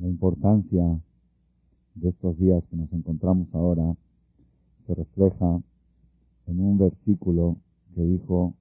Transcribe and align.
La 0.00 0.06
importancia 0.06 1.00
de 1.96 2.08
estos 2.10 2.38
días 2.38 2.62
que 2.70 2.76
nos 2.76 2.92
encontramos 2.92 3.48
ahora 3.52 3.96
se 4.86 4.94
refleja 4.94 5.60
en 6.46 6.60
un 6.60 6.78
versículo 6.78 7.56
que 7.96 8.02
dijo 8.02 8.54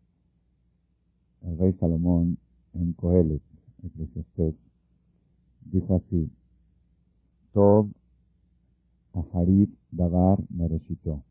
el 1.44 1.58
rey 1.60 1.74
Salomón 1.74 2.40
en 2.74 2.94
Coelet, 2.94 3.42
Eclesiastés. 3.84 4.56
Dijo 5.72 5.98
así, 5.98 6.32
Tov 7.54 7.92
Aharit 9.14 9.70
Davar 9.92 10.40
Mereshito. 10.50 11.22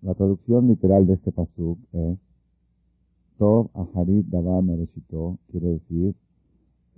La 0.00 0.14
traducción 0.14 0.68
literal 0.68 1.06
de 1.06 1.14
este 1.14 1.30
pasuk 1.30 1.78
es 1.92 2.18
Tov 3.36 3.68
Aharit 3.74 4.26
Davar 4.28 4.62
Mereshito, 4.62 5.38
quiere 5.50 5.74
decir, 5.74 6.14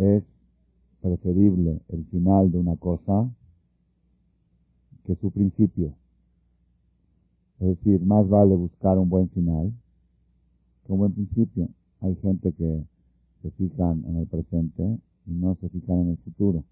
es 0.00 0.24
preferible 1.02 1.78
el 1.88 2.06
final 2.06 2.50
de 2.50 2.58
una 2.58 2.76
cosa 2.76 3.30
que 5.04 5.14
su 5.16 5.30
principio. 5.30 5.92
Es 7.60 7.68
decir, 7.68 8.00
más 8.00 8.26
vale 8.26 8.54
buscar 8.54 8.96
un 8.96 9.10
buen 9.10 9.28
final 9.28 9.72
que 10.86 10.92
un 10.92 11.00
buen 11.00 11.12
principio. 11.12 11.68
Hay 12.00 12.16
gente 12.16 12.50
que 12.52 12.82
se 13.42 13.50
fijan 13.50 14.02
en 14.06 14.16
el 14.16 14.26
presente 14.26 14.98
y 15.26 15.32
no 15.32 15.54
se 15.60 15.68
fijan 15.68 16.00
en 16.00 16.08
el 16.10 16.16
futuro. 16.18 16.64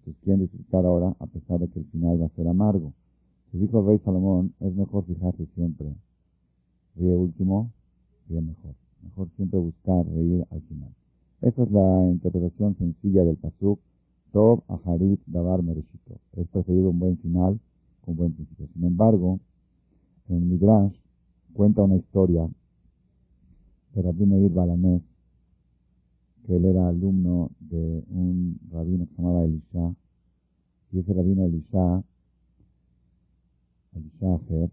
Entonces 0.00 0.22
quieren 0.24 0.42
disfrutar 0.42 0.84
ahora 0.84 1.14
a 1.20 1.26
pesar 1.26 1.60
de 1.60 1.68
que 1.68 1.78
el 1.78 1.86
final 1.86 2.20
va 2.20 2.26
a 2.26 2.36
ser 2.36 2.48
amargo. 2.48 2.92
Se 3.52 3.58
dijo 3.58 3.80
el 3.80 3.86
rey 3.86 3.98
Salomón, 4.04 4.52
es 4.58 4.74
mejor 4.74 5.04
fijarse 5.04 5.46
siempre. 5.54 5.94
Ríe 6.96 7.14
último, 7.14 7.70
ríe 8.28 8.40
mejor. 8.40 8.74
Mejor 9.04 9.28
siempre 9.36 9.60
buscar 9.60 10.04
reír 10.06 10.44
al 10.50 10.60
final. 10.62 10.97
Esa 11.40 11.62
es 11.62 11.70
la 11.70 12.08
interpretación 12.10 12.76
sencilla 12.76 13.24
del 13.24 13.36
pasuk. 13.36 13.78
Tov 14.32 14.62
Aharit 14.68 15.20
Davar 15.26 15.62
Mereshito. 15.62 16.18
Es 16.36 16.48
preferido 16.48 16.90
un 16.90 16.98
buen 16.98 17.16
final 17.18 17.58
con 18.04 18.16
buen 18.16 18.32
principio. 18.32 18.68
Sin 18.74 18.84
embargo, 18.84 19.38
en 20.28 20.50
Midrash 20.50 20.94
cuenta 21.54 21.82
una 21.82 21.96
historia 21.96 22.48
de 23.94 24.02
Rabbi 24.02 24.26
Meir 24.26 24.52
Balanés, 24.52 25.02
que 26.44 26.56
él 26.56 26.64
era 26.64 26.88
alumno 26.88 27.50
de 27.60 28.04
un 28.10 28.58
rabino 28.70 29.06
que 29.06 29.14
se 29.14 29.22
llamaba 29.22 29.44
Elisha, 29.44 29.94
y 30.92 30.98
ese 30.98 31.14
rabino 31.14 31.44
Elisha, 31.44 32.02
Elisha 33.94 34.34
Aher, 34.34 34.70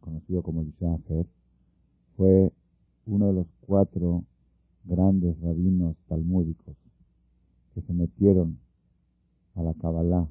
conocido 0.00 0.42
como 0.42 0.60
Elisha 0.60 0.92
Aher, 0.92 1.26
fue 2.16 2.52
uno 3.06 3.26
de 3.28 3.32
los 3.32 3.46
cuatro 3.66 4.22
grandes 4.84 5.40
rabinos 5.40 5.96
talmúdicos 6.08 6.76
que 7.74 7.80
se 7.82 7.92
metieron 7.92 8.58
a 9.54 9.62
la 9.62 9.74
Kabbalah 9.74 10.28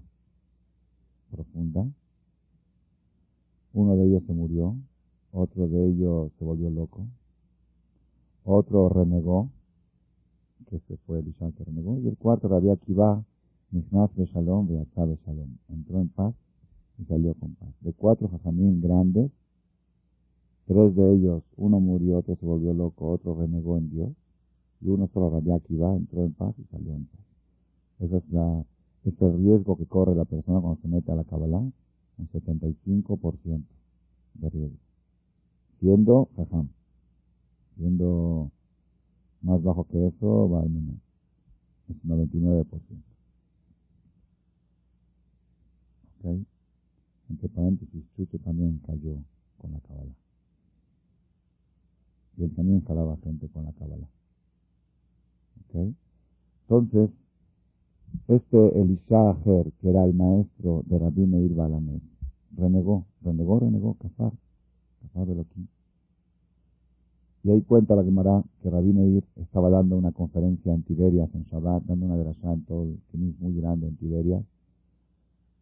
profunda. 1.31 1.85
Uno 3.73 3.95
de 3.95 4.05
ellos 4.05 4.23
se 4.27 4.33
murió, 4.33 4.75
otro 5.31 5.67
de 5.67 5.89
ellos 5.89 6.31
se 6.37 6.45
volvió 6.45 6.69
loco, 6.69 7.07
otro 8.43 8.89
renegó, 8.89 9.49
que 10.69 10.79
se 10.87 10.97
fue 10.97 11.19
Elisha 11.19 11.51
que 11.51 11.63
renegó, 11.63 11.97
y 11.99 12.07
el 12.07 12.17
cuarto, 12.17 12.47
Rabbi 12.47 12.69
Akiva, 12.69 13.23
Nichnas 13.71 14.15
de 14.15 14.25
Shalom, 14.25 14.67
de 14.67 14.85
Shalom, 14.95 15.57
entró 15.69 15.99
en 15.99 16.09
paz 16.09 16.35
y 16.99 17.05
salió 17.05 17.33
con 17.33 17.55
paz. 17.55 17.69
De 17.81 17.93
cuatro 17.93 18.27
jajamín 18.27 18.81
grandes, 18.81 19.31
tres 20.65 20.95
de 20.95 21.15
ellos, 21.15 21.43
uno 21.57 21.79
murió, 21.79 22.19
otro 22.19 22.35
se 22.35 22.45
volvió 22.45 22.73
loco, 22.73 23.09
otro 23.09 23.35
renegó 23.35 23.77
en 23.77 23.89
Dios, 23.89 24.09
y 24.83 24.89
uno 24.89 25.09
solo 25.13 25.29
Rabbi 25.29 25.51
Akiva 25.51 25.95
entró 25.95 26.25
en 26.25 26.33
paz 26.33 26.53
y 26.59 26.63
salió 26.65 26.93
en 26.93 27.05
paz. 27.05 27.21
Ese 27.99 28.17
es, 28.17 28.29
la, 28.31 28.65
es 29.05 29.21
el 29.21 29.37
riesgo 29.37 29.77
que 29.77 29.85
corre 29.85 30.13
la 30.13 30.25
persona 30.25 30.59
cuando 30.59 30.81
se 30.81 30.87
mete 30.89 31.11
a 31.11 31.15
la 31.15 31.23
Kabbalah, 31.23 31.59
un 31.59 32.29
75% 32.29 33.63
de 34.33 34.49
riesgo. 34.49 34.77
Siendo 35.79 36.29
jajam. 36.35 36.67
Siendo 37.77 38.51
más 39.41 39.63
bajo 39.63 39.85
que 39.85 40.07
eso, 40.07 40.49
va 40.49 40.61
al. 40.61 40.99
Es 41.89 42.03
99%. 42.05 42.65
¿Ok? 46.19 46.45
Entre 47.29 47.49
paréntesis, 47.49 48.03
Chucho 48.15 48.37
también 48.39 48.79
cayó 48.85 49.17
con 49.57 49.71
la 49.71 49.79
Kabbalah. 49.79 50.15
Y 52.37 52.43
él 52.43 52.53
también 52.53 52.83
jalaba 52.85 53.17
gente 53.17 53.47
con 53.47 53.65
la 53.65 53.71
Kabbalah. 53.73 54.09
Entonces, 55.73 57.09
este 58.27 58.81
Elisha 58.81 59.31
Aher, 59.31 59.71
que 59.81 59.89
era 59.89 60.05
el 60.05 60.13
maestro 60.13 60.83
de 60.85 60.99
Rabbi 60.99 61.25
Meir 61.25 61.51
renegó, 62.55 63.05
renegó, 63.21 63.59
renegó, 63.59 63.95
Kafar, 63.95 64.31
Kafar 65.01 65.27
Beloquín. 65.27 65.67
Y 67.43 67.51
ahí 67.51 67.61
cuenta 67.61 67.95
la 67.95 68.03
Gemara 68.03 68.43
que 68.61 68.69
Rabbi 68.69 68.93
Meir 68.93 69.23
estaba 69.35 69.69
dando 69.69 69.97
una 69.97 70.11
conferencia 70.11 70.73
en 70.73 70.83
Tiberias, 70.83 71.29
en 71.33 71.43
Shabbat, 71.43 71.83
dando 71.83 72.05
una 72.05 72.17
drasha 72.17 72.53
en 72.53 72.63
todo 72.65 72.83
el 72.83 72.99
Kinis 73.11 73.39
muy 73.39 73.53
grande 73.59 73.87
en 73.87 73.97
Tiberias. 73.97 74.43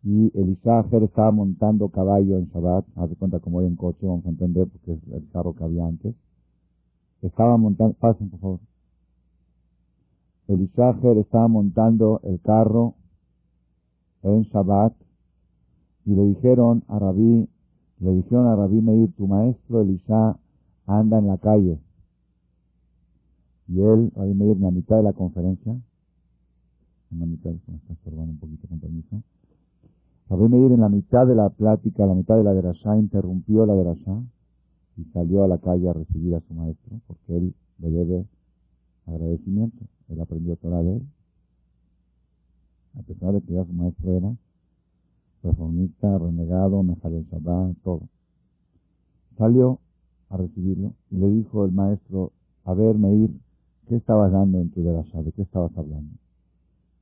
Y 0.03 0.31
Elisha 0.37 0.79
Aher 0.79 1.03
estaba 1.03 1.31
montando 1.31 1.89
caballo 1.89 2.37
en 2.37 2.47
Shabbat, 2.49 2.85
hace 2.95 3.15
cuenta 3.15 3.39
como 3.39 3.59
hoy 3.59 3.65
en 3.65 3.75
coche, 3.75 4.05
vamos 4.05 4.25
a 4.25 4.29
entender 4.29 4.67
porque 4.67 4.93
es 4.93 5.13
el 5.13 5.27
carro 5.29 5.53
que 5.53 5.63
había 5.63 5.85
antes. 5.85 6.13
Estaba 7.21 7.57
montando, 7.57 7.93
pasen 7.95 8.29
por 8.29 8.39
favor. 8.39 8.59
Elisha 10.53 10.97
estaba 11.17 11.47
montando 11.47 12.19
el 12.23 12.41
carro 12.41 12.95
en 14.23 14.43
Shabbat 14.43 14.93
y 16.05 16.13
le 16.13 16.25
dijeron 16.25 16.83
a 16.89 16.99
Rabí, 16.99 17.47
le 17.99 18.13
dijeron 18.15 18.47
a 18.47 18.55
Rabí 18.57 18.81
Meir, 18.81 19.13
tu 19.15 19.27
maestro 19.27 19.81
Elisha 19.81 20.37
anda 20.87 21.19
en 21.19 21.27
la 21.27 21.37
calle. 21.37 21.79
Y 23.69 23.79
él, 23.79 24.11
Rabí 24.13 24.33
Meir, 24.33 24.57
en 24.57 24.63
la 24.63 24.71
mitad 24.71 24.97
de 24.97 25.03
la 25.03 25.13
conferencia, 25.13 25.71
en 27.11 27.19
la 27.19 27.25
mitad, 27.25 27.51
me 27.51 27.77
está 27.77 27.93
estorbando 27.93 28.33
un 28.33 28.39
poquito 28.39 28.67
con 28.67 28.79
permiso, 28.79 29.21
Rabí 30.29 30.49
Meir 30.49 30.73
en 30.73 30.81
la 30.81 30.89
mitad 30.89 31.25
de 31.27 31.35
la 31.35 31.49
plática, 31.49 32.05
la 32.05 32.13
mitad 32.13 32.35
de 32.35 32.43
la 32.43 32.53
derashá, 32.53 32.97
interrumpió 32.97 33.65
la 33.65 33.75
derashá 33.75 34.21
y 34.97 35.05
salió 35.13 35.45
a 35.45 35.47
la 35.47 35.59
calle 35.59 35.87
a 35.87 35.93
recibir 35.93 36.35
a 36.35 36.41
su 36.41 36.53
maestro, 36.53 36.99
porque 37.07 37.37
él 37.37 37.55
le 37.79 37.89
debe 37.89 38.25
agradecimiento. 39.11 39.85
Él 40.09 40.21
aprendió 40.21 40.55
toda 40.57 40.81
de 40.83 40.97
él. 40.97 41.07
A 42.97 43.01
pesar 43.03 43.33
de 43.33 43.41
que 43.41 43.53
ya 43.53 43.65
su 43.65 43.73
maestro 43.73 44.11
era 44.11 44.35
reformista, 45.43 46.17
renegado, 46.17 46.83
mejor 46.83 47.13
el 47.13 47.25
Shabbat, 47.25 47.77
todo. 47.83 48.01
Salió 49.37 49.79
a 50.29 50.37
recibirlo 50.37 50.93
y 51.09 51.17
le 51.17 51.29
dijo 51.29 51.65
el 51.65 51.71
maestro, 51.71 52.31
a 52.65 52.73
ver, 52.73 52.97
Meir, 52.97 53.31
¿qué 53.87 53.95
estabas 53.95 54.31
dando 54.31 54.59
en 54.59 54.69
tu 54.71 54.83
derasha? 54.83 55.23
¿De 55.23 55.31
qué 55.31 55.41
estabas 55.41 55.75
hablando? 55.77 56.13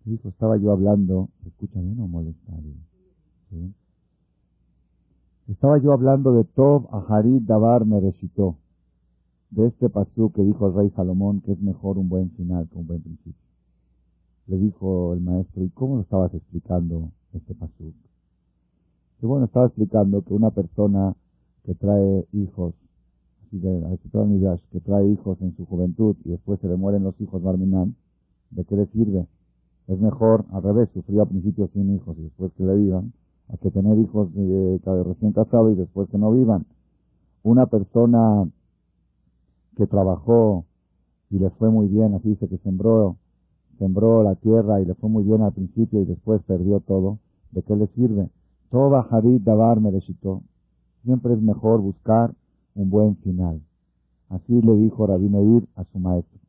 Le 0.06 0.14
dijo, 0.14 0.30
estaba 0.30 0.58
yo 0.58 0.72
hablando, 0.72 1.30
¿se 1.44 1.50
escucha 1.50 1.82
bien 1.82 2.00
o? 2.00 2.24
¿Sí? 3.50 3.74
Estaba 5.50 5.80
yo 5.80 5.94
hablando 5.94 6.34
de 6.34 6.44
Tov 6.44 6.88
Aharit 6.94 7.44
Davar 7.44 7.86
me 7.86 8.00
recitó 8.00 8.56
de 9.52 9.68
este 9.68 9.90
pasú 9.90 10.32
que 10.32 10.44
dijo 10.44 10.68
el 10.68 10.74
rey 10.74 10.90
Salomón 10.96 11.42
que 11.42 11.54
es 11.54 11.62
mejor 11.62 11.98
un 11.98 12.10
buen 12.10 12.30
final 12.32 12.68
que 12.70 12.78
un 12.78 12.88
buen 12.88 13.02
principio. 13.02 13.42
Le 14.48 14.58
dijo 14.58 15.14
el 15.14 15.22
maestro, 15.22 15.64
¿y 15.64 15.70
cómo 15.70 15.96
lo 15.96 16.02
estabas 16.02 16.34
explicando 16.34 17.12
este 17.34 17.54
pasú? 17.54 17.94
Que 19.20 19.26
bueno, 19.26 19.46
estaba 19.46 19.68
explicando 19.68 20.22
que 20.24 20.34
una 20.34 20.50
persona 20.52 21.16
que 21.66 21.76
trae 21.76 22.26
hijos, 22.34 22.74
que 23.52 24.80
trae 24.80 25.08
hijos 25.08 25.42
en 25.42 25.56
su 25.56 25.66
juventud 25.66 26.16
y 26.26 26.30
después 26.30 26.60
se 26.62 26.68
le 26.68 26.76
mueren 26.76 27.04
los 27.04 27.20
hijos 27.20 27.42
Barminan, 27.42 27.96
¿de 28.52 28.64
qué 28.66 28.76
le 28.76 28.86
sirve? 28.88 29.28
Es 29.88 30.00
mejor, 30.00 30.46
al 30.52 30.64
revés, 30.64 30.90
sufrir 30.94 31.20
al 31.20 31.28
principio 31.28 31.68
sin 31.74 31.96
hijos 31.96 32.18
y 32.18 32.22
después 32.22 32.52
que 32.54 32.64
le 32.64 32.76
vivan, 32.76 33.12
a 33.50 33.58
que 33.58 33.72
tener 33.72 33.98
hijos 33.98 34.34
de, 34.34 34.80
recién 35.04 35.34
casados 35.34 35.74
y 35.74 35.76
después 35.76 36.08
que 36.10 36.18
no 36.18 36.32
vivan. 36.32 36.66
Una 37.44 37.66
persona 37.66 38.48
que 39.80 39.88
trabajó 39.88 40.66
y 41.30 41.40
le 41.40 41.50
fue 41.52 41.70
muy 41.70 41.88
bien, 41.88 42.14
así 42.14 42.28
dice 42.32 42.50
que 42.50 42.58
sembró, 42.58 43.16
sembró 43.78 44.24
la 44.24 44.36
tierra 44.36 44.82
y 44.82 44.86
le 44.86 44.94
fue 44.94 45.10
muy 45.10 45.24
bien 45.24 45.42
al 45.42 45.54
principio 45.54 46.02
y 46.02 46.06
después 46.06 46.42
perdió 46.44 46.82
todo, 46.82 47.18
¿de 47.52 47.64
qué 47.64 47.78
le 47.78 47.88
sirve? 47.96 48.30
Toda 48.72 49.08
Hadid 49.10 49.42
Dabar 49.42 49.80
Mereshito. 49.80 50.42
Siempre 51.06 51.34
es 51.34 51.42
mejor 51.42 51.80
buscar 51.80 52.34
un 52.76 52.90
buen 52.90 53.16
final. 53.18 53.62
Así 54.28 54.62
le 54.62 54.76
dijo 54.76 55.08
Rabbi 55.08 55.30
Meir 55.30 55.66
a 55.78 55.86
su 55.86 55.98
maestro. 55.98 56.40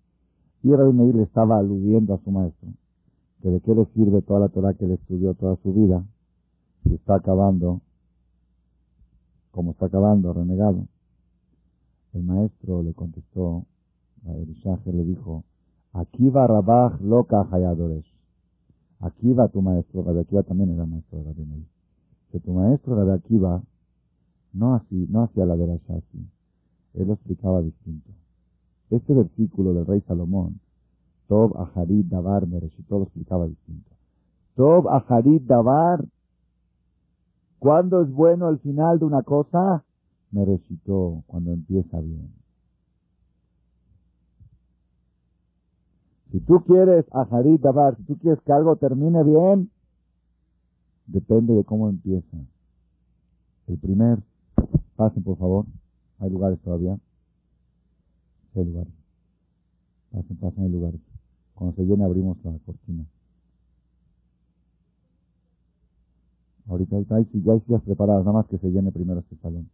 Y 0.65 0.75
Rabbi 0.75 0.93
Meir 0.93 1.15
le 1.15 1.23
estaba 1.23 1.59
aludiendo 1.59 2.15
a 2.15 2.19
su 2.25 2.33
maestro, 2.33 2.69
que 3.43 3.49
de 3.49 3.61
qué 3.61 3.77
le 3.77 3.85
sirve 3.95 4.23
toda 4.23 4.41
la 4.41 4.49
Torah 4.49 4.75
que 4.75 4.89
le 4.89 4.95
estudió 4.95 5.35
toda 5.35 5.57
su 5.63 5.73
vida, 5.73 6.05
si 6.83 6.95
está 6.95 7.15
acabando, 7.15 7.81
como 9.53 9.71
está 9.71 9.87
acabando, 9.87 10.33
renegado. 10.33 10.85
El 12.13 12.23
maestro 12.23 12.83
le 12.83 12.93
contestó, 12.95 13.67
el 14.27 14.53
Shaher 14.55 14.95
le 14.95 15.05
dijo, 15.05 15.45
Aquí 15.93 16.29
va 16.31 16.47
Rabaj 16.47 17.01
loca 17.01 17.47
Hayadores. 17.51 18.05
Aquí 19.01 19.33
va 19.33 19.49
tu 19.49 19.63
maestro, 19.63 20.03
Rabbi 20.03 20.21
Akiva 20.21 20.43
también 20.43 20.71
era 20.71 20.87
maestro 20.87 21.19
de 21.19 21.25
Rabbi 21.25 21.45
Meir. 21.45 21.67
Que 22.31 22.41
tu 22.41 22.53
maestro 22.53 22.97
Rabbi 22.97 23.13
Akiva 23.13 23.63
no 24.53 24.75
así, 24.75 25.07
no 25.09 25.23
hacía 25.23 25.47
la 25.47 25.57
de 25.57 25.73
así. 25.73 26.29
Él 26.95 27.07
lo 27.07 27.15
explicaba 27.15 27.63
distinto. 27.63 28.11
Este 28.91 29.15
versículo 29.15 29.73
del 29.73 29.87
rey 29.87 30.01
Salomón, 30.03 30.61
Tob 31.29 31.57
Aharid 31.57 32.07
Davar 32.07 32.47
Mereshito, 32.47 32.99
lo 32.99 33.05
explicaba 33.05 33.47
distinto. 33.47 33.91
Tob 34.57 34.89
Aharid 34.89 35.43
Davar, 35.43 36.05
¿cuándo 37.59 38.03
es 38.03 38.11
bueno 38.11 38.49
el 38.49 38.59
final 38.59 38.99
de 38.99 39.05
una 39.05 39.23
cosa? 39.23 39.85
Mereshito, 40.31 41.25
cuando 41.27 41.53
empieza 41.53 42.01
bien. 42.01 42.33
Si 46.31 46.41
tú 46.41 46.63
quieres 46.65 47.05
Aharid 47.13 47.61
Davar, 47.61 47.97
si 47.97 48.05
tú 48.05 48.17
quieres 48.19 48.41
que 48.43 48.53
algo 48.53 48.77
termine 48.77 49.25
bien, 49.25 49.71
depende 51.07 51.55
de 51.55 51.65
cómo 51.65 51.89
empieza. 51.89 52.37
El 53.67 53.79
primer, 53.79 54.19
pasen 54.97 55.25
por 55.25 55.37
favor, 55.39 55.67
hay 56.21 56.31
lugares 56.31 56.61
todavía. 56.61 56.99
Hay 58.55 58.65
lugares. 58.65 58.93
Pasen, 60.11 60.37
pasen, 60.37 60.65
hay 60.65 60.71
lugares. 60.71 61.01
Cuando 61.55 61.77
se 61.77 61.83
llene 61.85 62.05
abrimos 62.05 62.37
la 62.45 62.59
cortina. 62.67 63.05
Ahorita, 66.69 66.97
ahorita 66.97 67.17
hay 67.17 67.25
sillas 67.27 67.83
preparadas, 67.83 68.25
nada 68.25 68.39
más 68.39 68.47
que 68.47 68.59
se 68.59 68.69
llene 68.71 68.93
primero 68.93 69.21
este 69.21 69.37
salón. 69.37 69.69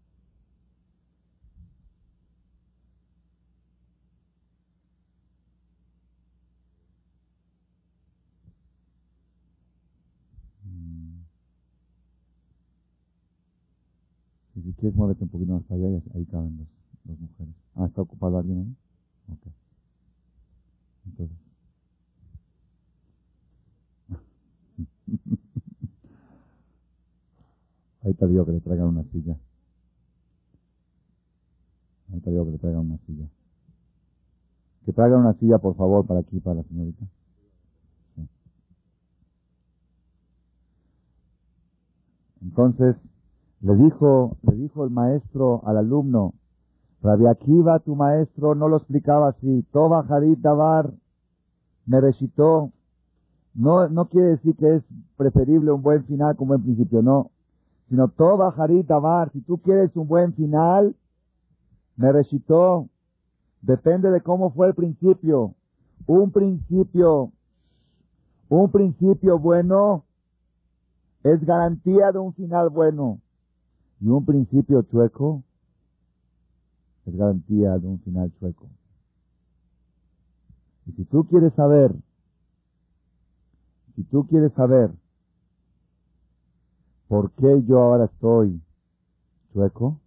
Mm. 10.64 11.20
si 14.54 14.72
quieres, 14.86 14.96
muévete 14.96 15.24
un 15.24 15.30
poquito 15.30 15.52
más 15.52 15.70
allá 15.70 15.88
y 15.88 16.02
ahí 16.14 16.24
caben 16.26 16.56
dos, 16.56 16.68
dos 17.04 17.18
mujeres. 17.18 17.54
Ah, 17.74 17.86
¿está 17.86 18.02
ocupado 18.02 18.38
alguien 18.38 18.58
ahí? 18.58 18.76
Ok. 19.32 19.46
Entonces. 21.06 21.36
Ahí 28.02 28.14
te 28.14 28.26
digo 28.28 28.46
que 28.46 28.52
le 28.52 28.60
traigan 28.60 28.86
una 28.86 29.02
silla. 29.10 29.36
Ahí 32.12 32.20
te 32.20 32.30
digo 32.30 32.44
que 32.44 32.52
le 32.52 32.58
traigan 32.58 32.86
una 32.86 32.98
silla. 32.98 33.28
Que 34.84 34.92
traigan 34.92 35.20
una 35.20 35.34
silla, 35.34 35.58
por 35.58 35.74
favor, 35.74 36.06
para 36.06 36.20
aquí, 36.20 36.38
para 36.38 36.56
la 36.56 36.62
señorita. 36.62 37.04
Entonces, 42.42 42.94
le 43.60 43.76
dijo, 43.76 44.36
le 44.42 44.56
dijo 44.56 44.84
el 44.84 44.90
maestro 44.90 45.62
al 45.66 45.78
alumno, 45.78 46.34
Rabbi 47.02 47.26
Akiva, 47.26 47.78
tu 47.80 47.94
maestro, 47.94 48.54
no 48.54 48.68
lo 48.68 48.78
explicaba 48.78 49.28
así. 49.28 49.64
Toba 49.72 50.04
Harit 50.08 50.40
Davar 50.40 50.92
me 51.86 52.00
recitó. 52.00 52.72
No, 53.54 53.88
no 53.88 54.08
quiere 54.08 54.28
decir 54.28 54.56
que 54.56 54.76
es 54.76 54.82
preferible 55.16 55.70
un 55.70 55.82
buen 55.82 56.04
final 56.04 56.36
como 56.36 56.54
un 56.54 56.62
buen 56.62 56.62
principio, 56.62 57.02
no 57.02 57.30
sino 57.88 58.08
Toba 58.08 58.54
Harit 58.56 58.86
Davar. 58.86 59.30
Si 59.32 59.40
tú 59.42 59.58
quieres 59.58 59.94
un 59.96 60.08
buen 60.08 60.34
final, 60.34 60.94
me 61.96 62.12
recitó. 62.12 62.88
Depende 63.62 64.10
de 64.10 64.20
cómo 64.20 64.50
fue 64.52 64.68
el 64.68 64.74
principio. 64.74 65.54
Un 66.06 66.30
principio, 66.30 67.32
un 68.48 68.70
principio 68.70 69.38
bueno 69.38 70.04
es 71.24 71.44
garantía 71.44 72.12
de 72.12 72.18
un 72.18 72.32
final 72.34 72.70
bueno. 72.70 73.20
Y 74.00 74.08
un 74.08 74.24
principio 74.24 74.82
chueco 74.82 75.42
es 77.06 77.16
garantía 77.16 77.78
de 77.78 77.86
un 77.86 78.00
final 78.00 78.32
chueco. 78.38 78.66
Y 80.86 80.92
si 80.92 81.04
tú 81.04 81.24
quieres 81.26 81.52
saber, 81.54 81.94
si 83.94 84.02
tú 84.04 84.26
quieres 84.26 84.52
saber 84.52 84.90
¿Por 87.08 87.30
qué 87.32 87.62
yo 87.66 87.78
ahora 87.80 88.06
estoy 88.06 88.60
chueco? 89.52 90.00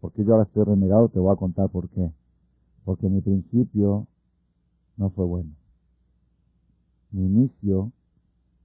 ¿Por 0.00 0.12
qué 0.12 0.24
yo 0.24 0.32
ahora 0.32 0.44
estoy 0.44 0.64
renegado? 0.64 1.08
Te 1.08 1.18
voy 1.18 1.32
a 1.32 1.36
contar 1.36 1.68
por 1.68 1.88
qué. 1.88 2.12
Porque 2.84 3.08
mi 3.08 3.20
principio 3.20 4.06
no 4.96 5.10
fue 5.10 5.24
bueno. 5.24 5.50
Mi 7.10 7.26
inicio 7.26 7.90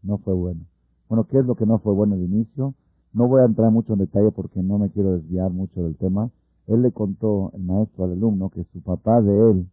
no 0.03 0.19
fue 0.19 0.33
bueno. 0.33 0.61
Bueno, 1.07 1.25
¿qué 1.25 1.39
es 1.39 1.45
lo 1.45 1.55
que 1.55 1.65
no 1.65 1.79
fue 1.79 1.93
bueno 1.93 2.15
de 2.15 2.25
inicio? 2.25 2.75
No 3.13 3.27
voy 3.27 3.41
a 3.41 3.45
entrar 3.45 3.71
mucho 3.71 3.93
en 3.93 3.99
detalle 3.99 4.31
porque 4.31 4.61
no 4.61 4.77
me 4.77 4.89
quiero 4.89 5.13
desviar 5.13 5.51
mucho 5.51 5.83
del 5.83 5.95
tema. 5.95 6.29
Él 6.67 6.83
le 6.83 6.91
contó, 6.91 7.51
el 7.55 7.63
maestro 7.63 8.05
al 8.05 8.11
alumno, 8.11 8.49
que 8.49 8.63
su 8.65 8.81
papá 8.81 9.21
de 9.21 9.51
él, 9.51 9.67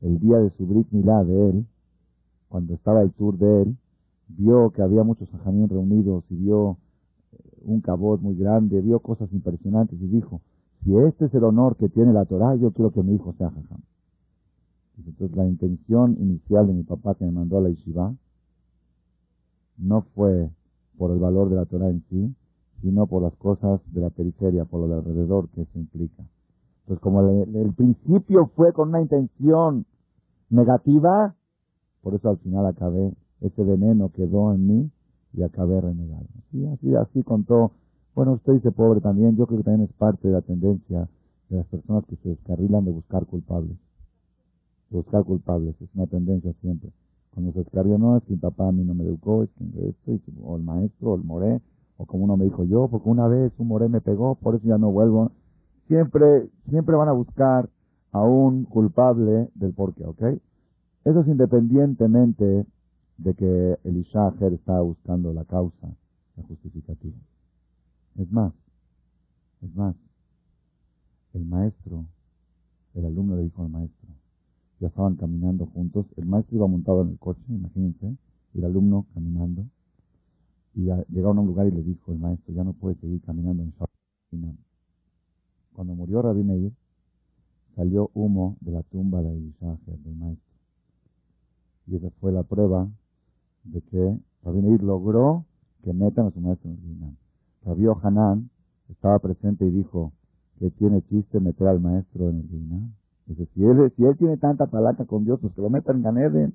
el 0.00 0.18
día 0.18 0.38
de 0.38 0.50
su 0.56 0.66
Brit 0.66 0.88
Milá 0.90 1.22
de 1.22 1.50
él, 1.50 1.66
cuando 2.48 2.74
estaba 2.74 3.02
el 3.02 3.12
tour 3.12 3.38
de 3.38 3.62
él, 3.62 3.76
vio 4.28 4.70
que 4.70 4.82
había 4.82 5.04
muchos 5.04 5.32
ajamín 5.34 5.68
reunidos 5.68 6.24
y 6.30 6.36
vio 6.36 6.78
un 7.64 7.80
cabot 7.80 8.20
muy 8.20 8.34
grande, 8.36 8.80
vio 8.80 8.98
cosas 9.00 9.32
impresionantes 9.32 10.00
y 10.00 10.06
dijo, 10.08 10.40
si 10.82 10.96
este 10.96 11.26
es 11.26 11.34
el 11.34 11.44
honor 11.44 11.76
que 11.76 11.88
tiene 11.88 12.12
la 12.12 12.24
Torah, 12.24 12.56
yo 12.56 12.72
quiero 12.72 12.90
que 12.90 13.02
mi 13.02 13.14
hijo 13.14 13.32
sea 13.38 13.50
jajam. 13.50 13.80
Entonces 14.98 15.36
la 15.36 15.46
intención 15.46 16.16
inicial 16.20 16.66
de 16.66 16.72
mi 16.74 16.82
papá 16.82 17.14
que 17.14 17.24
me 17.24 17.30
mandó 17.30 17.58
a 17.58 17.60
la 17.62 17.68
yeshiva 17.70 18.14
no 19.78 20.02
fue 20.14 20.50
por 20.98 21.12
el 21.12 21.18
valor 21.18 21.48
de 21.48 21.56
la 21.56 21.64
Torah 21.64 21.88
en 21.88 22.04
sí, 22.10 22.34
sino 22.82 23.06
por 23.06 23.22
las 23.22 23.34
cosas 23.36 23.80
de 23.92 24.02
la 24.02 24.10
periferia, 24.10 24.64
por 24.64 24.80
lo 24.80 24.88
de 24.88 24.94
alrededor 24.96 25.48
que 25.50 25.64
se 25.64 25.78
implica. 25.78 26.22
Entonces 26.82 27.00
como 27.00 27.20
el 27.20 27.72
principio 27.74 28.50
fue 28.54 28.72
con 28.72 28.90
una 28.90 29.00
intención 29.00 29.86
negativa, 30.50 31.34
por 32.02 32.14
eso 32.14 32.28
al 32.28 32.38
final 32.38 32.66
acabé, 32.66 33.14
ese 33.40 33.62
veneno 33.62 34.10
quedó 34.10 34.52
en 34.52 34.66
mí 34.66 34.90
y 35.32 35.42
acabé 35.42 35.80
renegado. 35.80 36.26
Y 36.52 36.66
así, 36.66 36.94
así 36.94 37.22
contó. 37.22 37.72
Bueno, 38.14 38.32
usted 38.32 38.54
dice 38.54 38.70
pobre 38.72 39.00
también. 39.00 39.36
Yo 39.36 39.46
creo 39.46 39.58
que 39.58 39.64
también 39.64 39.88
es 39.88 39.96
parte 39.96 40.28
de 40.28 40.34
la 40.34 40.42
tendencia 40.42 41.08
de 41.48 41.56
las 41.56 41.66
personas 41.66 42.04
que 42.06 42.16
se 42.16 42.30
descarrilan 42.30 42.84
de 42.84 42.92
buscar 42.92 43.24
culpables. 43.26 43.76
De 44.90 44.98
buscar 44.98 45.24
culpables. 45.24 45.74
Es 45.80 45.88
una 45.94 46.06
tendencia 46.06 46.52
siempre. 46.60 46.90
Cuando 47.32 47.52
se 47.52 47.60
descarga, 47.60 47.96
no, 47.96 48.18
es 48.18 48.24
que 48.24 48.36
papá 48.36 48.68
a 48.68 48.72
mí 48.72 48.84
no 48.84 48.92
me 48.92 49.04
educó, 49.04 49.44
es 49.44 49.50
que 49.56 49.88
esto, 49.88 50.32
o 50.42 50.56
el 50.56 50.62
maestro, 50.62 51.12
o 51.12 51.16
el 51.16 51.24
moré, 51.24 51.62
o 52.02 52.06
como 52.06 52.24
uno 52.24 52.36
me 52.36 52.44
dijo 52.44 52.64
yo, 52.64 52.88
porque 52.88 53.08
una 53.08 53.28
vez 53.28 53.52
un 53.58 53.68
moré 53.68 53.88
me 53.88 54.00
pegó, 54.00 54.34
por 54.34 54.56
eso 54.56 54.66
ya 54.66 54.76
no 54.76 54.90
vuelvo. 54.90 55.30
Siempre, 55.86 56.50
siempre 56.68 56.96
van 56.96 57.08
a 57.08 57.12
buscar 57.12 57.68
a 58.10 58.20
un 58.22 58.64
culpable 58.64 59.50
del 59.54 59.72
porqué, 59.72 60.04
¿ok? 60.04 60.22
Eso 61.04 61.20
es 61.20 61.28
independientemente 61.28 62.66
de 63.18 63.34
que 63.34 63.78
Elisha 63.84 64.26
Ajer 64.26 64.52
estaba 64.52 64.80
buscando 64.80 65.32
la 65.32 65.44
causa, 65.44 65.94
la 66.36 66.42
justificativa. 66.42 67.16
Es 68.16 68.30
más, 68.32 68.52
es 69.62 69.72
más, 69.76 69.94
el 71.34 71.44
maestro, 71.44 72.04
el 72.94 73.06
alumno 73.06 73.36
le 73.36 73.44
dijo 73.44 73.62
al 73.62 73.70
maestro, 73.70 74.08
ya 74.80 74.88
estaban 74.88 75.14
caminando 75.14 75.66
juntos, 75.66 76.06
el 76.16 76.26
maestro 76.26 76.56
iba 76.56 76.66
montado 76.66 77.02
en 77.02 77.10
el 77.10 77.18
coche, 77.18 77.42
imagínense, 77.48 78.16
y 78.54 78.58
el 78.58 78.64
alumno 78.64 79.06
caminando, 79.14 79.66
y 80.74 80.84
llegaron 81.08 81.38
a 81.38 81.40
un 81.42 81.46
lugar 81.48 81.66
y 81.66 81.70
le 81.70 81.82
dijo 81.82 82.12
el 82.12 82.18
maestro, 82.18 82.54
ya 82.54 82.64
no 82.64 82.72
puede 82.72 82.96
seguir 82.96 83.20
caminando 83.22 83.62
en 83.62 83.70
Shabbat. 83.70 84.56
Cuando 85.74 85.94
murió 85.94 86.22
Rabbi 86.22 86.42
Meir, 86.42 86.72
salió 87.76 88.10
humo 88.14 88.56
de 88.60 88.72
la 88.72 88.82
tumba 88.82 89.22
de 89.22 89.32
Elisha 89.32 89.76
del 89.86 90.16
maestro. 90.16 90.52
Y 91.86 91.96
esa 91.96 92.10
fue 92.20 92.32
la 92.32 92.42
prueba 92.42 92.88
de 93.64 93.80
que 93.82 94.18
Rabbi 94.44 94.62
Meir 94.62 94.82
logró 94.82 95.44
que 95.82 95.92
metan 95.92 96.26
a 96.26 96.30
su 96.30 96.40
maestro 96.40 96.70
en 96.70 96.76
el 96.76 96.82
Ginam. 96.82 97.16
Rabbi 97.64 97.86
Hanan 98.02 98.50
estaba 98.88 99.18
presente 99.18 99.66
y 99.66 99.70
dijo 99.70 100.12
que 100.58 100.70
tiene 100.70 101.02
chiste 101.02 101.40
meter 101.40 101.66
al 101.68 101.80
maestro 101.80 102.30
en 102.30 102.40
el 102.40 102.48
Ginam. 102.48 102.92
Dice, 103.26 103.46
si 103.54 103.64
él, 103.64 103.92
si 103.96 104.04
él 104.04 104.16
tiene 104.16 104.36
tanta 104.36 104.66
palanca 104.66 105.04
con 105.04 105.24
Dios, 105.24 105.38
pues 105.40 105.52
que 105.54 105.62
lo 105.62 105.70
meta 105.70 105.92
en 105.92 106.02
Ganeden. 106.02 106.54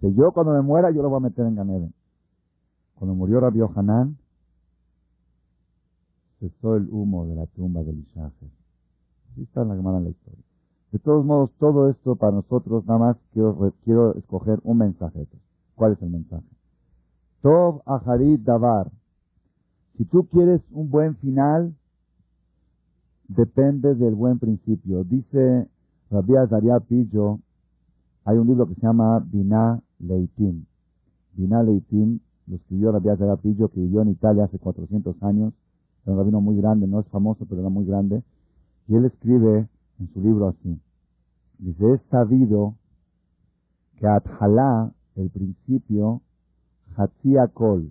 Que 0.00 0.12
yo 0.14 0.32
cuando 0.32 0.52
me 0.52 0.62
muera, 0.62 0.90
yo 0.90 1.02
lo 1.02 1.10
voy 1.10 1.18
a 1.18 1.20
meter 1.20 1.46
en 1.46 1.54
Ganeden. 1.54 1.94
Cuando 2.98 3.14
murió 3.14 3.38
Rabbi 3.38 3.60
Hanan, 3.76 4.16
cesó 6.40 6.74
el 6.74 6.88
humo 6.90 7.26
de 7.26 7.36
la 7.36 7.46
tumba 7.46 7.82
de 7.84 7.92
Ishajer. 7.92 8.50
Así 9.30 9.42
está 9.42 9.62
en 9.62 9.68
la 9.68 9.74
en 9.74 10.04
la 10.04 10.10
historia. 10.10 10.44
De 10.90 10.98
todos 10.98 11.24
modos, 11.24 11.50
todo 11.58 11.90
esto 11.90 12.16
para 12.16 12.32
nosotros, 12.32 12.84
nada 12.86 12.98
más 12.98 13.16
quiero, 13.32 13.72
quiero 13.84 14.14
escoger 14.14 14.58
un 14.64 14.78
mensaje. 14.78 15.28
¿Cuál 15.76 15.92
es 15.92 16.02
el 16.02 16.10
mensaje? 16.10 16.46
Tov 17.42 17.82
Aharit 17.86 18.40
Davar. 18.42 18.90
Si 19.96 20.04
tú 20.04 20.26
quieres 20.26 20.60
un 20.72 20.90
buen 20.90 21.16
final, 21.16 21.76
depende 23.28 23.94
del 23.94 24.14
buen 24.16 24.40
principio. 24.40 25.04
Dice 25.04 25.68
Rabbi 26.10 26.36
Azaria 26.36 26.80
Pillo 26.80 27.38
Hay 28.24 28.38
un 28.38 28.46
libro 28.48 28.66
que 28.66 28.74
se 28.74 28.80
llama 28.80 29.20
Binah 29.20 29.80
Leitim. 30.00 30.64
Binah 31.34 31.62
Leitim 31.62 32.18
lo 32.48 32.56
escribió 32.56 32.92
Rabbi 32.92 33.10
Pillo, 33.42 33.68
que 33.68 33.80
vivió 33.80 34.02
en 34.02 34.10
Italia 34.10 34.44
hace 34.44 34.58
400 34.58 35.22
años. 35.22 35.52
Era 36.04 36.12
un 36.12 36.18
rabino 36.18 36.40
muy 36.40 36.56
grande, 36.56 36.86
no 36.86 37.00
es 37.00 37.06
famoso, 37.08 37.44
pero 37.48 37.60
era 37.60 37.70
muy 37.70 37.84
grande. 37.84 38.22
Y 38.86 38.94
él 38.96 39.04
escribe 39.04 39.68
en 39.98 40.12
su 40.12 40.20
libro 40.20 40.48
así. 40.48 40.80
Dice, 41.58 41.94
es 41.94 42.00
sabido 42.10 42.74
que 43.96 44.06
Atjalá, 44.06 44.92
el 45.16 45.30
principio, 45.30 46.22
Hatzia 46.96 47.48
Kol, 47.48 47.90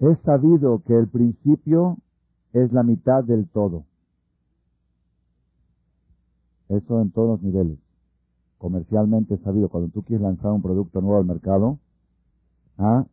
Es 0.00 0.18
sabido 0.18 0.82
que 0.86 0.94
el 0.94 1.08
principio 1.08 1.96
es 2.52 2.70
la 2.74 2.82
mitad 2.82 3.24
del 3.24 3.48
todo. 3.48 3.86
Eso 6.68 7.00
en 7.00 7.10
todos 7.10 7.28
los 7.28 7.42
niveles. 7.42 7.78
Comercialmente 8.58 9.36
sabido. 9.38 9.68
Cuando 9.68 9.90
tú 9.90 10.02
quieres 10.02 10.22
lanzar 10.22 10.52
un 10.52 10.62
producto 10.62 11.00
nuevo 11.00 11.18
al 11.18 11.26
mercado, 11.26 11.78
¿ah? 12.78 13.04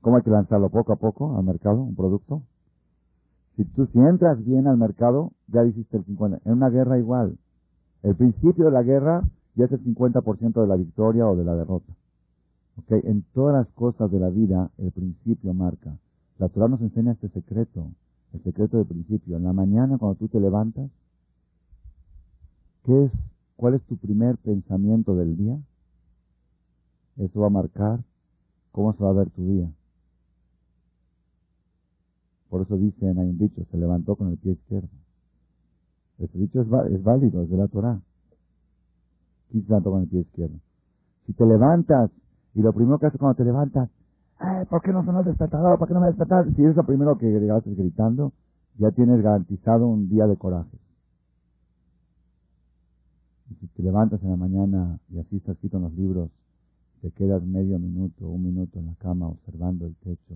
¿cómo 0.00 0.16
hay 0.16 0.22
que 0.22 0.30
lanzarlo 0.30 0.68
poco 0.70 0.92
a 0.92 0.96
poco 0.96 1.36
al 1.36 1.44
mercado, 1.44 1.82
un 1.82 1.94
producto? 1.94 2.42
Si 3.56 3.64
tú 3.64 3.86
si 3.86 3.98
entras 3.98 4.44
bien 4.44 4.66
al 4.66 4.76
mercado, 4.76 5.32
ya 5.48 5.64
hiciste 5.64 5.96
el 5.96 6.04
50%. 6.04 6.40
En 6.44 6.52
una 6.52 6.68
guerra 6.68 6.98
igual. 6.98 7.38
El 8.02 8.14
principio 8.14 8.66
de 8.66 8.70
la 8.70 8.82
guerra 8.82 9.22
ya 9.54 9.64
es 9.64 9.72
el 9.72 9.82
50% 9.82 10.60
de 10.60 10.66
la 10.66 10.76
victoria 10.76 11.26
o 11.26 11.34
de 11.34 11.44
la 11.44 11.54
derrota. 11.54 11.92
¿Okay? 12.78 13.00
En 13.04 13.24
todas 13.32 13.54
las 13.54 13.74
cosas 13.74 14.10
de 14.10 14.20
la 14.20 14.28
vida, 14.28 14.70
el 14.76 14.92
principio 14.92 15.54
marca. 15.54 15.96
La 16.38 16.48
Torah 16.48 16.68
nos 16.68 16.82
enseña 16.82 17.12
este 17.12 17.30
secreto, 17.30 17.86
el 18.34 18.42
secreto 18.42 18.76
del 18.76 18.86
principio. 18.86 19.38
En 19.38 19.44
la 19.44 19.54
mañana, 19.54 19.96
cuando 19.96 20.16
tú 20.18 20.28
te 20.28 20.38
levantas, 20.38 20.90
¿qué 22.86 23.04
es, 23.04 23.12
¿cuál 23.56 23.74
es 23.74 23.82
tu 23.82 23.96
primer 23.96 24.38
pensamiento 24.38 25.16
del 25.16 25.36
día? 25.36 25.58
Eso 27.16 27.40
va 27.40 27.48
a 27.48 27.50
marcar 27.50 28.00
cómo 28.70 28.94
se 28.94 29.02
va 29.02 29.10
a 29.10 29.14
ver 29.14 29.30
tu 29.30 29.44
día. 29.44 29.68
Por 32.48 32.62
eso 32.62 32.76
dicen, 32.76 33.18
hay 33.18 33.28
un 33.28 33.38
dicho, 33.38 33.64
se 33.70 33.76
levantó 33.76 34.14
con 34.14 34.28
el 34.28 34.38
pie 34.38 34.52
izquierdo. 34.52 34.88
Este 36.18 36.38
dicho 36.38 36.60
es, 36.60 36.68
es 36.92 37.02
válido, 37.02 37.42
es 37.42 37.50
de 37.50 37.56
la 37.56 37.66
Torah. 37.66 38.00
¿Quién 39.50 39.64
se 39.64 39.68
levantó 39.68 39.90
con 39.90 40.02
el 40.02 40.08
pie 40.08 40.20
izquierdo? 40.20 40.56
Si 41.26 41.32
te 41.32 41.44
levantas 41.44 42.10
y 42.54 42.62
lo 42.62 42.72
primero 42.72 42.98
que 42.98 43.06
haces 43.06 43.18
cuando 43.18 43.36
te 43.36 43.44
levantas, 43.44 43.90
¿por 44.70 44.80
qué 44.82 44.92
no 44.92 45.04
sonó 45.04 45.20
el 45.20 45.26
despertador? 45.26 45.76
¿Por 45.78 45.88
qué 45.88 45.94
no 45.94 46.00
me 46.00 46.06
despertaste? 46.06 46.54
Si 46.54 46.64
es 46.64 46.76
lo 46.76 46.84
primero 46.84 47.18
que 47.18 47.26
llegas 47.26 47.64
gritando, 47.64 48.32
ya 48.78 48.92
tienes 48.92 49.20
garantizado 49.22 49.88
un 49.88 50.08
día 50.08 50.26
de 50.26 50.36
coraje. 50.36 50.78
Y 53.50 53.54
si 53.54 53.66
te 53.68 53.82
levantas 53.82 54.22
en 54.22 54.30
la 54.30 54.36
mañana 54.36 54.98
y 55.08 55.18
así 55.18 55.36
está 55.36 55.52
escrito 55.52 55.76
en 55.76 55.84
los 55.84 55.92
libros, 55.94 56.30
te 57.00 57.10
quedas 57.12 57.42
medio 57.42 57.78
minuto, 57.78 58.28
un 58.28 58.42
minuto 58.42 58.78
en 58.78 58.86
la 58.86 58.94
cama 58.94 59.28
observando 59.28 59.86
el 59.86 59.94
techo 59.96 60.34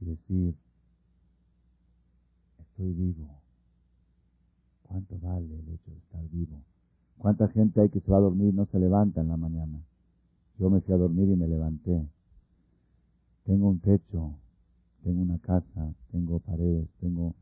y 0.00 0.04
decir, 0.04 0.54
estoy 2.60 2.92
vivo. 2.92 3.26
¿Cuánto 4.84 5.18
vale 5.18 5.58
el 5.58 5.68
hecho 5.68 5.90
de 5.90 5.96
estar 5.96 6.28
vivo? 6.30 6.62
¿Cuánta 7.18 7.48
gente 7.48 7.80
hay 7.80 7.88
que 7.88 8.00
se 8.00 8.10
va 8.10 8.18
a 8.18 8.20
dormir 8.20 8.52
y 8.52 8.56
no 8.56 8.66
se 8.66 8.78
levanta 8.78 9.20
en 9.20 9.28
la 9.28 9.36
mañana? 9.36 9.80
Yo 10.58 10.70
me 10.70 10.80
fui 10.80 10.94
a 10.94 10.98
dormir 10.98 11.28
y 11.28 11.36
me 11.36 11.48
levanté. 11.48 12.06
Tengo 13.44 13.68
un 13.68 13.80
techo, 13.80 14.34
tengo 15.02 15.22
una 15.22 15.38
casa, 15.38 15.94
tengo 16.12 16.38
paredes, 16.38 16.88
tengo... 17.00 17.34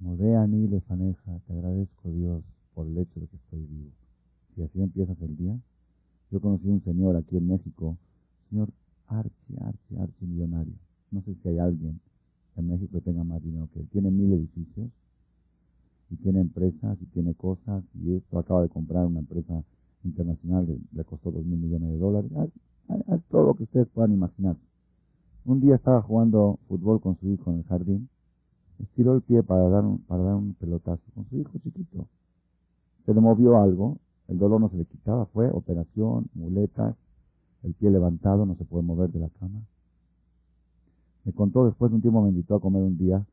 Modeani 0.00 0.68
lefaneja, 0.68 1.40
te 1.46 1.52
agradezco 1.52 2.08
Dios 2.10 2.44
por 2.78 2.86
el 2.86 2.96
hecho 2.96 3.18
de 3.18 3.26
que 3.26 3.34
estoy 3.34 3.66
vivo. 3.66 3.90
Si 4.54 4.62
así 4.62 4.80
empiezas 4.80 5.20
el 5.20 5.36
día, 5.36 5.58
yo 6.30 6.40
conocí 6.40 6.68
a 6.68 6.74
un 6.74 6.84
señor 6.84 7.16
aquí 7.16 7.36
en 7.36 7.48
México, 7.48 7.96
señor 8.48 8.68
archi, 9.08 9.56
archi, 9.60 9.96
archi 9.96 10.24
millonario. 10.24 10.74
No 11.10 11.20
sé 11.22 11.34
si 11.42 11.48
hay 11.48 11.58
alguien 11.58 11.98
en 12.54 12.68
México 12.68 12.92
que 12.92 13.00
tenga 13.00 13.24
más 13.24 13.42
dinero 13.42 13.68
que 13.74 13.80
él. 13.80 13.88
Tiene 13.88 14.12
mil 14.12 14.32
edificios 14.32 14.90
y 16.10 16.16
tiene 16.18 16.38
empresas 16.38 16.96
y 17.02 17.06
tiene 17.06 17.34
cosas 17.34 17.82
y 18.00 18.14
esto 18.14 18.38
acaba 18.38 18.62
de 18.62 18.68
comprar 18.68 19.06
una 19.06 19.18
empresa 19.18 19.64
internacional, 20.04 20.78
le, 20.92 21.04
costó 21.04 21.32
dos 21.32 21.44
mil 21.44 21.58
millones 21.58 21.90
de 21.90 21.98
dólares 21.98 22.30
todo 23.28 23.42
lo 23.42 23.54
que 23.54 23.64
ustedes 23.64 23.88
puedan 23.88 24.12
imaginar. 24.12 24.54
Un 25.44 25.58
día 25.60 25.74
estaba 25.74 26.00
jugando 26.00 26.60
fútbol 26.68 27.00
con 27.00 27.18
su 27.18 27.28
hijo 27.28 27.50
en 27.50 27.58
el 27.58 27.64
jardín, 27.64 28.08
estiró 28.78 29.16
el 29.16 29.22
pie 29.22 29.42
para 29.42 29.68
dar 29.68 29.84
un, 29.84 29.98
para 29.98 30.22
dar 30.22 30.36
un 30.36 30.54
pelotazo 30.54 31.02
con 31.16 31.28
su 31.28 31.38
hijo 31.38 31.58
chiquito. 31.58 32.06
Se 33.08 33.14
le 33.14 33.22
movió 33.22 33.56
algo, 33.56 33.96
el 34.28 34.38
dolor 34.38 34.60
no 34.60 34.68
se 34.68 34.76
le 34.76 34.84
quitaba, 34.84 35.24
fue 35.32 35.48
operación, 35.48 36.26
muletas, 36.34 36.94
el 37.62 37.72
pie 37.72 37.90
levantado, 37.90 38.44
no 38.44 38.54
se 38.56 38.66
puede 38.66 38.84
mover 38.84 39.10
de 39.10 39.20
la 39.20 39.30
cama. 39.30 39.62
Me 41.24 41.32
contó 41.32 41.64
después 41.64 41.90
de 41.90 41.96
un 41.96 42.02
tiempo, 42.02 42.20
me 42.20 42.28
invitó 42.28 42.56
a 42.56 42.60
comer 42.60 42.82
un 42.82 42.98
día, 42.98 43.24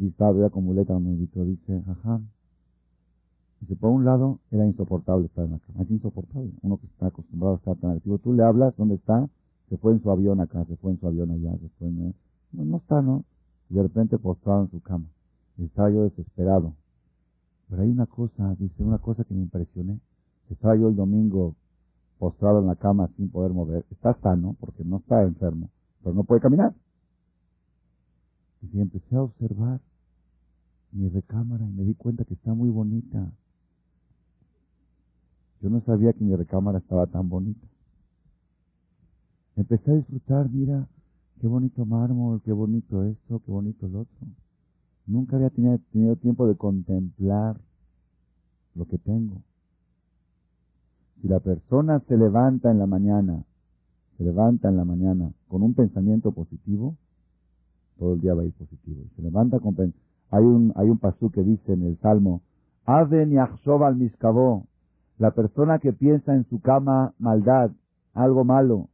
estaba 0.00 0.38
ya 0.38 0.48
con 0.48 0.62
muleta, 0.62 0.96
me 1.00 1.10
invitó, 1.10 1.44
dice, 1.44 1.82
ajá, 1.88 2.20
Dice, 3.62 3.74
por 3.74 3.90
un 3.90 4.04
lado, 4.04 4.38
era 4.52 4.64
insoportable 4.64 5.26
estar 5.26 5.44
en 5.44 5.50
la 5.50 5.58
cama. 5.58 5.82
Es 5.82 5.90
insoportable. 5.90 6.52
Uno 6.62 6.76
que 6.76 6.86
está 6.86 7.06
acostumbrado 7.08 7.54
a 7.54 7.56
estar 7.56 7.76
tan 7.78 7.96
activo. 7.96 8.18
Tú 8.18 8.32
le 8.32 8.44
hablas, 8.44 8.76
¿dónde 8.76 8.94
está? 8.94 9.28
Se 9.70 9.76
fue 9.76 9.92
en 9.92 10.02
su 10.04 10.10
avión 10.12 10.40
acá, 10.40 10.64
se 10.66 10.76
fue 10.76 10.92
en 10.92 11.00
su 11.00 11.08
avión 11.08 11.32
allá, 11.32 11.50
se 11.58 11.68
fue 11.70 11.88
en... 11.88 12.14
No, 12.52 12.76
está, 12.76 13.02
¿no? 13.02 13.24
Y 13.70 13.74
de 13.74 13.82
repente 13.82 14.18
postrado 14.18 14.62
en 14.62 14.70
su 14.70 14.80
cama. 14.82 15.06
Estaba 15.58 15.90
yo 15.90 16.04
desesperado. 16.04 16.74
Pero 17.68 17.82
hay 17.82 17.90
una 17.90 18.06
cosa, 18.06 18.54
dice, 18.58 18.82
una 18.82 18.98
cosa 18.98 19.24
que 19.24 19.34
me 19.34 19.42
impresioné. 19.42 20.00
Estaba 20.50 20.76
yo 20.76 20.88
el 20.88 20.96
domingo 20.96 21.56
postrado 22.18 22.60
en 22.60 22.66
la 22.66 22.76
cama 22.76 23.08
sin 23.16 23.30
poder 23.30 23.52
mover. 23.52 23.84
Está 23.90 24.14
sano, 24.20 24.56
porque 24.60 24.84
no 24.84 24.98
está 24.98 25.22
enfermo, 25.22 25.70
pero 26.02 26.14
no 26.14 26.24
puede 26.24 26.40
caminar. 26.40 26.74
Y 28.72 28.80
empecé 28.80 29.16
a 29.16 29.22
observar 29.22 29.80
mi 30.92 31.08
recámara 31.08 31.64
y 31.64 31.72
me 31.72 31.84
di 31.84 31.94
cuenta 31.94 32.24
que 32.24 32.34
está 32.34 32.54
muy 32.54 32.70
bonita. 32.70 33.30
Yo 35.60 35.70
no 35.70 35.80
sabía 35.82 36.12
que 36.12 36.24
mi 36.24 36.34
recámara 36.34 36.78
estaba 36.78 37.06
tan 37.06 37.28
bonita. 37.28 37.66
Empecé 39.56 39.90
a 39.90 39.94
disfrutar, 39.94 40.50
mira, 40.50 40.86
qué 41.40 41.46
bonito 41.46 41.84
mármol, 41.84 42.42
qué 42.42 42.52
bonito 42.52 43.04
esto, 43.04 43.40
qué 43.44 43.50
bonito 43.50 43.86
el 43.86 43.96
otro. 43.96 44.26
Nunca 45.06 45.36
había 45.36 45.50
tenido, 45.50 46.16
tiempo 46.16 46.48
de 46.48 46.56
contemplar 46.56 47.56
lo 48.74 48.86
que 48.86 48.98
tengo. 48.98 49.36
Si 51.20 51.28
la 51.28 51.38
persona 51.40 52.00
se 52.08 52.16
levanta 52.16 52.70
en 52.70 52.78
la 52.78 52.86
mañana, 52.86 53.44
se 54.18 54.24
levanta 54.24 54.68
en 54.68 54.76
la 54.76 54.84
mañana 54.84 55.30
con 55.48 55.62
un 55.62 55.74
pensamiento 55.74 56.32
positivo, 56.32 56.96
todo 57.98 58.14
el 58.14 58.20
día 58.20 58.34
va 58.34 58.42
a 58.42 58.46
ir 58.46 58.52
positivo. 58.52 59.02
Y 59.02 59.16
se 59.16 59.22
levanta 59.22 59.60
con 59.60 59.76
hay 60.30 60.44
un 60.44 60.72
hay 60.74 60.90
un 60.90 60.98
pasú 60.98 61.30
que 61.30 61.42
dice 61.42 61.72
en 61.72 61.84
el 61.84 61.98
Salmo, 61.98 62.42
Aven 62.84 63.30
yachshov 63.30 63.84
al 63.84 63.96
miskabó, 63.96 64.66
la 65.18 65.30
persona 65.30 65.78
que 65.78 65.92
piensa 65.92 66.34
en 66.34 66.44
su 66.48 66.60
cama 66.60 67.14
maldad, 67.18 67.70
algo 68.12 68.44
malo, 68.44 68.88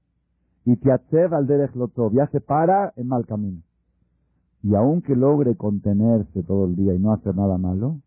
y 0.65 0.77
tiatzev 0.77 1.35
al 1.35 1.47
derech 1.47 1.73
ya 2.13 2.27
se 2.29 2.41
para 2.41 2.93
en 2.97 3.09
mal 3.09 3.27
camino. 3.27 3.63
Y 4.63 4.75
aunque 4.75 5.17
logre 5.17 5.57
contenerse 5.57 6.43
todo 6.45 6.67
el 6.67 6.77
día 6.77 6.95
y 6.95 6.99
no 6.99 7.13
hacer 7.13 7.35
nada 7.35 7.59
malo, 7.59 8.01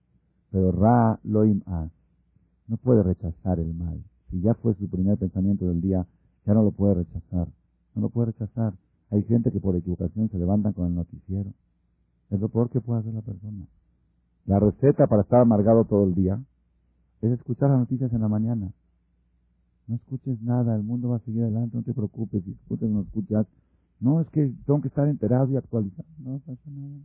pero 0.51 0.71
ra 0.71 1.19
loim 1.23 1.61
as, 1.65 1.91
no 2.67 2.77
puede 2.77 3.03
rechazar 3.03 3.59
el 3.59 3.73
mal. 3.73 4.01
Si 4.29 4.41
ya 4.41 4.53
fue 4.55 4.73
su 4.75 4.89
primer 4.89 5.17
pensamiento 5.17 5.67
del 5.67 5.81
día, 5.81 6.05
ya 6.45 6.53
no 6.53 6.63
lo 6.63 6.71
puede 6.71 6.95
rechazar. 6.95 7.47
No 7.93 8.03
lo 8.03 8.09
puede 8.09 8.27
rechazar. 8.27 8.73
Hay 9.11 9.23
gente 9.23 9.51
que 9.51 9.59
por 9.59 9.75
equivocación 9.75 10.29
se 10.29 10.37
levantan 10.37 10.73
con 10.73 10.87
el 10.87 10.95
noticiero. 10.95 11.51
Es 12.29 12.39
lo 12.39 12.49
peor 12.49 12.69
que 12.69 12.81
puede 12.81 13.01
hacer 13.01 13.13
la 13.13 13.21
persona. 13.21 13.65
La 14.45 14.59
receta 14.59 15.07
para 15.07 15.23
estar 15.23 15.41
amargado 15.41 15.85
todo 15.85 16.05
el 16.05 16.15
día 16.15 16.39
es 17.21 17.31
escuchar 17.31 17.69
las 17.69 17.79
noticias 17.79 18.11
en 18.13 18.21
la 18.21 18.27
mañana. 18.27 18.71
No 19.87 19.95
escuches 19.95 20.41
nada, 20.41 20.75
el 20.75 20.83
mundo 20.83 21.09
va 21.09 21.17
a 21.17 21.19
seguir 21.19 21.43
adelante, 21.43 21.77
no 21.77 21.83
te 21.83 21.93
preocupes, 21.93 22.43
si 22.43 22.51
escuchas 22.51 22.89
no 22.89 23.01
escuchas. 23.01 23.45
No, 23.99 24.21
es 24.21 24.29
que 24.29 24.51
tengo 24.65 24.81
que 24.81 24.89
estar 24.89 25.07
enterado 25.07 25.49
y 25.49 25.57
actualizado. 25.57 26.07
No 26.19 26.39
pasa 26.39 26.69
nada, 26.69 26.99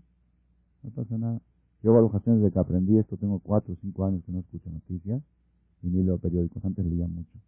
no 0.82 0.90
pasa 0.90 1.18
nada. 1.18 1.40
Yo, 1.82 1.94
Barujación, 1.94 2.40
desde 2.40 2.52
que 2.52 2.58
aprendí 2.58 2.98
esto, 2.98 3.16
tengo 3.16 3.38
cuatro 3.38 3.72
o 3.72 3.76
cinco 3.80 4.04
años 4.04 4.22
que 4.24 4.32
no 4.32 4.40
escucho 4.40 4.68
noticias 4.70 5.22
y 5.82 5.88
ni 5.88 6.02
leo 6.02 6.18
periódicos. 6.18 6.64
Antes 6.64 6.84
leía 6.84 7.06
mucho. 7.06 7.38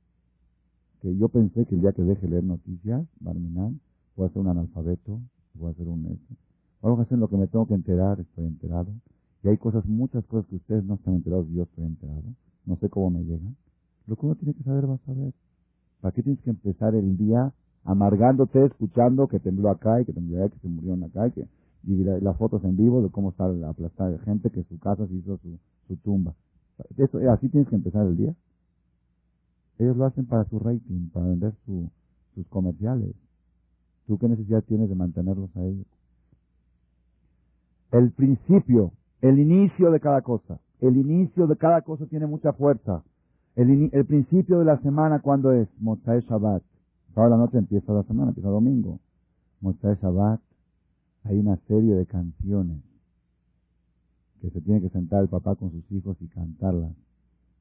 Que 1.02 1.16
yo 1.16 1.28
pensé 1.28 1.66
que 1.66 1.75
el 1.75 1.82
día 1.82 1.92
que 1.92 2.02
deje 2.02 2.28
leer 2.28 2.44
noticias, 2.44 3.04
Barminan, 3.20 3.80
voy 4.16 4.26
a 4.26 4.30
ser 4.30 4.38
un 4.38 4.49
analfabeto, 4.49 5.20
voy 5.54 5.70
a 5.70 5.75
ser 5.75 5.88
un... 5.88 6.06
Este. 6.06 6.34
Barujación, 6.80 7.20
lo 7.20 7.28
que 7.28 7.37
me 7.37 7.46
tengo 7.46 7.66
que 7.66 7.75
enterar, 7.75 8.20
estoy 8.20 8.46
enterado. 8.46 8.92
Y 9.42 9.49
hay 9.49 9.58
cosas, 9.58 9.84
muchas 9.87 10.25
cosas 10.26 10.46
que 10.49 10.56
ustedes 10.56 10.84
no 10.84 10.94
están 10.94 11.14
enterados 11.14 11.46
y 11.50 11.54
yo 11.54 11.64
estoy 11.64 11.84
enterado 11.84 12.22
no 12.64 12.76
sé 12.76 12.88
cómo 12.88 13.11
me 13.11 13.25
llegan. 13.25 13.56
Lo 14.06 14.16
que 14.16 14.26
uno 14.26 14.34
tiene 14.34 14.54
que 14.54 14.62
saber, 14.62 14.88
va 14.88 14.94
a 14.94 15.06
saber. 15.06 15.32
¿Para 16.00 16.12
qué 16.14 16.22
tienes 16.22 16.42
que 16.42 16.50
empezar 16.50 16.94
el 16.94 17.16
día 17.16 17.52
amargándote, 17.85 18.65
escuchando 18.65 19.29
que 19.29 19.41
tembló 19.41 19.71
acá 19.71 20.01
y 20.01 20.05
que 20.05 20.12
tembló 20.12 20.39
allá, 20.39 20.49
que 20.49 20.59
se 20.59 20.69
murieron 20.69 21.05
acá 21.05 21.29
y 21.29 21.33
que 21.33 21.49
y 21.85 22.05
las 22.05 22.37
fotos 22.37 22.62
en 22.65 22.77
vivo 22.77 23.03
de 23.03 23.11
cómo 23.11 23.31
está 23.31 23.49
la 23.49 23.71
aplastada 23.71 24.11
de 24.11 24.19
gente 24.21 24.51
que 24.51 24.62
su 24.65 24.79
casa 24.79 25.07
se 25.07 25.15
hizo 25.15 25.37
su, 25.39 25.59
su 25.89 25.97
tumba. 25.97 26.35
Eso, 26.97 27.19
así 27.31 27.49
tienes 27.49 27.69
que 27.69 27.77
empezar 27.77 28.07
el 28.07 28.17
día. 28.17 28.35
Ellos 29.79 29.97
lo 29.97 30.07
hacen 30.07 30.27
para 30.27 30.45
su 30.45 30.59
rating, 30.59 31.09
para 31.12 31.27
vender 31.27 31.53
su, 31.67 31.91
sus 32.35 32.47
comerciales. 32.49 33.15
¿Tú 34.07 34.19
qué 34.19 34.29
necesidad 34.29 34.62
tienes 34.62 34.89
de 34.89 34.95
mantenerlos 34.95 35.55
a 35.57 35.65
ellos? 35.65 35.87
El 37.91 38.12
principio, 38.12 38.93
el 39.21 39.39
inicio 39.39 39.91
de 39.91 40.01
cada 40.01 40.23
cosa. 40.23 40.61
El 40.81 40.97
inicio 40.97 41.47
de 41.47 41.57
cada 41.57 41.83
cosa 41.83 42.07
tiene 42.07 42.27
mucha 42.27 42.53
fuerza. 42.53 43.03
El, 43.55 43.91
el 43.93 44.05
principio 44.07 44.61
de 44.61 44.65
la 44.65 44.79
semana, 44.83 45.21
¿cuándo 45.21 45.53
es? 45.53 45.69
Motzai 45.79 46.21
Shabbat. 46.21 46.62
Toda 47.14 47.28
la 47.28 47.37
noche 47.37 47.59
empieza 47.59 47.92
la 47.92 48.02
semana, 48.04 48.31
empieza 48.31 48.49
domingo. 48.49 48.99
Motzai 49.61 49.97
Shabbat. 50.00 50.40
Hay 51.25 51.38
una 51.38 51.57
serie 51.69 51.95
de 51.95 52.07
canciones 52.07 52.83
que 54.40 54.50
se 54.50 54.61
tiene 54.61 54.81
que 54.81 54.88
sentar 54.88 55.23
el 55.23 55.28
papá 55.28 55.54
con 55.54 55.71
sus 55.71 55.92
hijos 55.92 56.16
y 56.21 56.26
cantarlas 56.26 56.92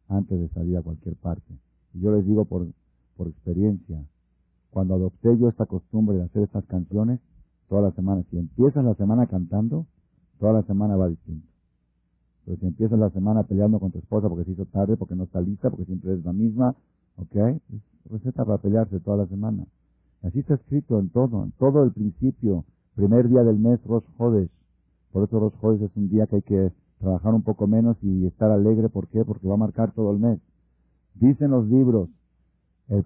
antes 0.07 0.39
de 0.39 0.47
salir 0.49 0.77
a 0.77 0.81
cualquier 0.81 1.15
parte. 1.15 1.53
Y 1.93 1.99
yo 1.99 2.15
les 2.15 2.25
digo 2.25 2.45
por, 2.45 2.67
por 3.17 3.27
experiencia, 3.27 4.03
cuando 4.71 4.95
adopté 4.95 5.37
yo 5.37 5.49
esta 5.49 5.65
costumbre 5.65 6.17
de 6.17 6.23
hacer 6.23 6.43
estas 6.43 6.65
canciones, 6.65 7.19
toda 7.69 7.83
la 7.83 7.91
semana, 7.91 8.23
si 8.31 8.37
empiezas 8.37 8.83
la 8.83 8.95
semana 8.95 9.27
cantando, 9.27 9.85
toda 10.39 10.53
la 10.53 10.63
semana 10.63 10.95
va 10.95 11.07
distinto. 11.07 11.47
Pero 12.45 12.57
si 12.57 12.65
empiezas 12.65 12.97
la 12.97 13.11
semana 13.11 13.43
peleando 13.43 13.79
con 13.79 13.91
tu 13.91 13.99
esposa 13.99 14.27
porque 14.27 14.45
se 14.45 14.51
hizo 14.51 14.65
tarde, 14.65 14.97
porque 14.97 15.15
no 15.15 15.25
está 15.25 15.39
lista, 15.39 15.69
porque 15.69 15.85
siempre 15.85 16.13
es 16.13 16.25
la 16.25 16.33
misma, 16.33 16.75
¿ok? 17.17 17.35
Es 17.35 17.81
receta 18.09 18.45
para 18.45 18.57
pelearse 18.57 18.99
toda 18.99 19.17
la 19.17 19.27
semana. 19.27 19.65
Así 20.23 20.39
está 20.39 20.55
escrito 20.55 20.99
en 20.99 21.09
todo, 21.09 21.43
en 21.43 21.51
todo 21.53 21.83
el 21.83 21.91
principio, 21.91 22.65
primer 22.95 23.27
día 23.27 23.43
del 23.43 23.57
mes, 23.57 23.83
Rosh 23.85 24.05
Hodesh. 24.17 24.51
Por 25.11 25.23
eso 25.23 25.39
Rosh 25.39 25.55
Hodesh 25.61 25.83
es 25.83 25.97
un 25.97 26.09
día 26.09 26.27
que 26.27 26.37
hay 26.37 26.41
que 26.41 26.71
trabajar 26.99 27.33
un 27.33 27.41
poco 27.41 27.67
menos 27.67 27.97
y 28.01 28.27
estar 28.27 28.51
alegre. 28.51 28.89
¿Por 28.89 29.07
qué? 29.07 29.25
Porque 29.25 29.47
va 29.47 29.55
a 29.55 29.57
marcar 29.57 29.91
todo 29.93 30.11
el 30.11 30.19
mes. 30.19 30.39
Dicen 31.15 31.51
los 31.51 31.67
libros, 31.67 32.09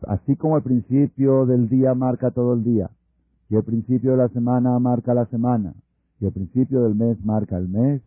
así 0.07 0.35
como 0.35 0.57
el 0.57 0.63
principio 0.63 1.45
del 1.45 1.69
día 1.69 1.93
marca 1.93 2.31
todo 2.31 2.53
el 2.53 2.63
día, 2.63 2.89
y 3.49 3.55
el 3.55 3.63
principio 3.63 4.11
de 4.11 4.17
la 4.17 4.29
semana 4.29 4.77
marca 4.79 5.13
la 5.13 5.25
semana, 5.27 5.73
y 6.19 6.25
el 6.25 6.31
principio 6.31 6.83
del 6.83 6.95
mes 6.95 7.23
marca 7.23 7.57
el 7.57 7.67
mes, 7.67 8.01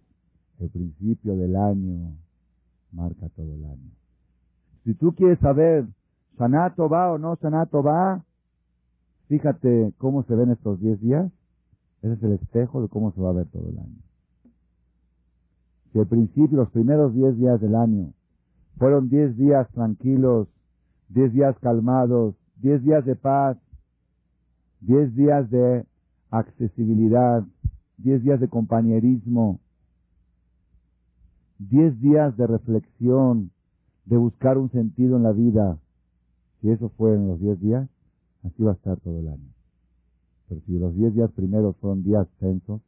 el 0.60 0.68
principio 0.68 1.36
del 1.36 1.56
año 1.56 2.12
marca 2.92 3.28
todo 3.30 3.54
el 3.54 3.64
año. 3.64 3.90
Si 4.88 4.94
tú 4.94 5.12
quieres 5.12 5.38
saber, 5.40 5.86
¿Sanato 6.38 6.88
va 6.88 7.12
o 7.12 7.18
no 7.18 7.36
Sanato 7.36 7.82
va? 7.82 8.24
Fíjate 9.28 9.92
cómo 9.98 10.22
se 10.22 10.34
ven 10.34 10.50
estos 10.50 10.80
10 10.80 10.98
días. 11.02 11.30
Ese 12.00 12.14
es 12.14 12.22
el 12.22 12.32
espejo 12.32 12.80
de 12.80 12.88
cómo 12.88 13.12
se 13.12 13.20
va 13.20 13.28
a 13.28 13.34
ver 13.34 13.46
todo 13.48 13.68
el 13.68 13.78
año. 13.78 14.00
Si 15.92 15.98
el 15.98 16.06
principio, 16.06 16.56
los 16.56 16.70
primeros 16.70 17.12
10 17.12 17.36
días 17.36 17.60
del 17.60 17.74
año, 17.74 18.14
fueron 18.78 19.10
10 19.10 19.36
días 19.36 19.68
tranquilos, 19.72 20.48
10 21.10 21.34
días 21.34 21.54
calmados, 21.58 22.34
10 22.62 22.82
días 22.82 23.04
de 23.04 23.14
paz, 23.14 23.58
10 24.80 25.14
días 25.14 25.50
de 25.50 25.84
accesibilidad, 26.30 27.44
10 27.98 28.22
días 28.22 28.40
de 28.40 28.48
compañerismo, 28.48 29.60
10 31.58 32.00
días 32.00 32.34
de 32.38 32.46
reflexión, 32.46 33.50
de 34.08 34.16
buscar 34.16 34.56
un 34.56 34.70
sentido 34.70 35.16
en 35.16 35.22
la 35.22 35.32
vida. 35.32 35.78
Si 36.60 36.70
eso 36.70 36.88
fue 36.96 37.14
en 37.14 37.28
los 37.28 37.40
10 37.40 37.60
días, 37.60 37.88
así 38.42 38.62
va 38.62 38.72
a 38.72 38.74
estar 38.74 38.98
todo 39.00 39.18
el 39.20 39.28
año. 39.28 39.48
Pero 40.48 40.60
si 40.66 40.78
los 40.78 40.94
10 40.94 41.14
días 41.14 41.30
primeros 41.32 41.76
fueron 41.76 42.02
días 42.02 42.26
tensos, 42.40 42.80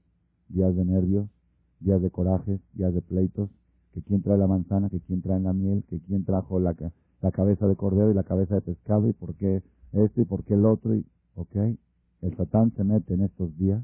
días 0.49 0.75
de 0.75 0.85
nervios, 0.85 1.29
días 1.81 2.01
de 2.01 2.11
corajes, 2.11 2.61
días 2.75 2.95
de 2.95 3.03
pleitos, 3.03 3.51
que 3.93 4.03
quién 4.03 4.23
trae 4.23 4.39
la 4.39 4.47
manzana, 4.47 4.89
que 4.89 5.01
quién 5.01 5.21
trae 5.21 5.41
la 5.41 5.53
miel, 5.53 5.85
que 5.91 5.99
quién 6.01 6.25
trajo 6.25 6.59
la, 6.59 6.75
la 7.21 7.33
cabeza 7.33 7.67
de 7.67 7.77
cordero 7.77 8.11
y 8.11 8.15
la 8.15 8.23
cabeza 8.23 8.55
de 8.55 8.61
pescado 8.63 9.09
y 9.09 9.13
por 9.13 9.35
qué 9.35 9.63
esto 9.93 10.21
y 10.23 10.25
por 10.25 10.45
qué 10.45 10.55
el 10.55 10.65
otro. 10.65 10.95
Y, 10.95 11.05
¿Ok? 11.35 11.57
El 12.23 12.37
Satán 12.37 12.73
se 12.77 12.85
mete 12.85 13.15
en 13.15 13.23
estos 13.23 13.57
días 13.59 13.83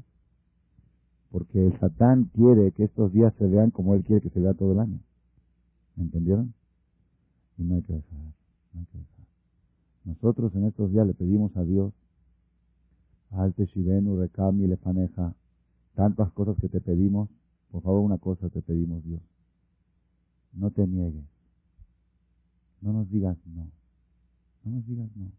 porque 1.31 1.67
el 1.67 1.79
Satán 1.79 2.31
quiere 2.33 2.71
que 2.71 2.85
estos 2.85 3.11
días 3.11 3.33
se 3.37 3.45
vean 3.47 3.71
como 3.71 3.93
él 3.95 4.03
quiere 4.03 4.21
que 4.21 4.29
se 4.29 4.39
vea 4.39 4.53
todo 4.53 4.71
el 4.71 4.79
año. 4.79 4.99
¿Me 5.95 6.03
entendieron? 6.03 6.53
Y 7.57 7.63
no 7.63 7.75
hay 7.75 7.81
que 7.81 7.93
dejar, 7.93 8.19
no 8.73 8.79
hay 8.79 8.85
que 8.85 8.97
dejar. 8.97 9.25
Nosotros 10.05 10.55
en 10.55 10.65
estos 10.65 10.91
días 10.91 11.05
le 11.05 11.13
pedimos 11.13 11.55
a 11.57 11.63
Dios, 11.63 11.93
Alte 13.31 13.65
Shivenu, 13.65 14.17
Rekami, 14.17 14.67
Lefaneja, 14.67 15.33
tantas 15.95 16.31
cosas 16.31 16.55
que 16.61 16.69
te 16.69 16.79
pedimos, 16.79 17.29
por 17.71 17.81
favor 17.81 18.01
una 18.01 18.17
cosa 18.17 18.49
te 18.49 18.61
pedimos 18.61 19.03
Dios, 19.03 19.21
no 20.53 20.71
te 20.71 20.87
niegues, 20.87 21.25
no 22.81 22.93
nos 22.93 23.09
digas 23.09 23.37
no. 23.47 23.67
No 24.63 24.75
nos 24.75 24.87
digas 24.87 25.09
no. 25.15 25.31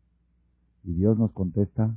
Y 0.85 0.95
Dios 0.95 1.19
nos 1.19 1.33
contesta, 1.33 1.95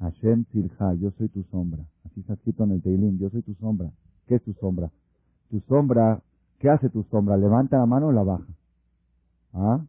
Hashem 0.00 0.44
Silha, 0.52 0.94
yo 0.94 1.10
soy 1.12 1.28
tu 1.28 1.42
sombra. 1.44 1.84
Así 2.04 2.20
está 2.20 2.34
escrito 2.34 2.64
en 2.64 2.72
el 2.72 2.82
Teilim, 2.82 3.18
yo 3.18 3.30
soy 3.30 3.42
tu 3.42 3.54
sombra. 3.54 3.90
¿Qué 4.26 4.36
es 4.36 4.42
tu 4.42 4.52
sombra? 4.54 4.90
Tu 5.50 5.60
sombra, 5.60 6.22
¿qué 6.58 6.68
hace 6.68 6.90
tu 6.90 7.04
sombra? 7.04 7.36
¿Levanta 7.36 7.78
la 7.78 7.86
mano 7.86 8.08
o 8.08 8.12
la 8.12 8.22
baja? 8.22 8.46
¿Ah? 9.52 9.84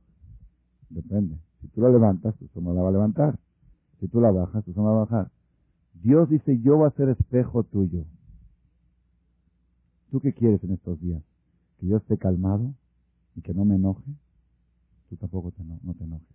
Depende. 0.89 1.38
Si 1.62 1.67
tú 1.69 1.82
la 1.82 1.89
levantas, 1.89 2.36
tu 2.36 2.48
sombra 2.50 2.74
la 2.74 2.82
va 2.82 2.89
a 2.89 2.93
levantar. 2.93 3.39
Si 4.00 4.08
tú 4.08 4.22
la 4.22 4.32
bajas, 4.32 4.63
tu 4.63 4.74
sombra 4.74 4.93
va 4.93 5.02
a 5.02 5.06
bajar. 5.06 5.32
Dios 5.93 6.30
dice, 6.30 6.60
yo 6.62 6.78
voy 6.78 6.88
a 6.88 6.91
ser 6.91 7.10
espejo 7.10 7.63
tuyo. 7.63 8.06
¿Tú 10.12 10.19
qué 10.22 10.34
quieres 10.34 10.63
en 10.63 10.72
estos 10.72 11.00
días? 11.02 11.22
¿Que 11.80 11.88
yo 11.88 11.98
esté 11.98 12.17
calmado 12.17 12.74
y 13.36 13.41
que 13.41 13.54
no 13.54 13.65
me 13.65 13.76
enoje? 13.76 14.12
tú 15.10 15.17
tampoco 15.17 15.52
te, 15.52 15.63
no, 15.63 15.93
te 15.93 16.04
enojes. 16.04 16.28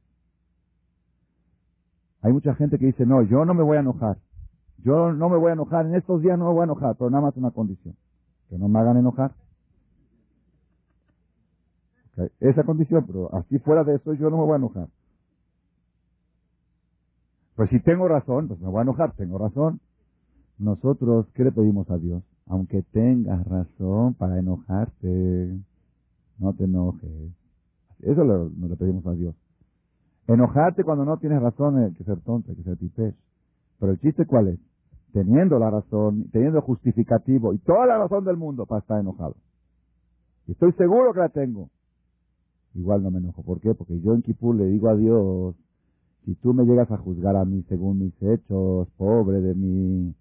Hay 2.23 2.33
mucha 2.33 2.55
gente 2.55 2.79
que 2.79 2.87
dice, 2.87 3.07
no, 3.07 3.23
yo 3.23 3.45
no 3.45 3.55
me 3.55 3.63
voy 3.63 3.77
a 3.77 3.81
enojar. 3.81 4.19
Yo 4.79 5.13
no 5.13 5.29
me 5.29 5.37
voy 5.37 5.51
a 5.51 5.53
enojar, 5.55 5.87
en 5.87 5.95
estos 5.95 6.21
días 6.21 6.39
no 6.39 6.47
me 6.47 6.53
voy 6.53 6.63
a 6.63 6.65
enojar, 6.65 6.97
pero 6.97 7.11
nada 7.11 7.23
más 7.23 7.37
una 7.37 7.53
condición, 7.53 7.95
que 8.49 8.59
no 8.59 8.69
me 8.69 8.79
hagan 8.81 8.97
enojar. 8.97 9.33
Esa 12.41 12.63
condición, 12.63 13.05
pero 13.07 13.35
así 13.35 13.59
fuera 13.59 13.83
de 13.85 13.97
eso 13.97 14.15
yo 14.15 14.31
no 14.31 14.39
me 14.39 14.45
voy 14.45 14.53
a 14.53 14.57
enojar. 14.57 14.89
Pues 17.57 17.71
si 17.71 17.81
tengo 17.81 18.09
razón, 18.09 18.49
pues 18.49 18.61
me 18.61 18.69
voy 18.69 18.79
a 18.79 18.83
enojar, 18.83 19.13
tengo 19.13 19.39
razón. 19.39 19.81
Nosotros, 20.59 21.27
¿qué 21.35 21.45
le 21.45 21.53
pedimos 21.53 21.91
a 21.91 21.99
Dios? 21.99 22.23
Aunque 22.47 22.83
tengas 22.83 23.45
razón 23.47 24.15
para 24.15 24.39
enojarte, 24.39 25.59
no 26.39 26.53
te 26.53 26.65
enojes. 26.65 27.33
Eso 28.01 28.25
le, 28.25 28.69
le 28.69 28.77
pedimos 28.77 29.07
a 29.07 29.13
Dios. 29.13 29.35
Enojarte 30.27 30.85
cuando 30.85 31.05
no 31.05 31.17
tienes 31.19 31.41
razón 31.41 31.79
hay 31.79 31.93
que 31.95 32.05
ser 32.05 32.21
tonto, 32.21 32.51
hay 32.51 32.57
que 32.57 32.63
ser 32.63 32.77
tipés. 32.77 33.15
Pero 33.79 33.93
el 33.93 34.01
chiste 34.01 34.27
cuál 34.27 34.49
es? 34.49 34.59
Teniendo 35.13 35.59
la 35.59 35.71
razón, 35.71 36.29
teniendo 36.33 36.61
justificativo 36.63 37.53
y 37.53 37.59
toda 37.59 37.87
la 37.87 37.99
razón 37.99 38.25
del 38.25 38.37
mundo 38.37 38.67
para 38.67 38.81
estar 38.81 39.01
enojado. 39.01 39.37
Y 40.47 40.53
estoy 40.53 40.73
seguro 40.73 41.13
que 41.13 41.21
la 41.21 41.29
tengo. 41.29 41.71
Igual 42.75 43.03
no 43.03 43.11
me 43.11 43.19
enojo. 43.19 43.43
¿Por 43.43 43.61
qué? 43.61 43.75
Porque 43.75 44.01
yo 44.01 44.15
en 44.15 44.23
Kipur 44.23 44.57
le 44.57 44.67
digo 44.67 44.89
a 44.89 44.97
Dios, 44.97 45.55
si 46.25 46.35
tú 46.37 46.55
me 46.55 46.65
llegas 46.65 46.91
a 46.91 46.99
juzgar 46.99 47.37
a 47.37 47.45
mí 47.45 47.65
según 47.69 47.99
mis 47.99 48.23
hechos, 48.23 48.89
pobre 48.97 49.41
de 49.41 49.55
mí, 49.55 50.15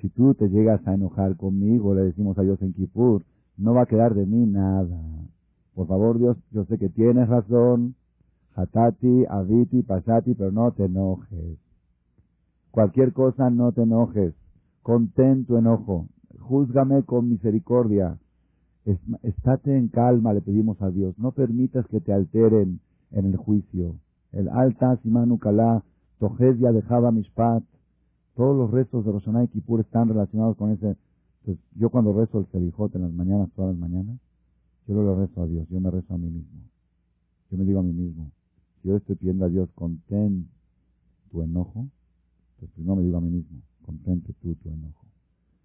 si 0.00 0.08
tú 0.10 0.34
te 0.34 0.48
llegas 0.48 0.86
a 0.86 0.94
enojar 0.94 1.36
conmigo, 1.36 1.94
le 1.94 2.02
decimos 2.02 2.38
a 2.38 2.42
Dios 2.42 2.60
en 2.62 2.72
Kipur, 2.72 3.24
no 3.56 3.74
va 3.74 3.82
a 3.82 3.86
quedar 3.86 4.14
de 4.14 4.24
mí 4.24 4.46
nada. 4.46 4.96
Por 5.74 5.86
favor, 5.86 6.18
Dios, 6.18 6.36
yo 6.52 6.64
sé 6.64 6.78
que 6.78 6.88
tienes 6.88 7.28
razón. 7.28 7.94
Hatati, 8.54 9.24
Aviti, 9.28 9.82
Pasati, 9.82 10.34
pero 10.34 10.50
no 10.50 10.72
te 10.72 10.84
enojes. 10.84 11.58
Cualquier 12.70 13.12
cosa 13.12 13.50
no 13.50 13.72
te 13.72 13.82
enojes. 13.82 14.34
Contén 14.82 15.44
tu 15.44 15.56
enojo. 15.56 16.06
Júzgame 16.40 17.02
con 17.04 17.28
misericordia. 17.28 18.18
Estate 18.84 19.76
en 19.76 19.88
calma, 19.88 20.32
le 20.32 20.40
pedimos 20.40 20.80
a 20.80 20.90
Dios. 20.90 21.18
No 21.18 21.32
permitas 21.32 21.86
que 21.88 22.00
te 22.00 22.12
alteren 22.12 22.80
en 23.10 23.26
el 23.26 23.36
juicio. 23.36 23.96
El 24.32 24.48
alta, 24.48 24.96
Simanu 25.02 25.38
Kalá, 25.38 25.82
Tojesia 26.18 26.72
de 26.72 26.82
Java 26.82 27.10
Mishpat. 27.10 27.62
Todos 28.34 28.56
los 28.56 28.70
restos 28.70 29.04
de 29.04 29.12
Roshanay 29.12 29.46
y 29.46 29.48
Kippur 29.48 29.80
están 29.80 30.08
relacionados 30.08 30.56
con 30.56 30.70
ese. 30.70 30.96
Pues, 31.44 31.58
yo 31.74 31.90
cuando 31.90 32.12
rezo 32.12 32.38
el 32.40 32.46
Selijot 32.46 32.94
en 32.94 33.02
las 33.02 33.12
mañanas, 33.12 33.50
todas 33.56 33.72
las 33.72 33.80
mañanas, 33.80 34.18
yo 34.86 34.94
no 34.94 35.02
le 35.02 35.26
rezo 35.26 35.42
a 35.42 35.46
Dios, 35.46 35.68
yo 35.68 35.80
me 35.80 35.90
rezo 35.90 36.14
a 36.14 36.18
mí 36.18 36.30
mismo. 36.30 36.60
Yo 37.50 37.58
me 37.58 37.64
digo 37.64 37.80
a 37.80 37.82
mí 37.82 37.92
mismo, 37.92 38.30
si 38.82 38.88
yo 38.88 38.96
estoy 38.96 39.16
pidiendo 39.16 39.44
a 39.44 39.48
Dios, 39.48 39.68
contén 39.74 40.48
tu 41.30 41.42
enojo, 41.42 41.86
pues 42.58 42.70
primero 42.72 42.96
me 42.96 43.02
digo 43.02 43.18
a 43.18 43.20
mí 43.20 43.30
mismo, 43.30 43.60
contente 43.84 44.32
tú 44.40 44.54
tu 44.54 44.68
enojo. 44.68 45.06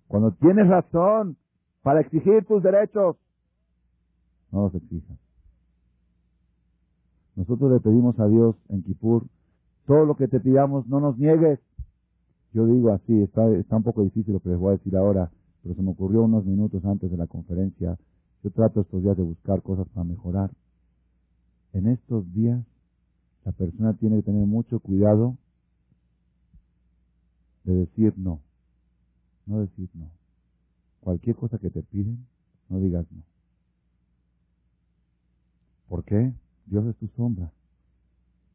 Cuando 0.08 0.32
tienes 0.32 0.68
razón 0.68 1.38
para 1.84 2.02
exigir 2.02 2.46
tus 2.46 2.64
derechos, 2.64 3.18
no 4.52 4.64
los 4.64 4.76
exijas. 4.76 5.18
Nosotros 7.36 7.72
le 7.72 7.80
pedimos 7.80 8.20
a 8.20 8.28
Dios 8.28 8.56
en 8.70 8.84
Kippur, 8.84 9.26
todo 9.86 10.06
lo 10.06 10.16
que 10.16 10.28
te 10.28 10.40
pidamos 10.40 10.88
no 10.88 11.00
nos 11.00 11.18
niegues. 11.18 11.60
Yo 12.54 12.66
digo 12.66 12.94
así, 12.94 13.22
está, 13.24 13.48
está 13.50 13.76
un 13.76 13.84
poco 13.84 14.04
difícil 14.04 14.34
lo 14.34 14.40
que 14.40 14.50
les 14.50 14.60
voy 14.60 14.70
a 14.70 14.78
decir 14.78 14.96
ahora, 14.96 15.32
pero 15.62 15.76
se 15.76 15.82
me 15.82 15.92
ocurrió 15.92 16.24
unos 16.24 16.46
minutos 16.46 16.86
antes 16.86 17.12
de 17.12 17.18
la 17.18 17.28
conferencia. 17.28 17.98
Yo 18.44 18.52
trato 18.52 18.82
estos 18.82 19.02
días 19.02 19.18
de 19.18 19.24
buscar 19.24 19.62
cosas 19.62 19.88
para 19.90 20.04
mejorar. 20.04 20.52
En 21.74 21.88
estos 21.88 22.32
días, 22.34 22.64
la 23.44 23.52
persona 23.52 23.94
tiene 23.94 24.18
que 24.18 24.24
tener 24.24 24.46
mucho 24.46 24.80
cuidado 24.80 25.36
de 27.64 27.74
decir 27.74 28.14
no. 28.18 28.40
No 29.48 29.60
decir 29.62 29.90
no. 29.96 30.23
Cualquier 31.04 31.36
cosa 31.36 31.58
que 31.58 31.70
te 31.70 31.84
piden, 31.84 32.26
no 32.70 32.80
digas 32.80 33.06
no. 33.12 33.22
¿Por 35.90 36.04
qué? 36.06 36.34
Dios 36.66 36.86
es 36.86 36.96
tu 36.96 37.08
sombra. 37.10 37.52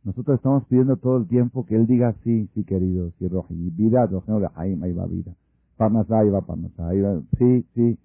Nosotros 0.05 0.37
estamos 0.37 0.65
pidiendo 0.65 0.97
todo 0.97 1.19
el 1.19 1.29
tiempo 1.29 1.67
que 1.67 1.77
Él 1.77 1.87
diga 1.87 2.15
sí, 2.25 2.49
sí, 2.55 2.65
querido, 2.65 3.13
sí, 3.19 3.29
Roji. 3.29 3.55
Vida, 3.71 4.07
Roji, 4.07 4.33
ahí 4.55 4.93
va 4.93 5.07
vida. 5.07 5.35
Parnasá, 5.77 6.21
ahí 6.21 6.31
va 6.31 6.41
Parnasá. 6.41 6.89
Ahí 6.89 7.01
va, 7.03 7.21
sí, 7.39 7.67
sí. 7.75 7.99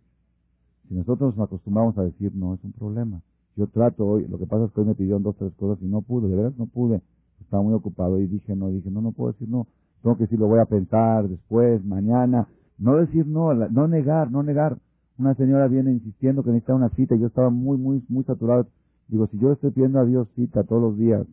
Si 0.89 0.93
nosotros 0.93 1.37
nos 1.37 1.47
acostumbramos 1.47 1.97
a 1.97 2.03
decir 2.03 2.35
no, 2.35 2.53
es 2.53 2.63
un 2.63 2.73
problema. 2.73 3.21
Yo 3.55 3.67
trato 3.67 4.05
hoy, 4.05 4.27
lo 4.27 4.37
que 4.37 4.45
pasa 4.45 4.65
es 4.65 4.71
que 4.71 4.81
hoy 4.81 4.87
me 4.87 4.95
pidieron 4.95 5.23
dos, 5.23 5.37
tres 5.37 5.53
cosas 5.53 5.81
y 5.81 5.87
no 5.87 6.01
pude, 6.01 6.27
de 6.27 6.35
verdad 6.35 6.53
no 6.57 6.65
pude. 6.65 7.01
Estaba 7.39 7.63
muy 7.63 7.73
ocupado 7.73 8.19
y 8.19 8.27
dije 8.27 8.55
no, 8.55 8.69
dije 8.69 8.91
no, 8.91 9.01
no 9.01 9.13
puedo 9.13 9.31
decir 9.31 9.47
no. 9.47 9.67
Tengo 10.01 10.17
que 10.17 10.23
decir, 10.23 10.37
lo 10.37 10.47
voy 10.47 10.59
a 10.59 10.65
pensar 10.65 11.29
después, 11.29 11.83
mañana. 11.85 12.49
No 12.83 12.97
decir 12.97 13.25
no, 13.25 13.53
no 13.53 13.87
negar, 13.87 14.29
no 14.29 14.43
negar. 14.43 14.77
Una 15.17 15.33
señora 15.35 15.69
viene 15.69 15.93
insistiendo 15.93 16.43
que 16.43 16.49
necesita 16.49 16.75
una 16.75 16.89
cita 16.89 17.15
y 17.15 17.19
yo 17.21 17.27
estaba 17.27 17.49
muy, 17.49 17.77
muy, 17.77 18.03
muy 18.09 18.25
saturado. 18.25 18.67
Digo, 19.07 19.25
si 19.27 19.39
yo 19.39 19.53
estoy 19.53 19.71
pidiendo 19.71 19.99
a 19.99 20.05
Dios 20.05 20.27
cita 20.35 20.65
todos 20.65 20.81
los 20.81 20.97
días, 20.97 21.25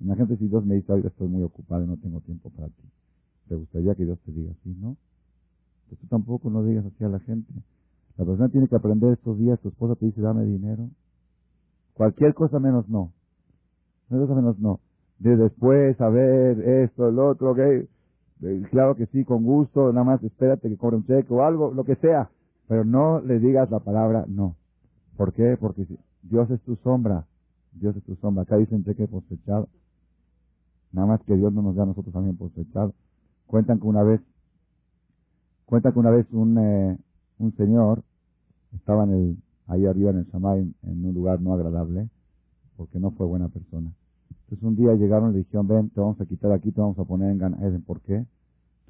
imagínate 0.00 0.38
si 0.38 0.48
Dios 0.48 0.64
me 0.64 0.76
dice, 0.76 0.94
estoy 1.04 1.28
muy 1.28 1.42
ocupado 1.42 1.84
y 1.84 1.88
no 1.88 1.98
tengo 1.98 2.20
tiempo 2.20 2.48
para 2.56 2.68
ti. 2.68 2.82
¿Te 3.48 3.54
gustaría 3.54 3.94
que 3.94 4.06
Dios 4.06 4.18
te 4.20 4.32
diga 4.32 4.52
así, 4.52 4.74
no? 4.80 4.96
Pues 5.90 6.00
tú 6.00 6.06
tampoco 6.06 6.48
no 6.48 6.64
digas 6.64 6.86
así 6.86 7.04
a 7.04 7.08
la 7.10 7.20
gente. 7.20 7.52
La 8.16 8.24
persona 8.24 8.48
tiene 8.48 8.66
que 8.66 8.76
aprender 8.76 9.12
estos 9.12 9.38
días, 9.38 9.60
tu 9.60 9.68
esposa 9.68 9.96
te 9.96 10.06
dice, 10.06 10.22
dame 10.22 10.46
dinero. 10.46 10.88
Cualquier 11.92 12.32
cosa 12.32 12.58
menos 12.58 12.88
no. 12.88 13.12
Cualquier 14.08 14.28
cosa 14.28 14.40
menos 14.40 14.58
no. 14.58 14.80
De 15.18 15.36
después, 15.36 16.00
a 16.00 16.08
ver, 16.08 16.66
esto, 16.66 17.10
el 17.10 17.18
otro, 17.18 17.50
ok. 17.50 17.58
Claro 18.70 18.94
que 18.94 19.06
sí, 19.06 19.24
con 19.24 19.44
gusto, 19.44 19.92
nada 19.92 20.04
más 20.04 20.22
espérate 20.22 20.68
que 20.68 20.76
cobre 20.76 20.96
un 20.96 21.06
cheque 21.06 21.32
o 21.32 21.42
algo, 21.42 21.72
lo 21.72 21.84
que 21.84 21.96
sea. 21.96 22.30
Pero 22.68 22.84
no 22.84 23.20
le 23.20 23.38
digas 23.38 23.70
la 23.70 23.80
palabra 23.80 24.24
no. 24.28 24.56
¿Por 25.16 25.32
qué? 25.32 25.56
Porque 25.58 25.86
Dios 26.22 26.50
es 26.50 26.60
tu 26.62 26.76
sombra. 26.76 27.26
Dios 27.72 27.96
es 27.96 28.02
tu 28.04 28.16
sombra. 28.16 28.42
Acá 28.42 28.56
dicen 28.56 28.84
cheque 28.84 29.08
cosechado. 29.08 29.68
Nada 30.92 31.06
más 31.06 31.22
que 31.22 31.36
Dios 31.36 31.52
no 31.52 31.62
nos 31.62 31.74
da 31.74 31.84
a 31.84 31.86
nosotros 31.86 32.12
también 32.12 32.36
cosechado. 32.36 32.94
Cuentan 33.46 33.80
que 33.80 33.86
una 33.86 34.02
vez, 34.02 34.20
cuentan 35.66 35.92
que 35.92 35.98
una 35.98 36.10
vez 36.10 36.26
un, 36.32 36.58
eh, 36.58 36.98
un 37.38 37.56
señor 37.56 38.02
estaba 38.74 39.04
en 39.04 39.12
el, 39.12 39.36
ahí 39.66 39.86
arriba 39.86 40.10
en 40.10 40.18
el 40.18 40.26
Shamay, 40.26 40.74
en 40.82 41.04
un 41.04 41.14
lugar 41.14 41.40
no 41.40 41.54
agradable, 41.54 42.08
porque 42.76 42.98
no 42.98 43.10
fue 43.12 43.26
buena 43.26 43.48
persona. 43.48 43.92
Entonces 44.44 44.62
un 44.62 44.76
día 44.76 44.94
llegaron 44.94 45.30
y 45.30 45.32
le 45.34 45.38
dijeron, 45.40 45.66
ven, 45.66 45.90
te 45.90 46.00
vamos 46.00 46.20
a 46.20 46.26
quitar 46.26 46.52
aquí, 46.52 46.70
te 46.70 46.80
vamos 46.80 46.98
a 46.98 47.04
poner 47.04 47.30
en 47.30 47.38
Gan 47.38 47.62
Eden. 47.62 47.82
¿Por 47.82 48.00
qué? 48.02 48.26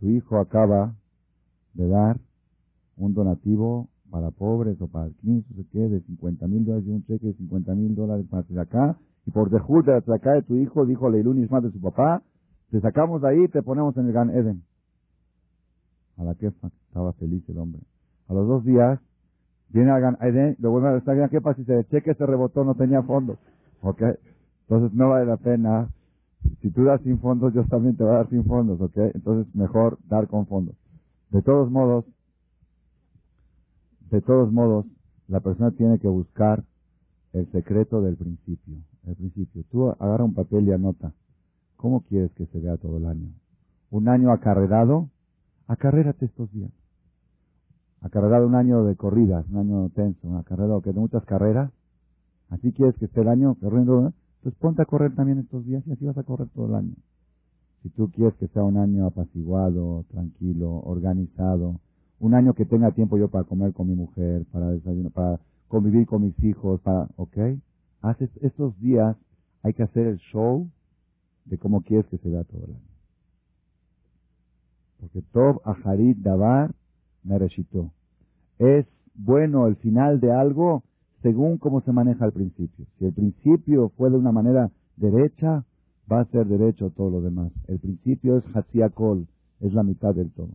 Tu 0.00 0.08
hijo 0.08 0.38
acaba 0.38 0.94
de 1.74 1.88
dar 1.88 2.18
un 2.96 3.14
donativo 3.14 3.88
para 4.10 4.30
pobres 4.30 4.80
o 4.80 4.88
para 4.88 5.06
el 5.06 5.14
CNIS, 5.16 5.44
o 5.58 5.64
qué, 5.72 5.78
de 5.78 6.00
50 6.00 6.46
mil 6.46 6.64
dólares 6.64 6.86
y 6.86 6.90
un 6.90 7.04
cheque 7.04 7.26
de 7.26 7.34
50 7.34 7.74
mil 7.74 7.94
dólares 7.94 8.26
para 8.30 8.62
acá, 8.62 8.98
y 9.26 9.30
por 9.30 9.50
dejud 9.50 9.84
de 9.84 9.96
acá 9.96 10.32
de 10.34 10.42
tu 10.42 10.56
hijo, 10.56 10.86
dijo 10.86 11.08
Leilun 11.08 11.46
más 11.50 11.62
de 11.62 11.70
su 11.70 11.80
papá, 11.80 12.22
te 12.70 12.80
sacamos 12.80 13.22
de 13.22 13.28
ahí 13.28 13.44
y 13.44 13.48
te 13.48 13.62
ponemos 13.62 13.96
en 13.96 14.06
el 14.06 14.12
Gan 14.12 14.30
Eden. 14.30 14.62
A 16.16 16.24
la 16.24 16.34
quefa, 16.34 16.68
estaba 16.86 17.12
feliz 17.14 17.42
el 17.48 17.58
hombre. 17.58 17.82
A 18.28 18.34
los 18.34 18.46
dos 18.46 18.64
días, 18.64 19.00
viene 19.70 19.90
a 19.90 19.98
Gan 19.98 20.16
Eden, 20.20 20.56
lo 20.58 20.70
vuelve 20.70 20.88
a 20.88 20.96
estar, 20.96 21.30
¿qué 21.30 21.40
pasa? 21.40 21.62
Si 21.64 21.72
el 21.72 21.86
cheque 21.88 22.14
se 22.14 22.26
rebotó, 22.26 22.64
no 22.64 22.74
tenía 22.74 23.02
fondos. 23.02 23.38
¿Ok? 23.82 24.02
Entonces 24.68 24.96
no 24.96 25.10
vale 25.10 25.26
la 25.26 25.36
pena. 25.36 25.88
Si 26.60 26.70
tú 26.70 26.84
das 26.84 27.00
sin 27.02 27.18
fondos, 27.20 27.54
yo 27.54 27.64
también 27.64 27.96
te 27.96 28.04
voy 28.04 28.12
a 28.12 28.16
dar 28.16 28.30
sin 28.30 28.44
fondos, 28.44 28.80
¿ok? 28.80 28.96
Entonces 29.14 29.54
mejor 29.54 29.98
dar 30.08 30.28
con 30.28 30.46
fondos. 30.46 30.74
De 31.30 31.42
todos 31.42 31.70
modos, 31.70 32.04
de 34.10 34.20
todos 34.20 34.52
modos, 34.52 34.86
la 35.28 35.40
persona 35.40 35.70
tiene 35.72 35.98
que 35.98 36.08
buscar 36.08 36.64
el 37.32 37.50
secreto 37.50 38.00
del 38.00 38.16
principio. 38.16 38.76
El 39.06 39.16
principio. 39.16 39.64
Tú 39.70 39.90
agarra 39.90 40.24
un 40.24 40.34
papel 40.34 40.68
y 40.68 40.72
anota. 40.72 41.12
¿Cómo 41.76 42.02
quieres 42.02 42.32
que 42.32 42.46
se 42.46 42.60
vea 42.60 42.76
todo 42.76 42.96
el 42.96 43.06
año? 43.06 43.28
¿Un 43.90 44.08
año 44.08 44.32
acarrerado? 44.32 45.08
Acarrérate 45.66 46.26
estos 46.26 46.50
días. 46.52 46.70
Acarrerado 48.00 48.46
un 48.46 48.54
año 48.54 48.84
de 48.84 48.96
corridas, 48.96 49.46
un 49.50 49.58
año 49.58 49.88
tenso, 49.90 50.28
un 50.28 50.36
acarrerado 50.36 50.80
que 50.82 50.92
de 50.92 51.00
muchas 51.00 51.24
carreras. 51.24 51.70
Así 52.50 52.72
quieres 52.72 52.94
que 52.96 53.06
esté 53.06 53.22
el 53.22 53.28
año 53.28 53.56
corriendo. 53.56 54.12
Pues 54.44 54.54
ponte 54.56 54.82
a 54.82 54.84
correr 54.84 55.14
también 55.14 55.38
estos 55.38 55.64
días 55.64 55.82
y 55.86 55.92
así 55.92 56.04
vas 56.04 56.18
a 56.18 56.22
correr 56.22 56.48
todo 56.50 56.66
el 56.66 56.74
año. 56.74 56.94
Si 57.82 57.88
tú 57.88 58.10
quieres 58.10 58.34
que 58.34 58.46
sea 58.48 58.62
un 58.62 58.76
año 58.76 59.06
apaciguado, 59.06 60.04
tranquilo, 60.10 60.82
organizado, 60.84 61.80
un 62.20 62.34
año 62.34 62.52
que 62.52 62.66
tenga 62.66 62.90
tiempo 62.90 63.16
yo 63.16 63.28
para 63.28 63.44
comer 63.44 63.72
con 63.72 63.88
mi 63.88 63.94
mujer, 63.94 64.44
para 64.52 64.68
desayunar, 64.68 65.12
para 65.12 65.40
convivir 65.68 66.06
con 66.06 66.24
mis 66.26 66.44
hijos, 66.44 66.78
para, 66.82 67.08
¿ok? 67.16 67.38
Haces 68.02 68.28
estos 68.42 68.78
días, 68.80 69.16
hay 69.62 69.72
que 69.72 69.82
hacer 69.82 70.08
el 70.08 70.18
show 70.18 70.68
de 71.46 71.56
cómo 71.56 71.80
quieres 71.80 72.06
que 72.08 72.18
se 72.18 72.28
vea 72.28 72.44
todo 72.44 72.66
el 72.66 72.72
año. 72.72 72.94
Porque 75.00 75.22
Tov 75.32 75.62
Aharit 75.64 76.18
Davar 76.18 76.74
me 77.22 77.38
recitó. 77.38 77.90
Es 78.58 78.84
bueno 79.14 79.68
el 79.68 79.76
final 79.76 80.20
de 80.20 80.32
algo 80.32 80.82
según 81.24 81.56
cómo 81.56 81.80
se 81.80 81.90
maneja 81.90 82.26
al 82.26 82.32
principio. 82.32 82.84
Si 82.98 83.06
el 83.06 83.14
principio 83.14 83.88
fue 83.96 84.10
de 84.10 84.18
una 84.18 84.30
manera 84.30 84.70
derecha, 84.96 85.64
va 86.10 86.20
a 86.20 86.26
ser 86.26 86.46
derecho 86.46 86.90
todo 86.90 87.08
lo 87.08 87.22
demás. 87.22 87.50
El 87.66 87.78
principio 87.78 88.36
es 88.36 88.44
Hatziakol, 88.54 89.26
es 89.60 89.72
la 89.72 89.82
mitad 89.82 90.14
del 90.14 90.30
todo. 90.32 90.50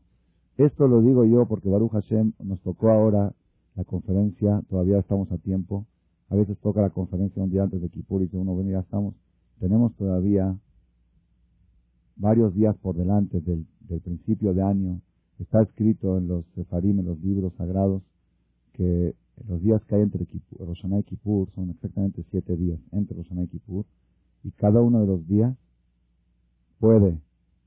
Esto 0.58 0.88
lo 0.88 1.02
digo 1.02 1.26
yo 1.26 1.48
porque 1.48 1.70
Baruch 1.70 1.92
Hashem 1.94 2.34
nos 2.44 2.62
tocó 2.62 2.92
ahora 2.92 3.34
la 3.76 3.84
conferencia, 3.84 4.62
todavía 4.70 5.00
estamos 5.00 5.32
a 5.32 5.40
tiempo. 5.40 5.88
A 6.30 6.36
veces 6.36 6.56
toca 6.60 6.82
la 6.82 6.92
conferencia 6.92 7.42
un 7.42 7.50
día 7.50 7.64
antes 7.64 7.82
de 7.82 7.90
Kippur 7.90 8.22
y 8.22 8.28
que 8.28 8.38
uno 8.38 8.56
ven 8.56 8.70
ya 8.70 8.82
estamos. 8.82 9.16
Tenemos 9.60 9.96
todavía 9.96 10.56
varios 12.16 12.54
días 12.54 12.78
por 12.78 12.96
delante 12.96 13.42
del, 13.42 13.66
del 13.90 14.02
principio 14.02 14.54
de 14.54 14.62
año. 14.62 15.02
Está 15.40 15.64
escrito 15.64 16.20
en 16.20 16.28
los 16.28 16.46
Sefarim, 16.54 17.00
en 17.00 17.08
los 17.08 17.20
libros 17.22 17.54
sagrados, 17.58 18.04
que 18.74 19.16
los 19.48 19.62
días 19.62 19.82
que 19.86 19.96
hay 19.96 20.02
entre 20.02 20.26
Kippur, 20.26 20.68
y 21.00 21.04
Kippur 21.04 21.50
son 21.56 21.70
exactamente 21.70 22.24
siete 22.32 22.56
días 22.56 22.80
entre 22.92 23.18
Roshaná 23.18 23.44
y 23.44 23.48
Kippur, 23.48 23.86
y 24.44 24.52
cada 24.52 24.82
uno 24.82 25.02
de 25.02 25.08
los 25.08 25.28
días 25.28 25.56
puede 26.80 27.18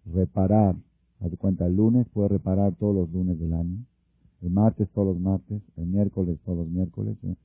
reparar, 0.06 0.74
haz 1.20 1.32
cuenta, 1.38 1.66
el 1.66 1.76
lunes 1.76 2.06
puede 2.12 2.28
reparar 2.28 2.74
todos 2.74 2.94
los 2.94 3.12
lunes 3.12 3.38
del 3.38 3.52
año, 3.54 3.78
el 4.42 4.50
martes 4.50 4.88
todos 4.90 5.08
los 5.08 5.20
martes, 5.20 5.62
el 5.76 5.86
miércoles 5.86 6.38
todos 6.44 6.58
los 6.58 6.68
miércoles, 6.68 7.16
¿eh? 7.24 7.36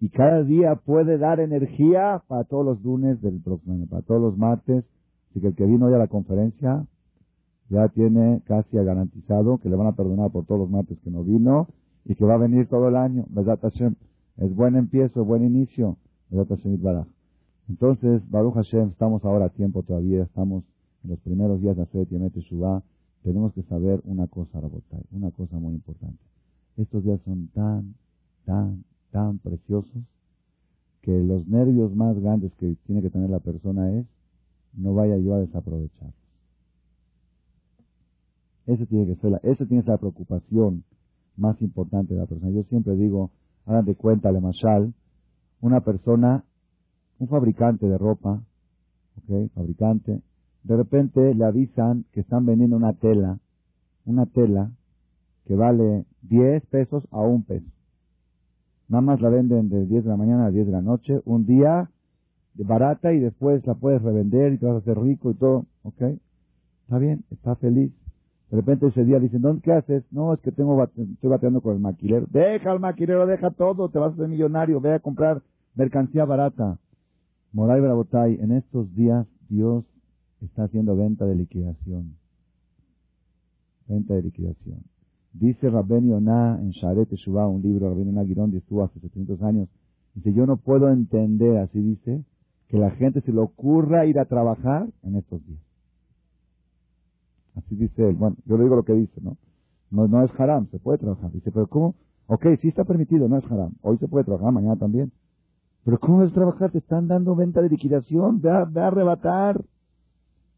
y 0.00 0.08
cada 0.10 0.42
día 0.42 0.76
puede 0.76 1.18
dar 1.18 1.40
energía 1.40 2.22
para 2.28 2.44
todos 2.44 2.64
los 2.64 2.82
lunes 2.84 3.20
del 3.22 3.40
próximo 3.40 3.74
año, 3.74 3.86
para 3.86 4.02
todos 4.02 4.20
los 4.20 4.36
martes, 4.36 4.84
así 5.30 5.40
que 5.40 5.48
el 5.48 5.54
que 5.54 5.66
vino 5.66 5.86
hoy 5.86 5.94
a 5.94 5.98
la 5.98 6.08
conferencia 6.08 6.86
ya 7.68 7.88
tiene 7.88 8.42
casi 8.44 8.76
garantizado 8.76 9.58
que 9.58 9.68
le 9.68 9.76
van 9.76 9.88
a 9.88 9.96
perdonar 9.96 10.30
por 10.30 10.44
todos 10.44 10.60
los 10.60 10.70
martes 10.70 10.98
que 11.00 11.10
no 11.10 11.24
vino, 11.24 11.68
y 12.08 12.14
que 12.14 12.24
va 12.24 12.34
a 12.34 12.38
venir 12.38 12.68
todo 12.68 12.88
el 12.88 12.96
año. 12.96 13.26
Es 14.36 14.54
buen 14.54 14.76
empiezo, 14.76 15.24
buen 15.24 15.44
inicio. 15.44 15.96
Entonces, 17.68 18.30
Baruch 18.30 18.54
Hashem, 18.54 18.88
estamos 18.90 19.24
ahora 19.24 19.46
a 19.46 19.48
tiempo 19.50 19.82
todavía, 19.82 20.22
estamos 20.22 20.64
en 21.04 21.10
los 21.10 21.18
primeros 21.20 21.60
días 21.60 21.76
de 21.76 21.82
hacer 21.82 22.08
Yemet 22.08 22.36
Shuvah. 22.36 22.82
Tenemos 23.22 23.52
que 23.54 23.62
saber 23.64 24.00
una 24.04 24.28
cosa, 24.28 24.60
Rabotai, 24.60 25.02
una 25.10 25.30
cosa 25.32 25.58
muy 25.58 25.74
importante. 25.74 26.22
Estos 26.76 27.02
días 27.02 27.20
son 27.24 27.48
tan, 27.48 27.94
tan, 28.44 28.84
tan 29.10 29.38
preciosos 29.38 30.02
que 31.02 31.22
los 31.22 31.46
nervios 31.48 31.94
más 31.94 32.16
grandes 32.20 32.52
que 32.54 32.76
tiene 32.86 33.02
que 33.02 33.10
tener 33.10 33.30
la 33.30 33.40
persona 33.40 33.90
es 33.92 34.06
no 34.74 34.94
vaya 34.94 35.16
yo 35.16 35.34
a 35.34 35.40
desaprovechar. 35.40 36.12
Ese 38.66 38.86
tiene 38.86 39.06
que 39.06 39.20
ser 39.20 39.30
la, 39.32 39.38
ese 39.38 39.66
tiene 39.66 39.82
que 39.82 39.86
ser 39.86 39.94
la 39.94 39.98
preocupación 39.98 40.84
más 41.36 41.60
importante 41.62 42.14
de 42.14 42.20
la 42.20 42.26
persona. 42.26 42.50
Yo 42.50 42.62
siempre 42.64 42.96
digo, 42.96 43.30
hagan 43.66 43.84
de 43.84 43.94
cuenta, 43.94 44.32
le 44.32 44.40
mashal, 44.40 44.94
una 45.60 45.80
persona, 45.80 46.44
un 47.18 47.28
fabricante 47.28 47.86
de 47.86 47.98
ropa, 47.98 48.42
¿ok? 49.18 49.50
Fabricante, 49.54 50.22
de 50.62 50.76
repente 50.76 51.34
le 51.34 51.44
avisan 51.44 52.04
que 52.12 52.20
están 52.20 52.44
vendiendo 52.46 52.76
una 52.76 52.92
tela, 52.94 53.38
una 54.04 54.26
tela 54.26 54.70
que 55.46 55.54
vale 55.54 56.04
10 56.22 56.66
pesos 56.66 57.06
a 57.10 57.20
un 57.20 57.44
peso. 57.44 57.66
Nada 58.88 59.02
más 59.02 59.20
la 59.20 59.28
venden 59.28 59.68
de 59.68 59.86
10 59.86 60.04
de 60.04 60.10
la 60.10 60.16
mañana 60.16 60.46
a 60.46 60.50
10 60.50 60.66
de 60.66 60.72
la 60.72 60.82
noche, 60.82 61.20
un 61.24 61.46
día 61.46 61.90
barata 62.54 63.12
y 63.12 63.20
después 63.20 63.66
la 63.66 63.74
puedes 63.74 64.02
revender 64.02 64.54
y 64.54 64.58
te 64.58 64.66
vas 64.66 64.76
a 64.76 64.78
hacer 64.78 64.98
rico 64.98 65.30
y 65.30 65.34
todo, 65.34 65.66
¿ok? 65.82 66.02
Está 66.82 66.98
bien, 66.98 67.24
está 67.30 67.56
feliz. 67.56 67.92
De 68.50 68.56
repente 68.56 68.86
ese 68.86 69.04
día 69.04 69.18
dicen, 69.18 69.42
¿dónde 69.42 69.62
qué 69.62 69.72
haces? 69.72 70.04
No, 70.12 70.32
es 70.32 70.40
que 70.40 70.52
tengo 70.52 70.82
estoy 70.82 71.30
bateando 71.30 71.60
con 71.60 71.74
el 71.74 71.80
maquilero. 71.80 72.26
Deja 72.30 72.70
al 72.70 72.80
maquilero, 72.80 73.26
deja 73.26 73.50
todo, 73.50 73.88
te 73.88 73.98
vas 73.98 74.12
a 74.12 74.14
hacer 74.14 74.28
millonario, 74.28 74.80
ve 74.80 74.94
a 74.94 75.00
comprar 75.00 75.42
mercancía 75.74 76.24
barata. 76.24 76.78
Moray 77.52 77.80
Brabotay, 77.80 78.38
en 78.40 78.52
estos 78.52 78.94
días 78.94 79.26
Dios 79.48 79.84
está 80.40 80.64
haciendo 80.64 80.96
venta 80.96 81.26
de 81.26 81.34
liquidación. 81.34 82.16
Venta 83.88 84.14
de 84.14 84.22
liquidación. 84.22 84.82
Dice 85.32 85.68
Rabben 85.68 86.08
Yonah 86.08 86.58
en 86.60 86.70
Sharet 86.70 87.08
Teshuvah, 87.08 87.46
un 87.48 87.62
libro, 87.62 87.88
Rabben 87.88 88.06
Yonah 88.06 88.24
Girondi 88.24 88.58
estuvo 88.58 88.84
hace 88.84 89.00
700 89.00 89.42
años. 89.42 89.68
Dice, 90.14 90.32
yo 90.32 90.46
no 90.46 90.56
puedo 90.56 90.88
entender, 90.88 91.58
así 91.58 91.78
dice, 91.78 92.24
que 92.68 92.78
la 92.78 92.90
gente 92.92 93.20
se 93.20 93.32
le 93.32 93.40
ocurra 93.40 94.06
ir 94.06 94.18
a 94.18 94.24
trabajar 94.24 94.88
en 95.02 95.16
estos 95.16 95.44
días. 95.46 95.65
Así 97.56 97.74
dice 97.74 98.08
él. 98.08 98.14
Bueno, 98.16 98.36
yo 98.44 98.56
le 98.56 98.64
digo 98.64 98.76
lo 98.76 98.84
que 98.84 98.92
dice, 98.92 99.20
¿no? 99.20 99.36
No, 99.90 100.08
no 100.08 100.22
es 100.22 100.30
haram, 100.38 100.68
se 100.70 100.78
puede 100.78 100.98
trabajar. 100.98 101.32
Dice, 101.32 101.50
pero 101.50 101.66
¿cómo? 101.66 101.94
Ok, 102.26 102.46
sí 102.60 102.68
está 102.68 102.84
permitido, 102.84 103.28
no 103.28 103.38
es 103.38 103.50
haram. 103.50 103.72
Hoy 103.82 103.98
se 103.98 104.08
puede 104.08 104.24
trabajar, 104.24 104.52
mañana 104.52 104.76
también. 104.76 105.12
Pero 105.84 105.98
¿cómo 106.00 106.24
es 106.24 106.32
trabajar? 106.32 106.72
Te 106.72 106.78
están 106.78 107.06
dando 107.06 107.36
venta 107.36 107.62
de 107.62 107.68
liquidación, 107.68 108.40
ve 108.40 108.50
a, 108.50 108.62
arrebatar. 108.86 109.64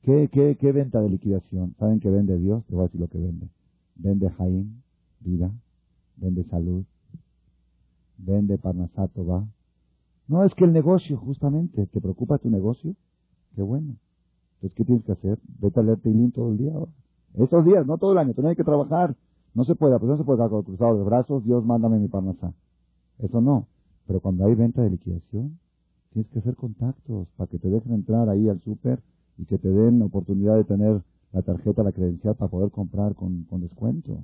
¿Qué, 0.02 0.28
qué, 0.32 0.56
¿Qué 0.58 0.72
venta 0.72 1.00
de 1.00 1.10
liquidación? 1.10 1.74
¿Saben 1.78 2.00
qué 2.00 2.08
vende 2.08 2.38
Dios? 2.38 2.64
Te 2.64 2.74
voy 2.74 2.82
a 2.82 2.86
decir 2.86 3.00
lo 3.00 3.08
que 3.08 3.18
vende. 3.18 3.48
Vende 3.96 4.30
Jaim, 4.30 4.80
vida, 5.20 5.50
vende 6.16 6.44
salud, 6.44 6.84
vende 8.16 8.56
Parnasato, 8.58 9.26
va. 9.26 9.46
No, 10.28 10.44
es 10.44 10.54
que 10.54 10.64
el 10.64 10.72
negocio, 10.72 11.16
justamente, 11.16 11.86
¿te 11.86 12.00
preocupa 12.00 12.38
tu 12.38 12.48
negocio? 12.48 12.94
Qué 13.54 13.62
bueno. 13.62 13.96
Entonces, 14.58 14.76
¿qué 14.76 14.84
tienes 14.84 15.04
que 15.04 15.12
hacer? 15.12 15.38
Vete 15.60 15.78
a 15.78 15.82
leer 15.84 16.00
Teilín 16.00 16.32
todo 16.32 16.50
el 16.50 16.58
día. 16.58 16.72
Estos 17.34 17.64
días, 17.64 17.86
no 17.86 17.96
todo 17.96 18.12
el 18.12 18.18
año, 18.18 18.34
hay 18.44 18.56
que 18.56 18.64
trabajar. 18.64 19.14
No 19.54 19.64
se 19.64 19.76
puede, 19.76 19.96
pues 19.98 20.10
no 20.10 20.16
se 20.16 20.24
puede 20.24 20.48
con 20.48 20.62
cruzado 20.62 20.98
de 20.98 21.04
brazos, 21.04 21.44
Dios 21.44 21.64
mándame 21.64 21.98
mi 21.98 22.08
parnasá. 22.08 22.52
Eso 23.18 23.40
no. 23.40 23.66
Pero 24.06 24.20
cuando 24.20 24.46
hay 24.46 24.54
venta 24.54 24.82
de 24.82 24.90
liquidación, 24.90 25.58
tienes 26.12 26.30
que 26.32 26.40
hacer 26.40 26.56
contactos 26.56 27.28
para 27.36 27.48
que 27.48 27.58
te 27.58 27.68
dejen 27.68 27.92
entrar 27.92 28.28
ahí 28.28 28.48
al 28.48 28.60
súper 28.62 29.00
y 29.36 29.44
que 29.44 29.58
te 29.58 29.68
den 29.68 30.02
oportunidad 30.02 30.56
de 30.56 30.64
tener 30.64 31.02
la 31.32 31.42
tarjeta, 31.42 31.82
la 31.82 31.92
credencial 31.92 32.34
para 32.34 32.50
poder 32.50 32.70
comprar 32.70 33.14
con, 33.14 33.44
con 33.44 33.60
descuento. 33.60 34.18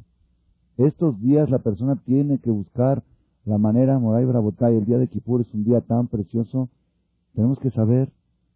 Estos 0.77 1.21
días 1.21 1.51
la 1.51 1.61
persona 1.61 1.97
tiene 2.05 2.39
que 2.39 2.51
buscar 2.51 3.05
la 3.45 3.59
manera, 3.59 3.99
Moray 3.99 4.25
Brabotay, 4.25 4.77
el 4.77 4.87
día 4.87 4.99
de 4.99 5.07
Kipur 5.07 5.43
es 5.43 5.53
un 5.55 5.65
día 5.65 5.83
tan 5.83 6.09
precioso, 6.09 6.71
tenemos 7.35 7.59
que 7.59 7.71
saber 7.71 8.11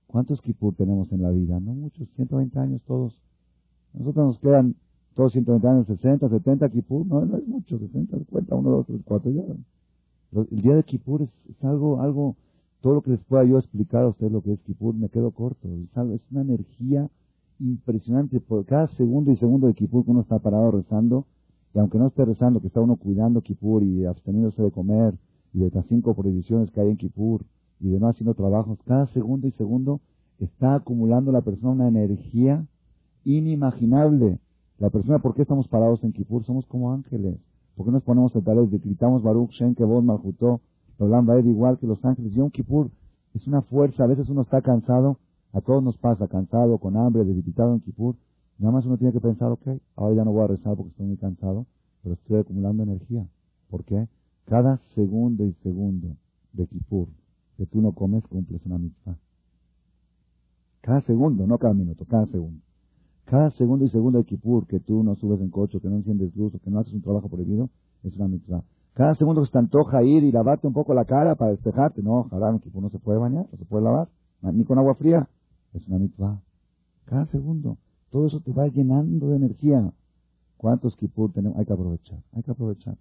cuántos 0.09 0.43
Kipur 0.43 0.75
tenemos 0.75 1.13
en 1.13 1.23
la 1.23 1.31
vida, 1.31 1.61
no 1.61 1.75
muchos, 1.75 2.09
120 2.17 2.59
años 2.59 2.83
todos. 2.87 3.15
Nosotros 3.95 4.27
nos 4.27 4.39
quedan 4.41 4.75
todos 5.15 5.33
120 5.33 5.69
años, 5.69 5.87
60, 5.87 6.29
70 6.29 6.69
Kipur, 6.71 7.07
no, 7.07 7.25
no 7.25 7.37
es 7.37 7.47
mucho, 7.47 7.79
60, 7.79 8.19
50, 8.19 8.55
1, 8.55 8.71
2, 8.71 8.87
3, 8.87 9.01
4, 9.05 9.31
ya. 9.31 9.43
el 10.51 10.63
día 10.63 10.75
de 10.75 10.83
Kipur 10.83 11.23
es, 11.23 11.65
algo, 11.65 12.01
algo, 12.01 12.37
todo 12.81 12.95
lo 12.95 13.03
que 13.03 13.11
les 13.11 13.21
pueda 13.21 13.45
yo 13.45 13.59
explicar 13.59 14.03
a 14.03 14.09
ustedes 14.09 14.33
lo 14.33 14.43
que 14.43 14.53
es 14.55 14.61
Kipur, 14.61 14.95
me 14.95 15.09
quedo 15.09 15.31
corto. 15.31 15.69
Es, 15.69 15.97
es 16.15 16.21
una 16.31 16.41
energía 16.43 17.09
impresionante. 17.61 18.41
Por 18.41 18.65
cada 18.65 18.89
segundo 18.89 19.31
y 19.31 19.37
segundo 19.37 19.67
de 19.67 19.75
Kipur 19.75 20.05
que 20.05 20.11
uno 20.11 20.21
está 20.21 20.39
parado 20.39 20.71
rezando, 20.71 21.27
y 21.75 21.79
aunque 21.79 21.99
no 21.99 22.07
esté 22.07 22.25
rezando, 22.25 22.61
que 22.61 22.69
está 22.69 22.81
uno 22.81 22.97
cuidando 22.97 23.43
Kipur 23.43 23.83
y 23.83 24.05
absteniéndose 24.07 24.63
de 24.63 24.71
comer 24.71 25.15
y 25.53 25.61
de 25.61 25.71
las 25.71 25.87
cinco 25.87 26.15
prohibiciones 26.15 26.71
que 26.71 26.81
hay 26.81 26.89
en 26.89 26.97
Kipur 26.97 27.45
y 27.81 27.89
de 27.89 28.01
no 28.01 28.09
haciendo 28.09 28.35
trabajos, 28.35 28.79
cada 28.85 29.07
segundo 29.09 29.47
y 29.47 29.53
segundo 29.53 30.01
está 30.39 30.75
acumulando 30.75 31.33
la 31.33 31.43
persona 31.43 31.73
una 31.73 31.89
energía 31.89 32.67
inimaginable. 33.25 34.39
La 34.79 34.91
persona, 34.91 35.19
¿por 35.19 35.35
qué 35.35 35.43
estamos 35.43 35.69
parados 35.69 36.03
en 36.05 36.13
Kipur? 36.13 36.45
Somos 36.45 36.67
como 36.67 36.93
ángeles. 36.93 37.37
¿Por 37.77 37.87
qué 37.87 37.93
nos 37.93 38.03
ponemos 38.03 38.33
tales 38.33 38.71
de 38.71 38.79
gritamos 38.79 39.23
Baruch, 39.23 39.51
Shen, 39.51 39.75
Kevod, 39.75 40.03
Malhutó, 40.03 40.61
Roland 40.99 41.29
Baed 41.29 41.45
igual 41.45 41.79
que 41.79 41.87
los 41.87 42.05
ángeles? 42.05 42.33
Yom 42.35 42.51
Kipur 42.51 42.91
es 43.35 43.47
una 43.47 43.63
fuerza. 43.63 44.05
A 44.05 44.07
veces 44.07 44.29
uno 44.29 44.43
está 44.43 44.63
cansado, 44.63 45.19
a 45.53 45.61
todos 45.61 45.83
nos 45.83 45.97
pasa, 45.97 46.29
cansado, 46.29 46.79
con 46.79 46.97
hambre, 46.97 47.25
debilitado 47.25 47.75
en 47.75 47.81
Kipur. 47.81 48.17
Nada 48.59 48.73
más 48.73 48.87
uno 48.87 48.97
tiene 48.97 49.13
que 49.13 49.21
pensar, 49.21 49.53
ok, 49.53 49.69
ahora 49.95 50.17
ya 50.17 50.25
no 50.25 50.33
voy 50.33 50.43
a 50.43 50.47
rezar 50.49 50.77
porque 50.77 50.91
estoy 50.91 51.07
muy 51.07 51.17
cansado, 51.17 51.67
pero 52.03 52.15
estoy 52.15 52.39
acumulando 52.41 52.83
energía. 52.83 53.27
¿Por 53.71 53.85
qué? 53.85 54.09
Cada 54.47 54.81
segundo 54.95 55.45
y 55.45 55.53
segundo 55.63 56.17
de 56.53 56.67
Kipur 56.67 57.09
que 57.59 57.67
tú 57.67 57.83
no 57.83 57.93
comes 57.93 58.25
cumples 58.29 58.65
una 58.65 58.79
mitzvah. 58.79 59.19
Cada 60.81 61.01
segundo, 61.03 61.47
no 61.47 61.59
cada 61.59 61.75
minuto, 61.75 62.05
cada 62.09 62.27
segundo. 62.27 62.63
Cada 63.25 63.51
segundo 63.51 63.85
y 63.85 63.91
segundo 63.91 64.19
de 64.21 64.25
Kipur 64.25 64.67
que 64.69 64.79
tú 64.79 65.03
no 65.03 65.17
subes 65.17 65.41
en 65.41 65.51
coche, 65.51 65.81
que 65.81 65.89
no 65.89 65.97
enciendes 65.97 66.35
luz 66.37 66.53
que 66.63 66.71
no 66.71 66.79
haces 66.79 66.95
un 66.95 67.03
trabajo 67.03 67.29
prohibido, 67.29 67.69
es 68.05 68.17
una 68.17 68.29
mitzvah. 68.29 68.63
Cada 68.95 69.17
segundo 69.17 69.43
que 69.43 69.47
se 69.47 69.53
te 69.53 69.59
antoja 69.59 70.05
ir 70.05 70.23
y 70.23 70.31
lavarte 70.31 70.69
un 70.69 70.73
poco 70.73 70.95
la 70.95 71.05
cara 71.05 71.35
para 71.35 71.51
despejarte, 71.51 72.01
no, 72.01 72.29
en 72.33 72.59
Kipur 72.61 72.81
no 72.81 72.91
se 72.91 73.01
puede 73.01 73.19
bañar, 73.19 73.47
no 73.51 73.59
se 73.59 73.65
puede 73.65 73.85
lavar, 73.85 74.09
ni 74.41 74.65
con 74.65 74.79
agua 74.79 74.95
fría, 74.95 75.29
es 75.75 75.87
una 75.89 75.99
mitzvah. 75.99 76.41
Cada 77.07 77.27
segundo. 77.27 77.77
Todo 78.11 78.27
eso 78.29 78.41
te 78.41 78.53
va 78.53 78.69
llenando 78.69 79.31
de 79.31 79.37
energía. 79.37 79.93
¿Cuántos 80.57 80.97
kipur 80.97 81.33
tenemos? 81.33 81.59
Hay 81.59 81.67
que 81.67 81.73
aprovechar, 81.73 82.21
hay 82.33 82.43
que 82.43 82.51
aprovechar. 82.53 82.97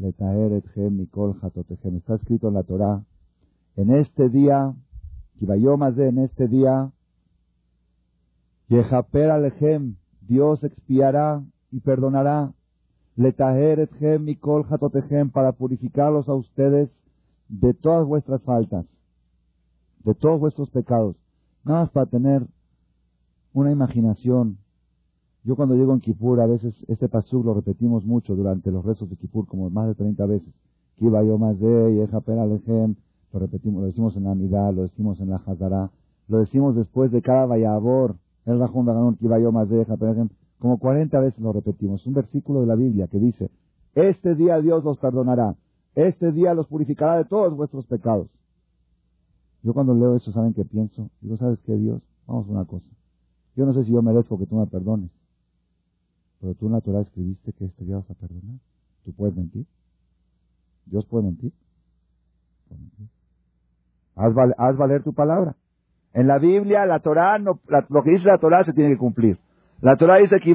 Está 0.00 0.34
escrito 2.14 2.48
en 2.48 2.54
la 2.54 2.62
Torah. 2.62 3.04
En 3.76 3.92
este 3.92 4.28
día, 4.28 4.74
de 5.40 6.08
en 6.08 6.18
este 6.18 6.48
día, 6.48 6.92
Yehaper 8.68 9.30
Alejem, 9.30 9.96
Dios 10.20 10.62
expiará 10.64 11.42
y 11.70 11.80
perdonará. 11.80 12.52
Letaher 13.16 13.80
etchem 13.80 14.24
mikol 14.24 14.64
hatotejem, 14.70 15.30
para 15.30 15.52
purificarlos 15.52 16.28
a 16.28 16.34
ustedes 16.34 16.90
de 17.48 17.74
todas 17.74 18.06
vuestras 18.06 18.42
faltas 18.42 18.86
de 20.04 20.14
todos 20.14 20.40
vuestros 20.40 20.70
pecados. 20.70 21.16
Nada 21.64 21.80
más 21.80 21.90
para 21.90 22.06
tener 22.06 22.46
una 23.52 23.70
imaginación. 23.70 24.58
Yo 25.44 25.56
cuando 25.56 25.74
llego 25.74 25.92
en 25.92 26.00
Kippur, 26.00 26.40
a 26.40 26.46
veces 26.46 26.72
este 26.86 27.08
pasuk 27.08 27.44
lo 27.44 27.54
repetimos 27.54 28.04
mucho 28.04 28.36
durante 28.36 28.70
los 28.70 28.84
rezos 28.84 29.10
de 29.10 29.16
Kippur, 29.16 29.46
como 29.46 29.70
más 29.70 29.88
de 29.88 29.94
30 29.96 30.26
veces. 30.26 30.54
Kiba 30.98 31.24
yo 31.24 31.36
más 31.36 31.58
de, 31.58 32.06
lo 33.32 33.40
repetimos, 33.40 33.80
lo 33.80 33.86
decimos 33.86 34.16
en 34.16 34.24
la 34.24 34.32
Amidad, 34.32 34.72
lo 34.72 34.82
decimos 34.82 35.18
en 35.20 35.30
la 35.30 35.42
Hazara, 35.44 35.90
lo 36.28 36.38
decimos 36.38 36.76
después 36.76 37.10
de 37.10 37.22
cada 37.22 37.46
vayabor, 37.46 38.16
el 38.44 38.60
Rajón 38.60 38.86
Baganón, 38.86 39.16
Kiba 39.16 39.40
yo 39.40 39.50
más 39.50 39.68
de, 39.68 39.84
como 40.60 40.78
40 40.78 41.18
veces 41.18 41.40
lo 41.40 41.52
repetimos. 41.52 42.06
Un 42.06 42.14
versículo 42.14 42.60
de 42.60 42.66
la 42.66 42.76
Biblia 42.76 43.08
que 43.08 43.18
dice, 43.18 43.50
este 43.96 44.36
día 44.36 44.60
Dios 44.60 44.84
los 44.84 44.98
perdonará, 44.98 45.56
este 45.96 46.30
día 46.30 46.54
los 46.54 46.68
purificará 46.68 47.16
de 47.16 47.24
todos 47.24 47.56
vuestros 47.56 47.84
pecados. 47.86 48.28
Yo 49.64 49.74
cuando 49.74 49.94
leo 49.94 50.14
eso, 50.14 50.30
¿saben 50.30 50.54
qué 50.54 50.64
pienso? 50.64 51.10
Digo, 51.20 51.36
¿sabes 51.36 51.58
qué, 51.66 51.74
Dios? 51.76 52.00
Vamos 52.28 52.46
a 52.48 52.52
una 52.52 52.64
cosa. 52.64 52.86
Yo 53.56 53.66
no 53.66 53.72
sé 53.74 53.84
si 53.84 53.92
yo 53.92 54.02
merezco 54.02 54.38
que 54.38 54.46
tú 54.46 54.56
me 54.56 54.66
perdones, 54.66 55.10
pero 56.42 56.54
tú 56.54 56.66
en 56.66 56.72
la 56.72 56.80
Torah 56.80 57.00
escribiste 57.00 57.52
que 57.52 57.64
este 57.64 57.84
día 57.84 57.96
vas 57.96 58.10
a 58.10 58.14
perdonar. 58.14 58.56
¿Tú 59.04 59.14
puedes 59.14 59.34
mentir? 59.34 59.64
¿Dios 60.84 61.06
puede 61.06 61.24
mentir? 61.24 61.52
Haz, 64.16 64.76
valer 64.76 65.02
tu 65.02 65.14
palabra. 65.14 65.54
En 66.12 66.26
la 66.26 66.38
Biblia, 66.38 66.84
la 66.84 66.98
Torah, 66.98 67.38
no, 67.38 67.60
lo 67.88 68.02
que 68.02 68.10
dice 68.10 68.26
la 68.26 68.38
Torah 68.38 68.64
se 68.64 68.74
tiene 68.74 68.90
que 68.90 68.98
cumplir. 68.98 69.38
La 69.80 69.96
Torah 69.96 70.18
dice 70.18 70.38
que 70.40 70.50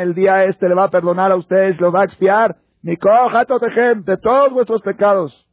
el 0.00 0.14
día 0.14 0.44
este 0.44 0.68
le 0.68 0.74
va 0.74 0.84
a 0.84 0.90
perdonar 0.90 1.30
a 1.30 1.36
ustedes, 1.36 1.80
lo 1.80 1.92
va 1.92 2.00
a 2.00 2.04
expiar. 2.04 2.56
de 2.82 2.96
todos 4.16 4.52
vuestros 4.52 4.82
pecados 4.82 5.46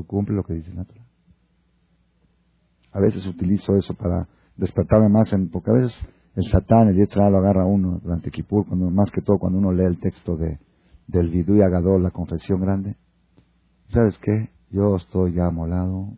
tú 0.00 0.06
cumples 0.06 0.36
lo 0.36 0.44
que 0.44 0.54
dice 0.54 0.72
la 0.72 0.84
Torah. 0.84 1.04
A 2.92 3.00
veces 3.00 3.26
utilizo 3.26 3.76
eso 3.76 3.94
para 3.94 4.26
despertarme 4.56 5.08
más, 5.08 5.32
en, 5.32 5.50
porque 5.50 5.70
a 5.70 5.74
veces 5.74 5.96
el 6.36 6.44
Satán, 6.50 6.88
el 6.88 6.96
Yetzirah 6.96 7.30
lo 7.30 7.38
agarra 7.38 7.66
uno 7.66 8.00
durante 8.02 8.30
Kippur, 8.30 8.66
cuando, 8.66 8.90
más 8.90 9.10
que 9.10 9.22
todo 9.22 9.38
cuando 9.38 9.58
uno 9.58 9.72
lee 9.72 9.84
el 9.84 9.98
texto 9.98 10.36
de, 10.36 10.58
del 11.06 11.28
Vidú 11.28 11.56
y 11.56 11.62
Agadol, 11.62 12.02
la 12.02 12.10
confesión 12.10 12.60
grande. 12.60 12.96
¿Sabes 13.88 14.16
qué? 14.22 14.50
Yo 14.70 14.96
estoy 14.96 15.34
ya 15.34 15.50
molado, 15.50 16.16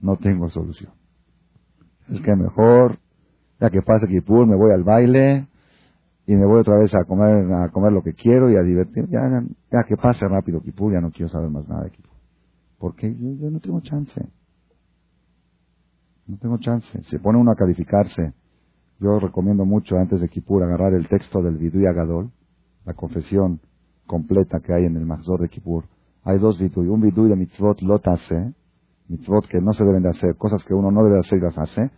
no 0.00 0.16
tengo 0.16 0.48
solución. 0.48 0.92
Es 2.08 2.20
que 2.22 2.34
mejor, 2.34 2.98
ya 3.60 3.70
que 3.70 3.82
pasa 3.82 4.06
Kippur, 4.06 4.46
me 4.46 4.56
voy 4.56 4.72
al 4.72 4.82
baile 4.82 5.46
y 6.26 6.34
me 6.34 6.46
voy 6.46 6.60
otra 6.60 6.76
vez 6.78 6.92
a 6.94 7.04
comer, 7.04 7.52
a 7.52 7.68
comer 7.68 7.92
lo 7.92 8.02
que 8.02 8.14
quiero 8.14 8.50
y 8.50 8.56
a 8.56 8.62
divertir. 8.62 9.06
Ya, 9.08 9.20
ya, 9.70 9.84
que 9.86 9.96
pase 9.96 10.26
rápido 10.26 10.60
Kippur, 10.60 10.92
ya 10.92 11.00
no 11.00 11.10
quiero 11.10 11.28
saber 11.28 11.50
más 11.50 11.68
nada 11.68 11.84
de 11.84 11.90
Kippur. 11.90 12.10
Porque 12.78 13.14
yo, 13.14 13.34
yo 13.34 13.50
no 13.50 13.60
tengo 13.60 13.80
chance. 13.80 14.20
No 16.30 16.36
tengo 16.36 16.58
chance. 16.58 17.02
Se 17.02 17.18
pone 17.18 17.38
uno 17.38 17.50
a 17.50 17.56
calificarse. 17.56 18.34
Yo 19.00 19.18
recomiendo 19.18 19.64
mucho 19.64 19.96
antes 19.96 20.20
de 20.20 20.28
Kippur 20.28 20.62
agarrar 20.62 20.94
el 20.94 21.08
texto 21.08 21.42
del 21.42 21.56
Viduy 21.56 21.86
Agadol, 21.86 22.30
la 22.84 22.94
confesión 22.94 23.60
completa 24.06 24.60
que 24.60 24.72
hay 24.72 24.84
en 24.84 24.96
el 24.96 25.06
Mahzor 25.06 25.40
de 25.40 25.48
Kippur. 25.48 25.84
Hay 26.22 26.38
dos 26.38 26.58
Viduy. 26.58 26.86
Un 26.86 27.00
Viduy 27.00 27.28
de 27.28 27.36
Mitzvot 27.36 27.82
Lotase 27.82 28.54
mitzvot 29.08 29.48
que 29.48 29.60
no 29.60 29.72
se 29.72 29.84
deben 29.84 30.04
de 30.04 30.10
hacer, 30.10 30.36
cosas 30.36 30.64
que 30.64 30.72
uno 30.72 30.92
no 30.92 31.02
debe 31.04 31.18
hacer 31.18 31.38
y 31.38 31.40
las 31.40 31.58
hace, 31.58 31.90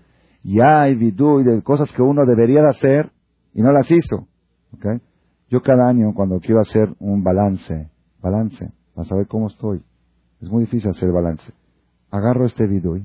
y 0.42 0.61
hay 0.61 0.95
vidú 0.97 1.42
de 1.45 1.62
cosas 1.62 1.90
que 1.92 2.01
uno 2.03 2.25
debería 2.25 2.62
de 2.62 2.71
hacer 2.71 3.12
y 3.53 3.61
no 3.61 3.71
las 3.71 3.88
hizo. 3.90 4.27
¿okay? 4.75 4.99
Yo 5.51 5.61
cada 5.61 5.88
año 5.88 6.14
cuando 6.14 6.40
quiero 6.40 6.62
hacer 6.62 6.95
un 6.99 7.23
balance, 7.23 7.90
balance, 8.23 8.73
para 8.95 9.07
saber 9.07 9.27
cómo 9.27 9.49
estoy, 9.49 9.83
es 10.40 10.49
muy 10.51 10.64
difícil 10.64 10.90
hacer 10.90 11.12
balance. 11.12 11.45
Agarro 12.11 12.47
este 12.47 12.66
vidú 12.66 12.97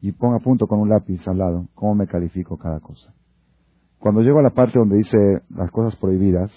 y 0.00 0.12
pongo 0.12 0.36
a 0.36 0.40
punto 0.40 0.66
con 0.66 0.80
un 0.80 0.88
lápiz 0.88 1.26
al 1.26 1.38
lado 1.38 1.68
cómo 1.74 1.94
me 1.94 2.06
califico 2.06 2.56
cada 2.56 2.80
cosa. 2.80 3.12
Cuando 3.98 4.20
llego 4.20 4.38
a 4.38 4.42
la 4.42 4.50
parte 4.50 4.78
donde 4.78 4.98
dice 4.98 5.16
las 5.50 5.70
cosas 5.70 5.96
prohibidas, 5.96 6.50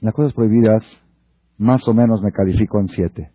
las 0.00 0.14
cosas 0.14 0.32
prohibidas 0.32 0.82
más 1.58 1.86
o 1.86 1.94
menos 1.94 2.22
me 2.22 2.32
califico 2.32 2.80
en 2.80 2.88
siete. 2.88 3.30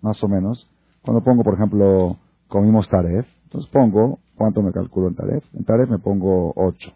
Más 0.00 0.22
o 0.24 0.28
menos. 0.28 0.66
Cuando 1.02 1.22
pongo, 1.22 1.42
por 1.42 1.54
ejemplo, 1.54 2.16
comimos 2.48 2.88
taref, 2.88 3.26
entonces 3.44 3.70
pongo, 3.70 4.18
¿cuánto 4.34 4.62
me 4.62 4.72
calculo 4.72 5.08
en 5.08 5.14
taref? 5.14 5.44
En 5.54 5.64
taref 5.64 5.90
me 5.90 5.98
pongo 5.98 6.52
ocho. 6.56 6.90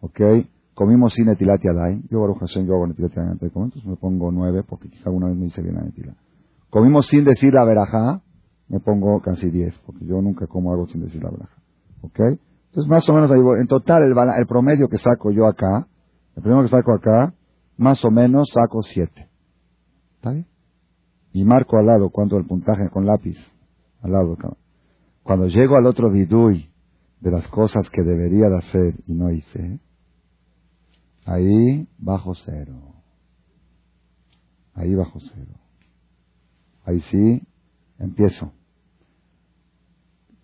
¿Ok? 0.00 0.20
Comimos 0.74 1.12
sin 1.12 1.28
etilat 1.28 1.60
yadayim. 1.62 2.04
Yo, 2.10 2.20
Baruch 2.20 2.38
Hashem, 2.38 2.66
yo 2.66 2.74
hago 2.74 2.86
etilat 2.86 3.10
yadayim 3.10 3.32
antes 3.32 3.52
de 3.52 3.60
entonces 3.60 3.84
me 3.84 3.96
pongo 3.96 4.30
nueve, 4.30 4.62
porque 4.66 4.88
quizá 4.88 5.10
alguna 5.10 5.26
vez 5.26 5.36
me 5.36 5.44
dice 5.44 5.60
bien 5.60 5.74
la 5.74 5.86
etilat. 5.86 6.16
Comimos 6.70 7.06
sin 7.08 7.24
decir 7.24 7.52
la 7.52 7.64
verajá, 7.64 8.22
me 8.68 8.80
pongo 8.80 9.20
casi 9.20 9.50
diez, 9.50 9.74
porque 9.86 10.04
yo 10.04 10.20
nunca 10.20 10.46
como 10.46 10.72
algo 10.72 10.86
sin 10.88 11.02
decir 11.02 11.22
la 11.22 11.30
verajá. 11.30 11.56
¿Ok? 12.02 12.20
Entonces, 12.66 12.88
más 12.88 13.08
o 13.08 13.14
menos 13.14 13.30
ahí 13.30 13.40
voy. 13.40 13.60
En 13.60 13.66
total, 13.66 14.02
el, 14.02 14.12
el 14.12 14.46
promedio 14.46 14.88
que 14.88 14.98
saco 14.98 15.30
yo 15.30 15.46
acá, 15.46 15.88
el 16.36 16.42
primero 16.42 16.62
que 16.62 16.68
saco 16.68 16.92
acá, 16.92 17.34
más 17.76 18.04
o 18.04 18.10
menos 18.10 18.48
saco 18.52 18.82
siete. 18.82 19.28
¿Está 20.16 20.32
bien? 20.32 20.46
Y 21.32 21.44
marco 21.44 21.78
al 21.78 21.86
lado 21.86 22.10
cuánto 22.10 22.36
el 22.36 22.46
puntaje 22.46 22.90
con 22.90 23.06
lápiz. 23.06 23.38
Al 24.02 24.12
lado. 24.12 24.36
Cuando 25.22 25.46
llego 25.46 25.76
al 25.76 25.86
otro 25.86 26.10
vidui 26.10 26.70
de 27.20 27.30
las 27.30 27.46
cosas 27.48 27.88
que 27.90 28.02
debería 28.02 28.48
de 28.48 28.58
hacer 28.58 28.94
y 29.06 29.14
no 29.14 29.30
hice, 29.30 29.80
ahí 31.24 31.88
bajo 31.98 32.34
cero. 32.44 32.94
Ahí 34.74 34.94
bajo 34.94 35.18
cero. 35.34 35.54
Ahí 36.84 37.00
sí, 37.10 37.42
empiezo. 37.98 38.52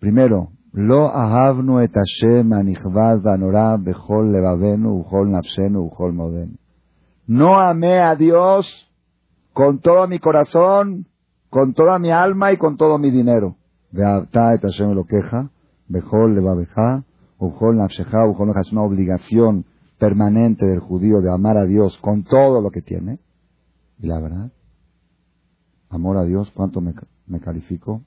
Primero, 0.05 0.49
lo 0.71 1.07
ahavnu 1.09 1.79
et 1.79 1.91
Hashem 1.91 2.53
anichvad 2.53 3.23
vanorah 3.23 3.75
bechol 3.77 4.31
levavenu 4.31 4.99
uchol 4.99 5.31
nafshenu 5.31 5.79
uchol 5.87 6.13
modenu. 6.13 6.53
No 7.25 7.57
amé 7.57 7.97
a 7.97 8.15
Dios 8.15 8.67
con 9.53 9.79
todo 9.79 10.07
mi 10.07 10.19
corazón, 10.19 11.07
con 11.49 11.73
toda 11.73 11.97
mi 11.97 12.11
alma 12.11 12.51
y 12.51 12.57
con 12.57 12.77
todo 12.77 12.99
mi 12.99 13.09
dinero. 13.09 13.55
et 13.91 14.61
Hashem 14.61 14.91
lo 14.93 15.05
queja, 15.05 15.49
bechol 15.87 16.35
levaveja, 16.35 17.03
uchol 17.39 17.77
nafsheja, 17.77 18.27
uchol 18.27 18.53
es 18.61 18.71
una 18.71 18.83
obligación 18.83 19.65
permanente 19.97 20.67
del 20.67 20.81
judío 20.81 21.19
de 21.19 21.33
amar 21.33 21.57
a 21.57 21.65
Dios 21.65 21.97
con 22.03 22.23
todo 22.23 22.61
lo 22.61 22.69
que 22.69 22.83
tiene. 22.83 23.17
Y 23.97 24.05
la 24.05 24.21
verdad, 24.21 24.51
amor 25.89 26.17
a 26.17 26.25
Dios, 26.25 26.51
¿cuánto 26.51 26.79
me, 26.79 26.93
me 27.25 27.39
califico? 27.39 28.03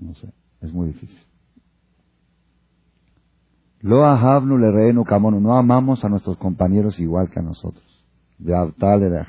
No 0.00 0.14
sé. 0.14 0.32
Es 0.60 0.72
muy 0.72 0.88
difícil. 0.88 1.18
Lo 3.80 4.04
ahavnu 4.04 4.58
le 4.58 4.70
reenu 4.70 5.04
kamonu. 5.04 5.40
No 5.40 5.56
amamos 5.56 6.04
a 6.04 6.08
nuestros 6.08 6.36
compañeros 6.36 6.98
igual 6.98 7.30
que 7.30 7.40
a 7.40 7.42
nosotros. 7.42 7.84
De 8.38 8.54
Abtale 8.54 9.10
de 9.10 9.24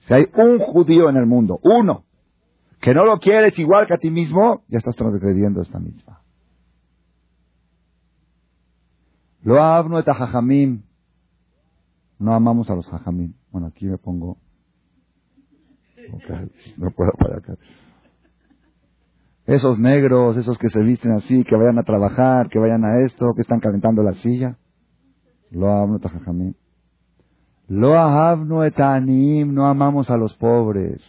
Si 0.00 0.14
hay 0.14 0.26
un 0.34 0.58
judío 0.58 1.08
en 1.08 1.16
el 1.16 1.26
mundo, 1.26 1.58
uno, 1.62 2.04
que 2.80 2.94
no 2.94 3.04
lo 3.04 3.18
quieres 3.18 3.58
igual 3.58 3.86
que 3.86 3.94
a 3.94 3.98
ti 3.98 4.10
mismo, 4.10 4.62
ya 4.68 4.78
estás 4.78 4.94
transgrediendo 4.96 5.62
esta 5.62 5.78
misma. 5.78 6.20
Lo 9.42 9.62
ahavnu 9.62 9.98
et 9.98 10.06
jajamim. 10.06 10.82
No 12.18 12.34
amamos 12.34 12.68
a 12.70 12.74
los 12.74 12.86
jajamim. 12.86 13.34
Bueno, 13.52 13.68
aquí 13.68 13.86
me 13.86 13.98
pongo. 13.98 14.38
no 16.76 16.90
puedo 16.90 17.12
parar 17.12 17.38
acá. 17.38 17.56
Esos 19.48 19.78
negros, 19.78 20.36
esos 20.36 20.58
que 20.58 20.68
se 20.68 20.78
visten 20.80 21.12
así, 21.12 21.42
que 21.42 21.56
vayan 21.56 21.78
a 21.78 21.82
trabajar, 21.82 22.50
que 22.50 22.58
vayan 22.58 22.84
a 22.84 23.00
esto, 23.06 23.32
que 23.34 23.40
están 23.40 23.60
calentando 23.60 24.02
la 24.02 24.12
silla. 24.16 24.58
Lo 25.50 25.72
habno 25.72 25.98
tajajamim. 25.98 26.52
Lo 27.66 27.98
ahabnu 27.98 28.62
etanim, 28.62 29.54
no 29.54 29.66
amamos 29.66 30.10
a 30.10 30.18
los 30.18 30.34
pobres. 30.36 31.00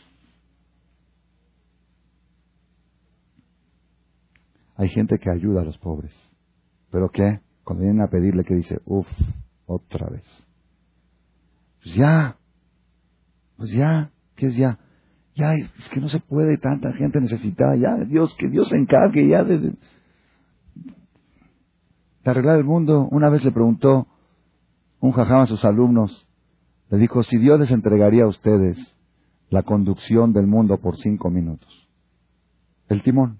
Hay 4.77 4.87
gente 4.87 5.19
que 5.19 5.29
ayuda 5.29 5.59
a 5.59 5.65
los 5.65 5.77
pobres. 5.77 6.15
¿Pero 6.91 7.09
qué? 7.09 7.41
Cuando 7.65 7.83
vienen 7.83 8.01
a 8.01 8.09
pedirle, 8.09 8.45
que 8.45 8.55
dice? 8.55 8.79
Uf, 8.85 9.07
otra 9.65 10.07
vez. 10.07 10.23
Pues 11.83 11.93
ya. 11.93 12.37
Pues 13.57 13.69
ya. 13.73 14.11
¿Qué 14.37 14.45
es 14.45 14.55
ya? 14.55 14.79
Ya, 15.39 15.53
es 15.53 15.89
que 15.93 16.01
no 16.01 16.09
se 16.09 16.19
puede 16.19 16.57
tanta 16.57 16.91
gente 16.91 17.21
necesitada. 17.21 17.73
Ya, 17.77 17.95
Dios, 17.95 18.35
que 18.37 18.49
Dios 18.49 18.67
se 18.67 18.75
encargue 18.75 19.25
ya 19.25 19.45
de, 19.45 19.73
arreglar 22.25 22.57
el 22.57 22.65
mundo. 22.65 23.07
Una 23.09 23.29
vez 23.29 23.45
le 23.45 23.51
preguntó 23.51 24.07
un 24.99 25.13
jajam 25.13 25.39
a 25.39 25.45
sus 25.45 25.63
alumnos, 25.63 26.27
le 26.89 26.97
dijo, 26.97 27.23
si 27.23 27.37
Dios 27.37 27.57
les 27.57 27.71
entregaría 27.71 28.25
a 28.25 28.27
ustedes 28.27 28.77
la 29.49 29.63
conducción 29.63 30.33
del 30.33 30.45
mundo 30.45 30.77
por 30.77 30.97
cinco 30.97 31.29
minutos, 31.29 31.69
el 32.89 33.01
timón, 33.01 33.39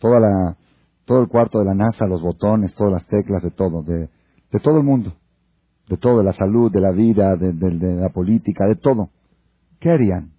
toda 0.00 0.18
la, 0.18 0.56
todo 1.04 1.20
el 1.20 1.28
cuarto 1.28 1.60
de 1.60 1.64
la 1.64 1.74
NASA, 1.74 2.06
los 2.06 2.22
botones, 2.22 2.74
todas 2.74 2.92
las 2.94 3.06
teclas, 3.06 3.44
de 3.44 3.52
todo, 3.52 3.84
de, 3.84 4.08
de 4.50 4.60
todo 4.60 4.78
el 4.78 4.84
mundo, 4.84 5.14
de 5.88 5.96
todo, 5.96 6.18
de 6.18 6.24
la 6.24 6.32
salud, 6.32 6.72
de 6.72 6.80
la 6.80 6.90
vida, 6.90 7.36
de 7.36 7.94
la 7.94 8.08
política, 8.08 8.66
de 8.66 8.74
todo, 8.74 9.10
¿qué 9.78 9.90
harían? 9.90 10.32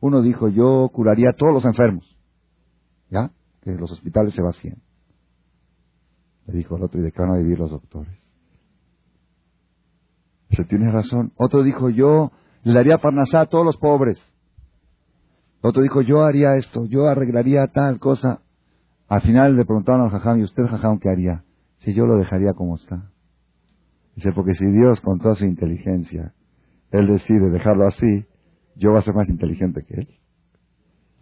Uno 0.00 0.22
dijo, 0.22 0.48
yo 0.48 0.88
curaría 0.92 1.30
a 1.30 1.36
todos 1.36 1.54
los 1.54 1.64
enfermos. 1.64 2.16
¿Ya? 3.10 3.30
Que 3.62 3.72
los 3.74 3.90
hospitales 3.90 4.34
se 4.34 4.42
vacíen. 4.42 4.82
Le 6.46 6.58
dijo 6.58 6.76
el 6.76 6.82
otro, 6.84 7.00
¿y 7.00 7.02
de 7.02 7.12
qué 7.12 7.20
van 7.20 7.32
a 7.32 7.38
vivir 7.38 7.58
los 7.58 7.70
doctores? 7.70 8.16
Se 10.50 10.64
tiene 10.64 10.90
razón. 10.90 11.32
Otro 11.36 11.62
dijo, 11.62 11.90
yo 11.90 12.30
le 12.62 12.72
daría 12.72 12.98
parnasá 12.98 13.42
a 13.42 13.46
todos 13.46 13.64
los 13.64 13.76
pobres. 13.76 14.18
Otro 15.60 15.82
dijo, 15.82 16.02
yo 16.02 16.22
haría 16.22 16.56
esto, 16.56 16.84
yo 16.86 17.08
arreglaría 17.08 17.66
tal 17.68 17.98
cosa. 17.98 18.42
Al 19.08 19.22
final 19.22 19.56
le 19.56 19.64
preguntaron 19.64 20.02
al 20.02 20.10
jajam, 20.10 20.38
¿y 20.38 20.44
usted, 20.44 20.66
jajam, 20.66 20.98
qué 20.98 21.08
haría? 21.10 21.44
Si 21.78 21.94
yo 21.94 22.06
lo 22.06 22.16
dejaría 22.16 22.52
como 22.54 22.76
está. 22.76 23.10
Dice, 24.14 24.30
porque 24.32 24.54
si 24.54 24.64
Dios, 24.66 25.00
con 25.00 25.18
toda 25.18 25.34
su 25.34 25.44
inteligencia, 25.44 26.32
Él 26.90 27.08
decide 27.08 27.50
dejarlo 27.50 27.86
así, 27.86 28.26
yo 28.76 28.90
voy 28.90 28.98
a 28.98 29.02
ser 29.02 29.14
más 29.14 29.28
inteligente 29.28 29.84
que 29.84 29.94
él. 29.94 30.08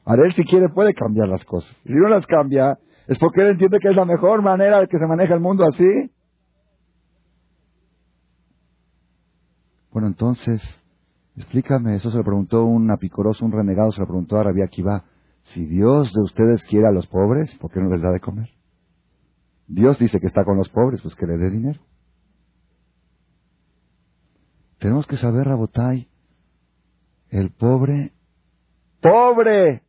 Ahora 0.05 0.27
él 0.27 0.35
si 0.35 0.45
quiere 0.45 0.69
puede 0.69 0.93
cambiar 0.93 1.29
las 1.29 1.45
cosas. 1.45 1.75
Si 1.85 1.95
no 1.95 2.09
las 2.09 2.27
cambia, 2.27 2.79
es 3.07 3.19
porque 3.19 3.43
él 3.43 3.49
entiende 3.49 3.79
que 3.81 3.89
es 3.89 3.97
la 3.97 4.05
mejor 4.05 4.43
manera 4.43 4.81
de 4.81 4.89
que 4.89 4.99
se 4.99 5.07
maneja 5.07 5.35
el 5.35 5.41
mundo 5.41 5.65
así. 5.65 6.11
Bueno, 9.93 10.09
entonces, 10.09 10.61
explícame, 11.37 11.97
eso 11.97 12.11
se 12.11 12.17
lo 12.17 12.25
preguntó 12.25 12.65
un 12.65 12.91
apicoroso, 12.91 13.45
un 13.45 13.53
renegado, 13.53 13.93
se 13.93 14.01
lo 14.01 14.07
preguntó 14.07 14.37
a 14.39 14.43
Rabbi 14.43 14.63
Akiva. 14.63 15.05
Si 15.53 15.65
Dios 15.67 16.13
de 16.13 16.23
ustedes 16.23 16.63
quiere 16.69 16.89
a 16.89 16.93
los 16.93 17.07
pobres, 17.07 17.55
¿por 17.61 17.71
qué 17.71 17.81
no 17.81 17.91
les 17.91 18.03
da 18.03 18.11
de 18.11 18.21
comer? 18.21 18.51
Dios 19.67 19.99
dice 19.99 20.21
que 20.21 20.27
está 20.27 20.45
con 20.45 20.57
los 20.57 20.69
pobres, 20.69 21.01
pues 21.03 21.15
que 21.15 21.27
le 21.27 21.37
dé 21.37 21.51
dinero. 21.51 21.81
Tenemos 24.79 25.07
que 25.07 25.17
saber, 25.17 25.47
Rabotai, 25.47 26.09
el 27.35 27.51
pobre, 27.51 28.13
pobre 29.01 29.83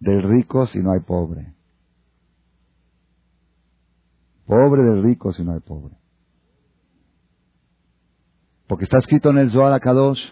del 0.00 0.22
rico 0.22 0.66
si 0.66 0.78
no 0.78 0.92
hay 0.92 1.00
pobre. 1.00 1.52
Pobre 4.46 4.82
del 4.82 5.02
rico 5.02 5.30
si 5.34 5.44
no 5.44 5.52
hay 5.52 5.60
pobre. 5.60 5.94
Porque 8.66 8.84
está 8.84 8.96
escrito 8.96 9.28
en 9.28 9.38
el 9.38 9.50
Zohar 9.50 9.78
Kadosh 9.78 10.22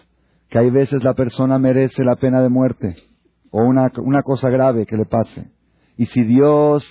que 0.49 0.57
hay 0.57 0.71
veces 0.71 1.03
la 1.03 1.13
persona 1.13 1.59
merece 1.59 2.03
la 2.03 2.15
pena 2.15 2.41
de 2.41 2.49
muerte 2.49 2.95
o 3.51 3.61
una, 3.63 3.91
una 3.97 4.23
cosa 4.23 4.49
grave 4.49 4.87
que 4.87 4.97
le 4.97 5.05
pase. 5.05 5.51
Y 5.97 6.07
si 6.07 6.23
Dios, 6.23 6.83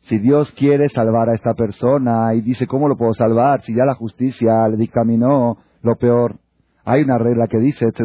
si 0.00 0.18
Dios 0.18 0.52
quiere 0.52 0.90
salvar 0.90 1.30
a 1.30 1.34
esta 1.34 1.54
persona 1.54 2.34
y 2.34 2.42
dice, 2.42 2.66
¿cómo 2.66 2.88
lo 2.88 2.98
puedo 2.98 3.14
salvar? 3.14 3.62
Si 3.62 3.74
ya 3.74 3.86
la 3.86 3.94
justicia 3.94 4.68
le 4.68 4.76
dictaminó 4.76 5.56
lo 5.80 5.96
peor. 5.96 6.40
Hay 6.88 7.02
una 7.02 7.18
regla 7.18 7.48
que 7.48 7.58
dice, 7.58 7.86
Ok, 7.88 7.96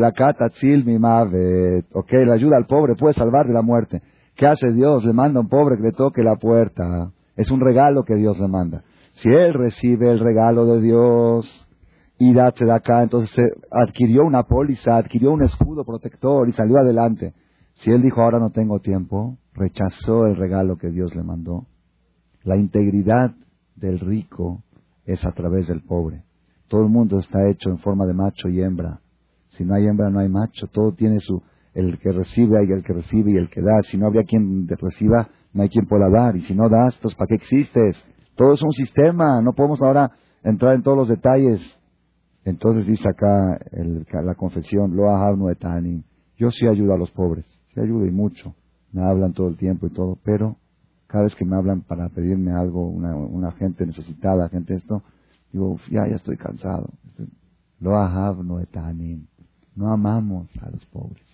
la 2.14 2.34
ayuda 2.34 2.58
al 2.58 2.66
pobre 2.66 2.96
puede 2.96 3.14
salvar 3.14 3.46
de 3.46 3.54
la 3.54 3.62
muerte. 3.62 4.02
¿Qué 4.36 4.48
hace 4.48 4.74
Dios? 4.74 5.06
Le 5.06 5.14
manda 5.14 5.38
a 5.38 5.44
un 5.44 5.50
pobre 5.50 5.78
que 5.78 5.84
le 5.84 5.92
toque 5.92 6.24
la 6.24 6.36
puerta. 6.38 7.12
Es 7.36 7.52
un 7.52 7.60
regalo 7.60 8.04
que 8.04 8.16
Dios 8.16 8.40
le 8.40 8.48
manda. 8.48 8.84
Si 9.14 9.30
él 9.30 9.54
recibe 9.54 10.10
el 10.10 10.20
regalo 10.20 10.66
de 10.66 10.82
Dios 10.82 11.68
y 12.18 12.34
da 12.34 12.48
acá, 12.48 13.04
entonces 13.04 13.54
adquirió 13.70 14.26
una 14.26 14.44
póliza, 14.44 14.98
adquirió 14.98 15.32
un 15.32 15.44
escudo 15.44 15.86
protector 15.86 16.50
y 16.50 16.54
salió 16.54 16.80
adelante. 16.80 17.36
Si 17.76 17.92
él 17.92 18.02
dijo 18.02 18.24
ahora 18.24 18.40
no 18.40 18.50
tengo 18.50 18.80
tiempo, 18.80 19.38
rechazó 19.54 20.26
el 20.26 20.38
regalo 20.38 20.78
que 20.78 20.90
Dios 20.90 21.14
le 21.14 21.22
mandó. 21.22 21.68
La 22.44 22.56
integridad 22.56 23.36
del 23.76 24.00
rico 24.00 24.64
es 25.06 25.24
a 25.24 25.34
través 25.34 25.68
del 25.68 25.84
pobre. 25.84 26.24
Todo 26.72 26.84
el 26.84 26.90
mundo 26.90 27.20
está 27.20 27.50
hecho 27.50 27.70
en 27.70 27.80
forma 27.80 28.06
de 28.06 28.14
macho 28.14 28.48
y 28.48 28.62
hembra. 28.62 29.02
Si 29.58 29.66
no 29.66 29.76
hay 29.76 29.88
hembra, 29.88 30.10
no 30.10 30.20
hay 30.20 30.30
macho. 30.30 30.68
Todo 30.72 30.94
tiene 30.94 31.20
su, 31.20 31.44
el 31.74 32.00
que 32.00 32.14
recibe 32.14 32.64
y 32.64 32.72
el 32.72 32.82
que 32.82 32.94
recibe 32.94 33.34
y 33.34 33.36
el 33.36 33.50
que 33.50 33.60
da. 33.60 33.82
Si 33.92 33.98
no 33.98 34.08
habría 34.08 34.24
quien 34.24 34.70
reciba, 34.70 35.28
no 35.52 35.64
hay 35.64 35.68
quien 35.68 35.86
pueda 35.86 36.10
dar. 36.10 36.38
Y 36.38 36.44
si 36.44 36.56
no 36.56 36.70
das, 36.70 36.96
entonces 36.96 37.18
¿para 37.18 37.28
qué 37.28 37.36
existes? 37.36 37.98
Todo 38.36 38.54
es 38.54 38.62
un 38.62 38.72
sistema. 38.72 39.42
No 39.42 39.52
podemos 39.52 39.82
ahora 39.82 40.12
entrar 40.46 40.74
en 40.74 40.82
todos 40.82 40.98
los 40.98 41.10
detalles. 41.10 41.60
Entonces 42.46 42.88
dice 42.88 43.04
acá 43.10 43.60
la 44.24 44.36
confesión, 44.36 44.96
lo 44.96 45.50
etanim. 45.50 46.04
Yo 46.38 46.52
sí 46.52 46.68
ayudo 46.68 46.94
a 46.94 46.98
los 46.98 47.12
pobres. 47.12 47.46
Sí 47.74 47.82
ayudo 47.82 48.06
y 48.06 48.12
mucho. 48.12 48.56
Me 48.94 49.04
hablan 49.04 49.34
todo 49.34 49.50
el 49.50 49.58
tiempo 49.58 49.88
y 49.88 49.90
todo. 49.90 50.18
Pero 50.24 50.56
cada 51.08 51.26
vez 51.26 51.36
que 51.36 51.44
me 51.44 51.58
hablan 51.58 51.82
para 51.82 52.08
pedirme 52.08 52.54
algo, 52.54 52.88
una, 52.88 53.14
una 53.14 53.52
gente 53.52 53.86
necesitada, 53.86 54.48
gente 54.48 54.76
esto, 54.76 55.04
digo, 55.52 55.78
ya, 55.90 56.08
ya 56.08 56.16
estoy 56.16 56.38
cansado. 56.38 56.90
Lo 57.80 57.92
no 58.44 58.60
etanim. 58.60 59.28
No 59.76 59.92
amamos 59.92 60.48
a 60.62 60.70
los 60.70 60.86
pobres. 60.88 61.26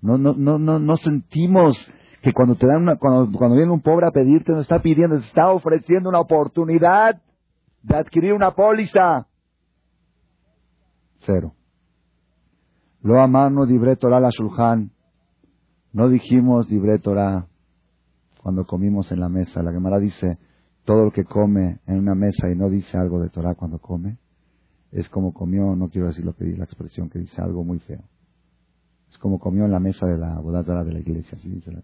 No, 0.00 0.18
no, 0.18 0.34
no, 0.34 0.58
no, 0.58 0.78
no 0.78 0.96
sentimos 0.96 1.76
que 2.22 2.32
cuando 2.32 2.56
te 2.56 2.66
dan 2.66 2.82
una, 2.82 2.96
cuando, 2.96 3.36
cuando 3.38 3.56
viene 3.56 3.72
un 3.72 3.80
pobre 3.80 4.06
a 4.08 4.10
pedirte, 4.10 4.52
nos 4.52 4.62
está 4.62 4.80
pidiendo, 4.80 5.16
está 5.16 5.50
ofreciendo 5.50 6.08
una 6.08 6.20
oportunidad 6.20 7.20
de 7.82 7.96
adquirir 7.96 8.32
una 8.32 8.50
póliza. 8.50 9.26
Cero. 11.20 11.54
Lo 13.02 13.20
amamos 13.20 13.68
dibre 13.68 13.96
la 14.02 14.30
shulchan. 14.30 14.90
No 15.92 16.08
dijimos 16.08 16.68
dibre 16.68 16.98
Torah 16.98 17.46
cuando 18.42 18.64
comimos 18.64 19.10
en 19.12 19.20
la 19.20 19.28
mesa. 19.28 19.62
La 19.62 19.72
Gemara 19.72 19.98
dice, 19.98 20.38
todo 20.86 21.04
el 21.04 21.12
que 21.12 21.24
come 21.24 21.80
en 21.86 21.98
una 21.98 22.14
mesa 22.14 22.48
y 22.50 22.54
no 22.54 22.70
dice 22.70 22.96
algo 22.96 23.20
de 23.20 23.28
Torah 23.28 23.56
cuando 23.56 23.78
come, 23.80 24.18
es 24.92 25.08
como 25.08 25.34
comió, 25.34 25.74
no 25.74 25.90
quiero 25.90 26.06
decir 26.06 26.24
lo 26.24 26.34
que 26.34 26.44
dice 26.44 26.58
la 26.58 26.64
expresión, 26.64 27.10
que 27.10 27.18
dice 27.18 27.42
algo 27.42 27.64
muy 27.64 27.80
feo. 27.80 28.04
Es 29.10 29.18
como 29.18 29.40
comió 29.40 29.64
en 29.64 29.72
la 29.72 29.80
mesa 29.80 30.06
de 30.06 30.16
la 30.16 30.38
bodazara 30.38 30.84
de 30.84 30.92
la 30.92 31.00
iglesia, 31.00 31.36
así 31.36 31.50
dice 31.50 31.72
la 31.72 31.82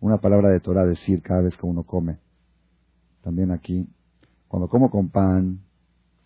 Una 0.00 0.18
palabra 0.18 0.48
de 0.48 0.60
Torah 0.60 0.86
decir 0.86 1.22
cada 1.22 1.42
vez 1.42 1.54
que 1.56 1.66
uno 1.66 1.84
come. 1.84 2.18
También 3.22 3.52
aquí, 3.52 3.88
cuando 4.48 4.68
como 4.68 4.90
con 4.90 5.10
pan, 5.10 5.60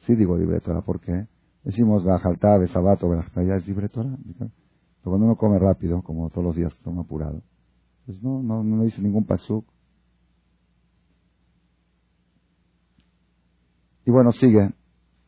sí 0.07 0.15
digo 0.15 0.39
libre 0.39 0.61
Torah, 0.61 0.83
¿por 0.83 1.01
qué? 1.01 1.27
Decimos 1.65 2.05
Bajaltá, 2.05 2.59
Besabato, 2.59 3.09
ya 3.45 3.57
es 3.57 3.67
libre 3.67 3.89
Torah. 3.89 4.17
Pero 4.39 4.51
cuando 5.03 5.27
uno 5.27 5.37
come 5.37 5.59
rápido, 5.59 6.01
como 6.03 6.31
todos 6.31 6.45
los 6.45 6.57
días 6.57 6.73
que 6.73 6.79
estamos 6.79 7.05
apurado, 7.05 7.43
pues 8.07 8.23
no, 8.23 8.41
no, 8.41 8.63
no 8.63 8.85
dice 8.85 9.03
ningún 9.03 9.25
pasuk. 9.25 9.67
Y 14.09 14.11
bueno, 14.11 14.33
sigue, 14.33 14.71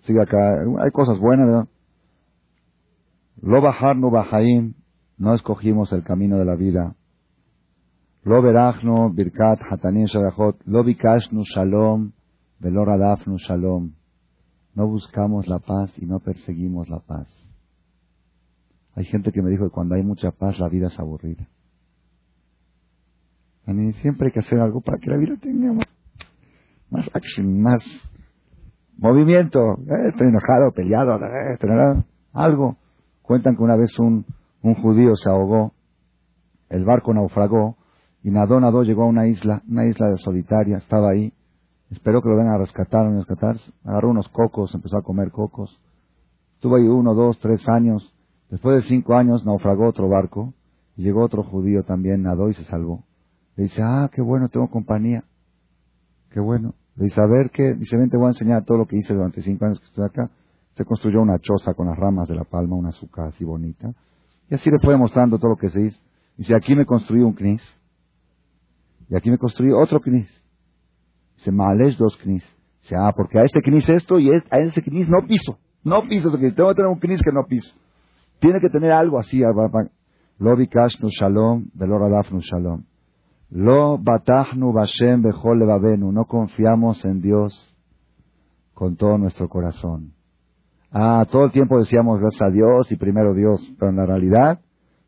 sigue 0.07 0.23
acá. 0.23 0.39
Hay 0.83 0.91
cosas 0.91 1.19
buenas, 1.19 1.47
¿no? 1.51 1.69
Lo 3.43 3.61
bajarnu 3.61 4.11
bajaim, 4.11 4.73
no 5.19 5.35
escogimos 5.35 5.93
el 5.93 6.03
camino 6.03 6.39
de 6.39 6.47
la 6.47 6.55
vida. 6.57 6.97
Lo 8.23 8.41
verachnu 8.41 9.13
birkat 9.13 9.61
hatanin 9.71 10.07
shalachot, 10.07 10.63
lo 10.65 10.83
bikashnu 10.83 11.43
shalom, 11.45 12.13
velo 12.59 12.87
radafnu 12.87 13.37
shalom. 13.37 13.93
No 14.75 14.87
buscamos 14.87 15.47
la 15.47 15.59
paz 15.59 15.93
y 15.99 16.07
no 16.07 16.21
perseguimos 16.21 16.89
la 16.89 17.01
paz. 17.01 17.29
Hay 18.95 19.05
gente 19.05 19.31
que 19.31 19.43
me 19.43 19.51
dijo 19.51 19.65
que 19.65 19.75
cuando 19.75 19.95
hay 19.95 20.03
mucha 20.03 20.31
paz 20.31 20.59
la 20.59 20.71
vida 20.71 20.87
es 20.87 20.99
aburrida. 20.99 21.47
A 23.67 23.75
siempre 24.01 24.29
hay 24.29 24.33
que 24.33 24.41
hacer 24.41 24.59
algo 24.59 24.81
para 24.81 24.97
que 24.97 25.11
la 25.11 25.19
vida 25.19 25.37
tenga 25.37 25.71
más, 25.75 25.87
más 26.89 27.11
más 27.45 27.85
movimiento. 29.01 29.59
Eh, 29.89 30.09
estoy 30.09 30.29
enojado, 30.29 30.73
peleado, 30.73 31.17
eh, 31.17 32.05
algo. 32.33 32.77
Cuentan 33.23 33.57
que 33.57 33.63
una 33.63 33.77
vez 33.77 33.99
un, 33.99 34.25
un 34.63 34.75
judío 34.75 35.17
se 35.17 35.29
ahogó, 35.29 35.73
el 36.69 36.85
barco 36.85 37.13
naufragó 37.13 37.77
y 38.23 38.31
nadó, 38.31 38.61
nadó, 38.61 38.83
llegó 38.83 39.05
a 39.05 39.07
una 39.07 39.27
isla, 39.27 39.63
una 39.69 39.87
isla 39.87 40.17
solitaria, 40.19 40.77
estaba 40.77 41.11
ahí 41.11 41.33
Esperó 41.91 42.23
que 42.23 42.29
lo 42.29 42.37
vengan 42.37 42.55
a 42.55 42.59
rescatar, 42.59 43.07
a 43.07 43.11
rescatar. 43.11 43.57
Agarró 43.85 44.11
unos 44.11 44.29
cocos, 44.29 44.73
empezó 44.75 44.97
a 44.97 45.03
comer 45.03 45.33
cocos. 45.33 45.81
Estuvo 46.55 46.77
ahí 46.77 46.87
uno, 46.87 47.15
dos, 47.15 47.39
tres 47.41 47.69
años. 47.69 48.15
Después 48.49 48.77
de 48.83 48.89
cinco 48.89 49.17
años 49.17 49.45
naufragó 49.45 49.89
otro 49.89 50.09
barco. 50.09 50.55
Y 50.97 51.03
llegó 51.03 51.25
otro 51.25 51.43
judío 51.43 51.83
también, 51.83 52.23
nadó 52.23 52.49
y 52.49 52.55
se 52.55 52.65
salvó. 52.65 53.05
Le 53.57 53.65
dice, 53.65 53.83
ah, 53.83 54.09
qué 54.13 54.23
bueno, 54.23 54.49
tengo 54.49 54.71
compañía. 54.71 55.25
Qué 56.31 56.39
bueno. 56.39 56.75
Dice, 57.05 57.21
a 57.21 57.27
ver 57.27 57.51
qué. 57.51 57.75
Dice, 57.75 57.97
ven, 57.97 58.11
te 58.11 58.17
voy 58.17 58.27
a 58.27 58.31
enseñar 58.31 58.65
todo 58.65 58.79
lo 58.79 58.87
que 58.87 58.97
hice 58.97 59.15
durante 59.15 59.41
cinco 59.43 59.65
años 59.65 59.81
que 59.81 59.87
estoy 59.87 60.05
acá. 60.05 60.31
Se 60.75 60.85
construyó 60.85 61.23
una 61.23 61.39
choza 61.39 61.73
con 61.75 61.87
las 61.87 61.99
ramas 61.99 62.29
de 62.29 62.35
la 62.35 62.45
palma, 62.45 62.77
una 62.77 62.91
azúcar 62.91 63.29
así 63.29 63.45
bonita. 63.45 63.93
Y 64.51 64.55
así 64.55 64.71
le 64.71 64.79
fue 64.81 64.97
mostrando 64.97 65.39
todo 65.39 65.53
lo 65.53 65.57
que 65.57 65.71
se 65.71 65.81
hizo. 65.81 65.99
Dice, 66.37 66.55
aquí 66.55 66.75
me 66.75 66.85
construí 66.85 67.23
un 67.23 67.33
knis. 67.33 67.63
Y 69.09 69.17
aquí 69.17 69.31
me 69.31 69.39
construí 69.39 69.73
otro 69.73 70.01
knis. 70.01 70.29
Se 71.37 71.51
males 71.51 71.97
dos 71.97 72.17
knis. 72.19 72.45
Dice, 72.83 72.97
ah, 72.97 73.13
porque 73.17 73.39
a 73.39 73.45
este 73.45 73.63
knis 73.63 73.89
esto 73.89 74.19
y 74.19 74.31
a 74.31 74.57
ese 74.59 74.83
knis 74.83 75.09
no 75.09 75.27
piso. 75.27 75.59
No 75.83 76.03
piso, 76.07 76.31
tengo 76.31 76.69
que 76.69 76.75
tener 76.75 76.87
un 76.87 76.99
knis 76.99 77.23
que 77.23 77.33
no 77.33 77.45
piso. 77.49 77.75
Tiene 78.41 78.61
que 78.61 78.69
tener 78.69 78.93
algo 78.93 79.19
así. 79.19 79.41
Lo 80.39 80.57
bikashnu 80.57 81.09
shalom, 81.09 81.67
velo 81.75 81.99
radafnu 81.99 82.41
shalom. 82.41 82.83
Lo 83.51 83.99
batahnu 83.99 84.73
bashem 84.73 85.23
bechol 85.23 85.59
levavenu. 85.59 86.13
No 86.13 86.25
confiamos 86.25 87.05
en 87.05 87.21
Dios 87.21 87.75
con 88.75 88.97
todo 88.97 89.19
nuestro 89.19 89.49
corazón. 89.49 90.13
Ah, 90.93 91.25
todo 91.31 91.45
el 91.45 91.53
tiempo 91.53 91.79
decíamos 91.79 92.21
gracias 92.21 92.43
a 92.43 92.51
Dios 92.51 92.91
y 92.91 92.97
primero 92.97 93.35
Dios, 93.35 93.61
pero 93.79 93.91
en 93.91 93.97
la 93.97 94.07
realidad 94.07 94.61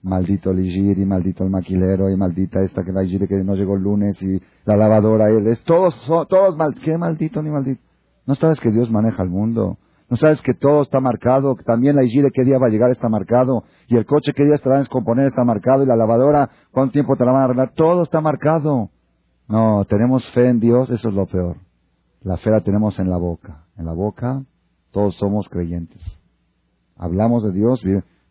maldito 0.03 0.51
el 0.51 0.61
y 0.67 1.05
maldito 1.07 1.45
el 1.45 1.51
maquilero, 1.51 2.11
y 2.11 2.17
maldita 2.17 2.61
esta 2.63 2.85
que 2.85 2.93
la 2.93 3.03
que 3.05 3.45
no 3.45 3.55
llegó 3.55 3.77
el 3.77 3.83
lunes, 3.83 4.21
y 4.21 4.41
la 4.65 4.77
lavadora, 4.77 5.31
y 5.33 5.47
es, 5.49 5.63
todos, 5.65 5.95
todos 6.29 6.57
mal, 6.57 6.75
¿qué 6.85 6.99
maldito 6.99 7.43
ni 7.43 7.51
maldito? 7.51 7.81
¿No 8.27 8.35
sabes 8.35 8.61
que 8.61 8.71
Dios 8.71 8.91
maneja 8.91 9.23
el 9.23 9.31
mundo? 9.31 9.79
¿No 10.13 10.19
sabes 10.19 10.43
que 10.43 10.53
todo 10.53 10.83
está 10.83 11.01
marcado? 11.01 11.57
Que 11.57 11.65
también 11.65 11.97
la 11.97 12.05
Igire 12.05 12.29
qué 12.35 12.45
día 12.45 12.59
va 12.59 12.67
a 12.67 12.69
llegar 12.69 12.91
está 12.91 13.09
marcado, 13.09 13.65
y 13.89 13.97
el 13.97 14.05
coche 14.05 14.35
qué 14.37 14.45
día 14.45 14.57
estará 14.57 14.77
a 14.77 14.81
descomponer 14.81 15.25
está 15.25 15.43
marcado, 15.43 15.83
y 15.83 15.87
la 15.87 15.97
lavadora 15.97 16.51
cuánto 16.71 16.93
tiempo 16.93 17.17
te 17.17 17.25
la 17.25 17.33
van 17.33 17.41
a 17.41 17.45
arreglar, 17.47 17.73
todo 17.75 18.03
está 18.03 18.21
marcado. 18.21 18.91
No, 19.49 19.87
tenemos 19.87 20.31
fe 20.33 20.51
en 20.51 20.61
Dios, 20.61 20.91
eso 20.91 21.09
es 21.09 21.15
lo 21.15 21.25
peor. 21.25 21.57
La 22.21 22.37
fe 22.37 22.51
la 22.51 22.61
tenemos 22.61 22.99
en 22.99 23.09
la 23.09 23.17
boca. 23.17 23.65
En 23.79 23.87
la 23.87 23.95
boca 23.95 24.45
todos 24.91 25.17
somos 25.17 25.49
creyentes. 25.49 26.03
Hablamos 26.95 27.43
de 27.45 27.53
Dios, 27.53 27.83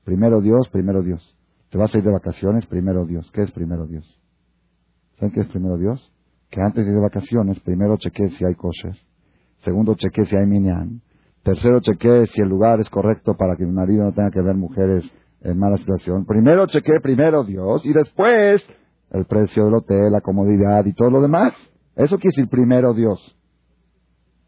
primero 0.03 0.39
Dios, 0.39 0.69
primero 0.69 1.01
Dios. 1.01 1.35
Te 1.71 1.79
vas 1.79 1.91
a 1.95 1.97
ir 1.97 2.03
de 2.03 2.11
vacaciones, 2.11 2.67
primero 2.67 3.07
Dios. 3.07 3.27
¿Qué 3.33 3.41
es 3.41 3.51
primero 3.53 3.87
Dios? 3.87 4.05
¿Saben 5.15 5.33
qué 5.33 5.39
es 5.39 5.47
primero 5.47 5.79
Dios? 5.79 6.13
Que 6.51 6.61
antes 6.61 6.85
de 6.85 6.91
ir 6.91 6.97
de 6.97 7.01
vacaciones, 7.01 7.59
primero 7.61 7.97
chequee 7.97 8.29
si 8.37 8.45
hay 8.45 8.53
coches. 8.53 9.03
Segundo, 9.63 9.95
chequee 9.95 10.25
si 10.25 10.35
hay 10.37 10.45
minyan. 10.45 11.01
Tercero, 11.43 11.79
chequee 11.81 12.27
si 12.27 12.41
el 12.41 12.49
lugar 12.49 12.79
es 12.79 12.89
correcto 12.89 13.35
para 13.35 13.55
que 13.55 13.65
mi 13.65 13.71
marido 13.71 14.05
no 14.05 14.13
tenga 14.13 14.31
que 14.31 14.41
ver 14.41 14.55
mujeres 14.55 15.03
en 15.41 15.57
mala 15.57 15.77
situación. 15.77 16.25
Primero 16.25 16.67
chequee 16.67 16.99
primero 17.01 17.43
Dios 17.43 17.85
y 17.85 17.93
después 17.93 18.63
el 19.11 19.25
precio 19.25 19.65
del 19.65 19.75
hotel, 19.75 20.11
la 20.11 20.21
comodidad 20.21 20.85
y 20.85 20.93
todo 20.93 21.09
lo 21.09 21.21
demás. 21.21 21.53
Eso 21.95 22.17
quiere 22.17 22.35
decir 22.35 22.49
primero 22.49 22.93
Dios. 22.93 23.35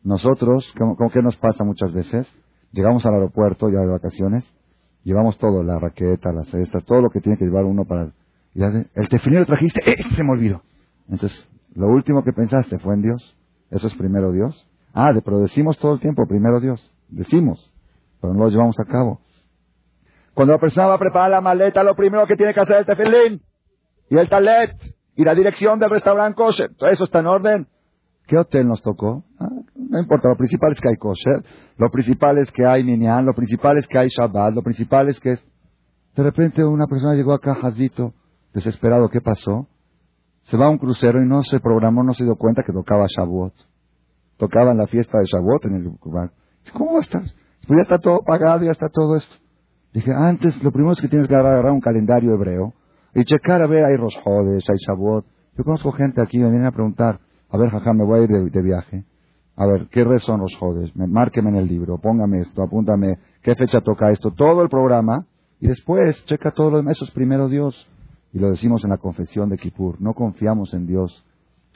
Nosotros, 0.03 0.71
¿cómo, 0.77 1.09
que 1.11 1.21
nos 1.21 1.35
pasa 1.37 1.63
muchas 1.63 1.91
veces? 1.93 2.27
Llegamos 2.71 3.05
al 3.05 3.13
aeropuerto 3.15 3.69
ya 3.69 3.79
de 3.79 3.91
vacaciones 3.91 4.45
Llevamos 5.03 5.37
todo, 5.37 5.63
la 5.63 5.79
raqueta, 5.79 6.31
las 6.31 6.47
cestas, 6.47 6.83
todo 6.85 7.01
lo 7.01 7.09
que 7.09 7.19
tiene 7.19 7.37
que 7.37 7.43
llevar 7.45 7.65
uno 7.65 7.83
para... 7.83 8.11
el 8.55 9.09
tefilín 9.09 9.39
lo 9.39 9.45
trajiste, 9.45 9.81
¡eh! 9.85 9.97
Se 10.15 10.23
me 10.23 10.31
olvidó. 10.31 10.61
Entonces, 11.09 11.45
lo 11.75 11.87
último 11.87 12.23
que 12.23 12.31
pensaste 12.31 12.79
fue 12.79 12.93
en 12.95 13.01
Dios. 13.01 13.37
Eso 13.69 13.87
es 13.87 13.95
primero 13.95 14.31
Dios. 14.31 14.65
Ah, 14.93 15.11
pero 15.25 15.39
decimos 15.39 15.77
todo 15.79 15.95
el 15.95 15.99
tiempo, 15.99 16.27
primero 16.27 16.59
Dios. 16.59 16.91
Decimos, 17.09 17.73
pero 18.21 18.33
no 18.33 18.43
lo 18.43 18.49
llevamos 18.49 18.79
a 18.79 18.85
cabo. 18.85 19.19
Cuando 20.33 20.53
la 20.53 20.59
persona 20.59 20.87
va 20.87 20.95
a 20.95 20.99
preparar 20.99 21.31
la 21.31 21.41
maleta, 21.41 21.83
lo 21.83 21.95
primero 21.95 22.25
que 22.27 22.35
tiene 22.35 22.53
que 22.53 22.59
hacer 22.59 22.75
es 22.81 22.87
el 22.87 22.95
tefilín 22.95 23.41
y 24.09 24.17
el 24.17 24.29
talet 24.29 24.75
y 25.15 25.23
la 25.23 25.35
dirección 25.35 25.79
del 25.79 25.89
restaurante 25.89 26.35
kosher. 26.35 26.73
Todo 26.75 26.89
eso 26.89 27.03
está 27.03 27.19
en 27.19 27.27
orden. 27.27 27.67
¿Qué 28.27 28.37
hotel 28.37 28.67
nos 28.67 28.81
tocó? 28.81 29.23
Ah, 29.39 29.49
no 29.75 29.99
importa, 29.99 30.29
lo 30.29 30.37
principal 30.37 30.71
es 30.71 30.79
que 30.79 30.89
hay 30.89 30.95
kosher, 30.95 31.43
lo 31.77 31.89
principal 31.89 32.37
es 32.37 32.51
que 32.51 32.65
hay 32.65 32.83
minyan, 32.83 33.25
lo 33.25 33.33
principal 33.33 33.77
es 33.77 33.87
que 33.87 33.97
hay 33.97 34.07
Shabbat, 34.09 34.53
lo 34.53 34.63
principal 34.63 35.09
es 35.09 35.19
que 35.19 35.33
es... 35.33 35.45
De 36.15 36.23
repente 36.23 36.63
una 36.63 36.87
persona 36.87 37.15
llegó 37.15 37.33
acá, 37.33 37.55
Jazito, 37.55 38.13
desesperado, 38.53 39.09
¿qué 39.09 39.21
pasó? 39.21 39.67
Se 40.43 40.57
va 40.57 40.67
a 40.67 40.69
un 40.69 40.77
crucero 40.77 41.21
y 41.21 41.27
no 41.27 41.43
se 41.43 41.59
programó, 41.59 42.03
no 42.03 42.13
se 42.13 42.23
dio 42.23 42.35
cuenta 42.35 42.63
que 42.65 42.73
tocaba 42.73 43.05
Shavuot. 43.07 43.53
Tocaba 44.43 44.71
en 44.71 44.77
la 44.77 44.87
fiesta 44.87 45.19
de 45.19 45.23
Shavuot 45.23 45.63
en 45.67 45.75
el 45.75 45.91
¿Cómo 46.73 46.99
estás? 46.99 47.33
Pues 47.65 47.77
ya 47.77 47.83
está 47.83 47.97
todo 47.97 48.19
pagado, 48.25 48.65
ya 48.65 48.71
está 48.71 48.89
todo 48.89 49.15
esto. 49.15 49.33
Dije, 49.93 50.11
antes, 50.13 50.61
lo 50.61 50.69
primero 50.73 50.91
es 50.91 50.99
que 50.99 51.07
tienes 51.07 51.29
que 51.29 51.33
agarrar 51.33 51.71
un 51.71 51.79
calendario 51.79 52.33
hebreo 52.33 52.73
y 53.15 53.23
checar, 53.23 53.61
a 53.61 53.67
ver, 53.67 53.85
hay 53.85 53.95
Rosjodes, 53.95 54.65
hay 54.69 54.75
Shavuot. 54.85 55.25
Yo 55.57 55.63
conozco 55.63 55.93
gente 55.93 56.21
aquí, 56.21 56.39
me 56.39 56.49
vienen 56.49 56.65
a 56.65 56.73
preguntar, 56.73 57.21
a 57.49 57.57
ver, 57.57 57.69
jaja, 57.69 57.93
me 57.93 58.03
voy 58.03 58.19
a 58.19 58.23
ir 58.23 58.29
de, 58.51 58.61
viaje. 58.61 59.05
A 59.55 59.65
ver, 59.65 59.87
¿qué 59.89 60.03
res 60.03 60.23
son 60.23 60.41
los 60.41 60.53
jodes? 60.57 60.93
Márqueme 60.93 61.47
en 61.47 61.55
el 61.55 61.67
libro, 61.69 61.97
póngame 61.99 62.41
esto, 62.41 62.63
apúntame, 62.63 63.19
qué 63.43 63.55
fecha 63.55 63.79
toca 63.79 64.11
esto, 64.11 64.31
todo 64.31 64.61
el 64.61 64.67
programa, 64.67 65.25
y 65.61 65.67
después 65.67 66.21
checa 66.25 66.51
todo 66.51 66.69
lo 66.69 66.77
demás. 66.77 66.99
Primero 67.13 67.47
Dios. 67.47 67.87
Y 68.33 68.39
lo 68.39 68.49
decimos 68.49 68.83
en 68.83 68.89
la 68.89 68.97
confesión 68.97 69.47
de 69.47 69.57
Kippur. 69.57 70.01
No 70.01 70.13
confiamos 70.13 70.73
en 70.73 70.85
Dios 70.85 71.23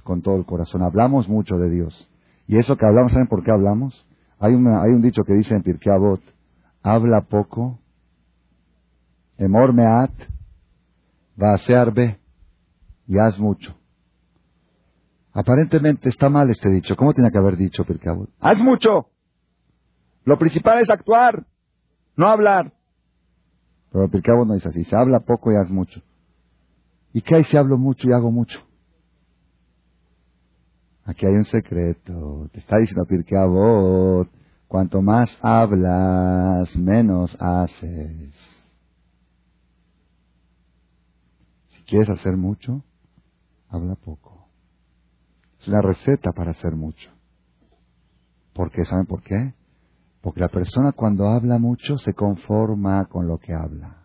con 0.04 0.22
todo 0.22 0.36
el 0.36 0.46
corazón. 0.46 0.82
Hablamos 0.82 1.30
mucho 1.30 1.56
de 1.56 1.70
Dios. 1.70 2.10
Y 2.48 2.58
eso 2.58 2.78
que 2.78 2.86
hablamos, 2.86 3.12
¿saben 3.12 3.28
por 3.28 3.44
qué 3.44 3.52
hablamos? 3.52 4.08
Hay, 4.40 4.54
hay 4.54 4.92
un 4.92 5.02
dicho 5.02 5.24
que 5.24 5.34
dice 5.34 5.54
en 5.54 5.64
Pirkei 5.64 5.92
Avot, 5.92 6.22
habla 6.82 7.22
poco, 7.22 7.80
emor 9.38 9.74
meat, 9.74 10.12
va 11.42 11.54
a 11.54 11.58
ser 11.58 11.92
be, 11.92 12.18
y 13.06 13.18
haz 13.18 13.38
mucho. 13.40 13.76
Aparentemente 15.34 16.10
está 16.10 16.30
mal 16.30 16.50
este 16.50 16.70
dicho. 16.70 16.96
¿Cómo 16.96 17.14
tiene 17.14 17.32
que 17.32 17.38
haber 17.38 17.58
dicho 17.58 17.84
Pirkei 17.84 18.12
Avot? 18.12 18.30
Haz 18.40 18.60
mucho. 18.60 19.10
Lo 20.24 20.38
principal 20.38 20.80
es 20.80 20.90
actuar, 20.90 21.46
no 22.16 22.30
hablar. 22.30 22.74
Pero 23.92 24.10
Pirkei 24.10 24.34
Avot 24.34 24.48
no 24.48 24.54
dice 24.54 24.70
así, 24.70 24.84
se 24.86 24.96
habla 24.96 25.20
poco 25.20 25.52
y 25.52 25.56
haz 25.56 25.70
mucho. 25.70 26.02
¿Y 27.14 27.22
qué 27.22 27.36
hay 27.36 27.44
si 27.44 27.58
hablo 27.58 27.78
mucho 27.78 28.08
y 28.08 28.14
hago 28.14 28.32
mucho? 28.32 28.67
Aquí 31.08 31.26
hay 31.26 31.36
un 31.36 31.46
secreto. 31.46 32.50
Te 32.52 32.60
está 32.60 32.78
diciendo 32.78 33.06
Pirkei 33.06 33.38
Avot, 33.38 34.30
cuanto 34.68 35.02
más 35.02 35.36
hablas, 35.42 36.76
menos 36.76 37.36
haces. 37.40 38.36
Si 41.70 41.84
quieres 41.84 42.10
hacer 42.10 42.36
mucho, 42.36 42.84
habla 43.70 43.96
poco. 43.96 44.50
Es 45.62 45.68
una 45.70 45.82
receta 45.82 46.34
para 46.34 46.52
hacer 46.52 46.76
mucho. 46.76 47.10
¿Por 48.54 48.70
qué? 48.70 48.84
¿Saben 48.84 49.06
por 49.06 49.24
qué? 49.24 49.54
Porque 50.22 50.42
la 50.42 50.50
persona 50.50 50.92
cuando 50.92 51.30
habla 51.30 51.58
mucho 51.58 51.98
se 52.00 52.14
conforma 52.14 53.06
con 53.06 53.28
lo 53.28 53.38
que 53.38 53.54
habla. 53.54 54.04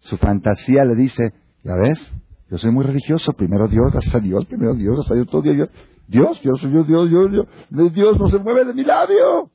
Su 0.00 0.18
fantasía 0.18 0.84
le 0.84 0.96
dice, 0.96 1.32
ya 1.64 1.76
ves, 1.76 1.98
yo 2.50 2.58
soy 2.58 2.72
muy 2.72 2.84
religioso, 2.84 3.32
primero 3.32 3.68
Dios, 3.68 3.90
gracias 3.90 4.14
a 4.14 4.20
Dios, 4.20 4.44
primero 4.44 4.74
Dios, 4.74 4.96
gracias 4.96 5.12
a 5.12 5.14
Dios, 5.14 5.28
todo 5.28 5.42
Dios. 5.42 5.56
Dios, 5.56 5.70
yo 6.10 6.56
soy 6.56 6.70
Dios, 6.70 6.86
Dios, 6.86 7.08
Dios, 7.10 7.46
Dios, 7.70 7.92
Dios 7.92 8.18
no 8.18 8.28
se 8.28 8.38
mueve 8.38 8.64
de 8.64 8.74
mi 8.74 8.82
labio. 8.82 9.50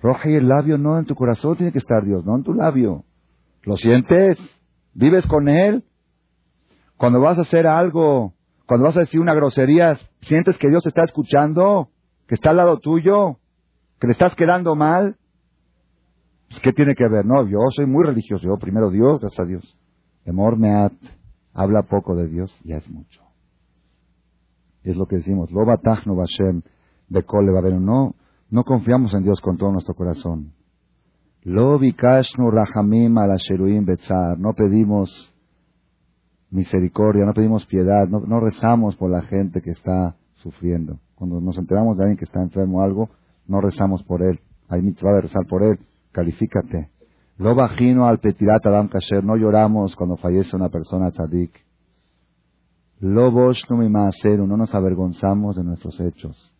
Roja 0.00 0.28
y 0.28 0.34
el 0.34 0.48
labio 0.48 0.78
no 0.78 0.98
en 0.98 1.04
tu 1.04 1.14
corazón 1.14 1.56
tiene 1.56 1.72
que 1.72 1.78
estar 1.78 2.04
Dios, 2.04 2.24
no 2.24 2.36
en 2.36 2.42
tu 2.42 2.52
labio. 2.52 3.04
¿Lo 3.62 3.76
sientes? 3.76 4.36
¿Vives 4.94 5.26
con 5.26 5.48
Él? 5.48 5.84
Cuando 6.96 7.20
vas 7.20 7.38
a 7.38 7.42
hacer 7.42 7.66
algo, 7.66 8.34
cuando 8.66 8.86
vas 8.86 8.96
a 8.96 9.00
decir 9.00 9.20
una 9.20 9.34
grosería, 9.34 9.98
¿sientes 10.22 10.58
que 10.58 10.68
Dios 10.68 10.82
te 10.82 10.88
está 10.88 11.04
escuchando? 11.04 11.88
¿Que 12.26 12.34
está 12.34 12.50
al 12.50 12.56
lado 12.56 12.78
tuyo? 12.78 13.38
¿Que 14.00 14.08
le 14.08 14.14
estás 14.14 14.34
quedando 14.34 14.74
mal? 14.74 15.16
Pues, 16.48 16.60
¿Qué 16.60 16.72
tiene 16.72 16.94
que 16.94 17.08
ver? 17.08 17.24
No, 17.24 17.46
yo 17.48 17.58
soy 17.70 17.86
muy 17.86 18.04
religioso. 18.04 18.44
Yo 18.44 18.56
primero 18.58 18.90
Dios, 18.90 19.20
gracias 19.20 19.40
a 19.40 19.48
Dios. 19.48 19.76
Amor 20.26 20.56
me 20.56 20.90
habla 21.54 21.82
poco 21.82 22.14
de 22.16 22.26
Dios, 22.28 22.56
ya 22.64 22.76
es 22.76 22.88
mucho. 22.90 23.22
Es 24.84 24.96
lo 24.96 25.06
que 25.06 25.16
decimos, 25.16 25.50
de 27.08 27.22
No, 27.80 28.14
no 28.50 28.64
confiamos 28.64 29.14
en 29.14 29.22
Dios 29.22 29.40
con 29.40 29.56
todo 29.56 29.72
nuestro 29.72 29.94
corazón. 29.94 30.52
Lo 31.42 31.78
rahamim 31.78 33.18
ala 33.18 33.36
betzar. 33.84 34.38
No 34.38 34.52
pedimos 34.54 35.32
misericordia, 36.50 37.24
no 37.24 37.32
pedimos 37.32 37.66
piedad, 37.66 38.08
no, 38.08 38.40
rezamos 38.40 38.94
por 38.96 39.10
la 39.10 39.22
gente 39.22 39.60
que 39.60 39.70
está 39.70 40.16
sufriendo. 40.34 40.98
Cuando 41.14 41.40
nos 41.40 41.56
enteramos 41.58 41.96
de 41.96 42.04
alguien 42.04 42.18
que 42.18 42.26
está 42.26 42.42
enfermo 42.42 42.78
o 42.78 42.82
algo, 42.82 43.08
no 43.46 43.60
rezamos 43.60 44.02
por 44.04 44.22
él. 44.22 44.40
Hay 44.68 44.82
mitzvah 44.82 45.14
de 45.14 45.22
rezar 45.22 45.46
por 45.48 45.62
él. 45.62 45.78
Califícate. 46.12 46.90
Lo 47.38 47.54
al 47.60 48.18
petirat 48.18 48.64
adam 48.66 48.88
kasher. 48.88 49.24
No 49.24 49.36
lloramos 49.36 49.96
cuando 49.96 50.16
fallece 50.16 50.54
una 50.54 50.68
persona 50.68 51.10
tzadik. 51.10 51.52
Lobos 53.02 53.64
no 53.68 53.78
no 53.78 54.56
nos 54.56 54.72
avergonzamos 54.72 55.56
de 55.56 55.64
nuestros 55.64 55.98
hechos. 55.98 56.54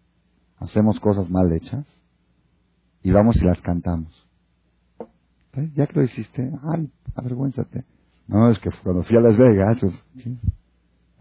Hacemos 0.59 0.99
cosas 0.99 1.31
mal 1.31 1.53
hechas 1.53 1.87
y 3.01 3.13
vamos 3.13 3.37
y 3.41 3.45
las 3.45 3.61
cantamos. 3.61 4.29
¿Eh? 5.55 5.71
Ya 5.77 5.87
que 5.87 6.01
lo 6.01 6.03
hiciste, 6.03 6.51
ay, 6.75 6.91
avergüénzate. 7.15 7.85
No, 8.27 8.51
es 8.51 8.59
que 8.59 8.71
cuando 8.83 9.05
fui 9.05 9.17
a 9.17 9.21
Las 9.21 9.39
Vegas, 9.39 9.79
pues, 9.81 9.95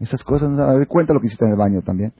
esas 0.00 0.24
cosas, 0.24 0.50
no 0.50 0.60
a 0.64 0.74
ver, 0.74 0.88
cuenta 0.88 1.14
lo 1.14 1.20
que 1.20 1.28
hiciste 1.28 1.44
en 1.44 1.52
el 1.52 1.56
baño 1.56 1.82
también. 1.82 2.12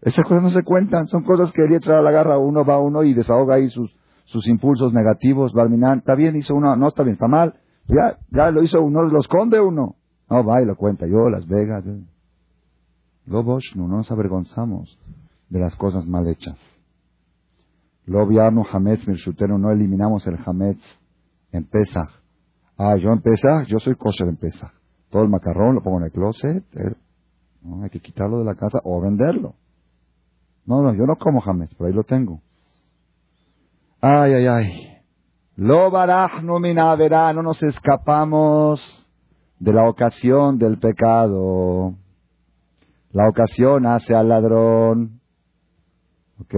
Esas 0.00 0.24
cosas 0.24 0.44
no 0.44 0.50
se 0.50 0.62
cuentan, 0.62 1.08
son 1.08 1.24
cosas 1.24 1.52
que 1.52 1.60
quería 1.60 1.80
traer 1.80 1.98
a 1.98 2.02
la 2.02 2.10
garra, 2.10 2.38
uno 2.38 2.64
va 2.64 2.78
uno 2.78 3.02
y 3.02 3.12
desahoga 3.12 3.56
ahí 3.56 3.68
sus, 3.68 3.94
sus 4.24 4.48
impulsos 4.48 4.94
negativos, 4.94 5.52
Barminan, 5.52 5.98
está 5.98 6.14
bien, 6.14 6.36
hizo 6.36 6.54
uno, 6.54 6.74
no 6.74 6.88
está 6.88 7.02
bien, 7.02 7.14
está 7.14 7.28
mal, 7.28 7.54
ya, 7.86 8.16
ya 8.30 8.50
lo 8.50 8.62
hizo 8.62 8.80
uno, 8.80 9.02
lo 9.02 9.20
esconde 9.20 9.60
uno. 9.60 9.96
No, 10.30 10.42
va 10.42 10.62
y 10.62 10.64
lo 10.64 10.74
cuenta, 10.74 11.06
yo, 11.06 11.28
Las 11.28 11.46
Vegas, 11.46 11.84
Lobos, 13.26 13.64
no 13.74 13.88
nos 13.88 14.10
avergonzamos 14.10 14.98
de 15.48 15.60
las 15.60 15.74
cosas 15.76 16.04
mal 16.06 16.26
hechas. 16.28 16.58
Lobiano 18.06 18.64
Hametz 18.70 19.06
Mirshuteno, 19.08 19.56
no 19.56 19.70
eliminamos 19.70 20.26
el 20.26 20.38
Hametz 20.44 20.82
en 21.52 21.64
Pesach. 21.64 22.10
Ah, 22.76 22.96
yo 22.96 23.10
en 23.10 23.22
Pesach, 23.22 23.66
yo 23.68 23.78
soy 23.78 23.94
kosher 23.94 24.28
en 24.28 24.36
Pesach. 24.36 24.72
Todo 25.10 25.22
el 25.22 25.30
macarrón 25.30 25.76
lo 25.76 25.82
pongo 25.82 25.98
en 25.98 26.04
el 26.04 26.12
closet. 26.12 26.64
Eh, 26.74 26.94
no, 27.62 27.82
hay 27.82 27.90
que 27.90 28.00
quitarlo 28.00 28.38
de 28.38 28.44
la 28.44 28.56
casa 28.56 28.78
o 28.84 29.00
venderlo. 29.00 29.54
No, 30.66 30.82
no, 30.82 30.92
yo 30.92 31.06
no 31.06 31.16
como 31.16 31.42
Hametz, 31.42 31.74
pero 31.76 31.88
ahí 31.88 31.94
lo 31.94 32.04
tengo. 32.04 32.40
Ay, 34.00 34.34
ay, 34.34 34.46
ay. 34.46 34.94
Lo 35.56 35.90
baraj 35.90 36.42
no 36.42 36.60
verá, 36.60 37.32
no 37.32 37.42
nos 37.42 37.62
escapamos 37.62 38.80
de 39.60 39.72
la 39.72 39.88
ocasión 39.88 40.58
del 40.58 40.78
pecado. 40.78 41.94
La 43.14 43.28
ocasión 43.28 43.86
hace 43.86 44.14
al 44.14 44.28
ladrón. 44.28 45.20
¿Ok? 46.40 46.54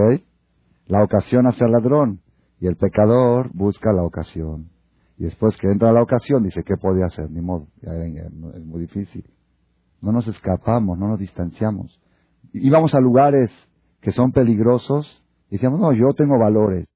La 0.86 1.04
ocasión 1.04 1.46
hace 1.46 1.62
al 1.62 1.70
ladrón. 1.70 2.20
Y 2.58 2.66
el 2.66 2.76
pecador 2.76 3.50
busca 3.52 3.92
la 3.92 4.02
ocasión. 4.02 4.70
Y 5.18 5.24
después 5.24 5.56
que 5.58 5.70
entra 5.70 5.92
la 5.92 6.02
ocasión, 6.02 6.42
dice, 6.42 6.64
¿qué 6.64 6.74
puede 6.80 7.04
hacer? 7.04 7.30
Ni 7.30 7.40
modo, 7.40 7.68
es 7.82 8.64
muy 8.64 8.80
difícil. 8.80 9.24
No 10.00 10.12
nos 10.12 10.26
escapamos, 10.26 10.98
no 10.98 11.08
nos 11.08 11.20
distanciamos. 11.20 12.00
Íbamos 12.52 12.94
a 12.94 13.00
lugares 13.00 13.50
que 14.00 14.12
son 14.12 14.32
peligrosos 14.32 15.22
decíamos, 15.50 15.80
no, 15.80 15.92
yo 15.92 16.12
tengo 16.16 16.38
valores. 16.38 16.86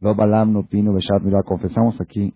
Lo 0.00 0.14
balam 0.14 0.52
no 0.52 0.62
pino 0.64 0.92
beshat 0.92 1.22
mira, 1.22 1.42
confesamos 1.42 2.00
aquí. 2.00 2.34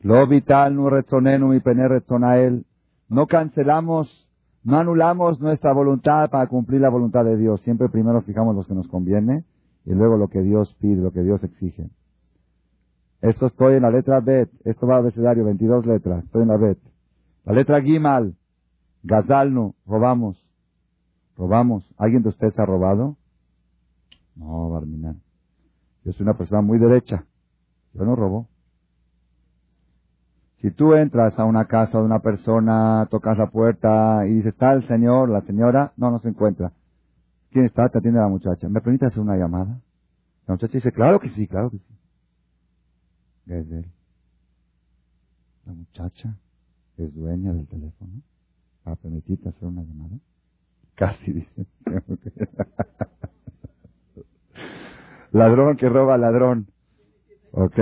Lo 0.00 0.26
vital 0.26 0.74
no 0.74 0.88
retonenu 0.90 1.48
mi 1.48 1.60
pene 1.60 1.88
retonael. 1.88 2.64
No 3.08 3.26
cancelamos, 3.26 4.28
no 4.64 4.78
anulamos 4.78 5.40
nuestra 5.40 5.72
voluntad 5.72 6.30
para 6.30 6.46
cumplir 6.48 6.80
la 6.80 6.88
voluntad 6.88 7.24
de 7.24 7.36
Dios. 7.36 7.60
Siempre 7.62 7.88
primero 7.88 8.22
fijamos 8.22 8.56
lo 8.56 8.64
que 8.64 8.74
nos 8.74 8.88
conviene 8.88 9.44
y 9.84 9.92
luego 9.92 10.16
lo 10.16 10.28
que 10.28 10.42
Dios 10.42 10.74
pide, 10.80 11.02
lo 11.02 11.12
que 11.12 11.22
Dios 11.22 11.42
exige. 11.44 11.88
Esto 13.20 13.46
estoy 13.46 13.74
en 13.74 13.82
la 13.82 13.90
letra 13.90 14.20
Bet. 14.20 14.50
Esto 14.64 14.86
va 14.86 14.96
al 14.96 15.00
abecedario, 15.02 15.44
22 15.44 15.86
letras. 15.86 16.24
Estoy 16.24 16.42
en 16.42 16.48
la 16.48 16.56
Bet. 16.56 16.78
La 17.44 17.52
letra 17.52 17.80
Gimal. 17.80 18.34
Gazalnu. 19.02 19.74
Robamos. 19.86 20.42
Robamos. 21.36 21.88
¿Alguien 21.96 22.22
de 22.22 22.30
ustedes 22.30 22.58
ha 22.58 22.66
robado? 22.66 23.16
No, 24.34 24.70
Barminan. 24.70 25.25
Yo 26.06 26.12
soy 26.12 26.22
una 26.22 26.38
persona 26.38 26.60
muy 26.60 26.78
derecha. 26.78 27.24
Yo 27.92 28.04
no 28.04 28.14
robo. 28.14 28.48
Si 30.60 30.70
tú 30.70 30.94
entras 30.94 31.36
a 31.36 31.44
una 31.44 31.64
casa 31.64 31.98
de 31.98 32.04
una 32.04 32.20
persona, 32.20 33.08
tocas 33.10 33.36
la 33.36 33.50
puerta 33.50 34.24
y 34.24 34.34
dices, 34.34 34.52
está 34.52 34.72
el 34.72 34.86
señor, 34.86 35.28
la 35.28 35.40
señora, 35.42 35.92
no, 35.96 36.12
no 36.12 36.20
se 36.20 36.28
encuentra. 36.28 36.72
¿Quién 37.50 37.64
está? 37.64 37.88
Te 37.88 37.98
atiende 37.98 38.20
la 38.20 38.28
muchacha. 38.28 38.68
¿Me 38.68 38.80
permite 38.80 39.06
hacer 39.06 39.18
una 39.18 39.36
llamada? 39.36 39.80
La 40.46 40.54
muchacha 40.54 40.74
dice, 40.74 40.92
claro 40.92 41.18
que 41.18 41.28
sí, 41.30 41.48
claro 41.48 41.70
que 41.70 41.78
sí. 41.78 41.94
es 43.46 43.68
él? 43.72 43.86
La 45.66 45.72
muchacha. 45.72 46.36
es 46.98 47.12
dueña 47.14 47.52
del 47.52 47.66
teléfono 47.66 48.22
para 48.84 48.94
permitirte 48.94 49.48
hacer 49.48 49.64
una 49.66 49.82
llamada. 49.82 50.16
Casi 50.94 51.32
dice. 51.32 51.66
ladrón 55.36 55.76
que 55.76 55.88
roba 55.88 56.18
ladrón. 56.18 56.66
¿Ok? 57.52 57.78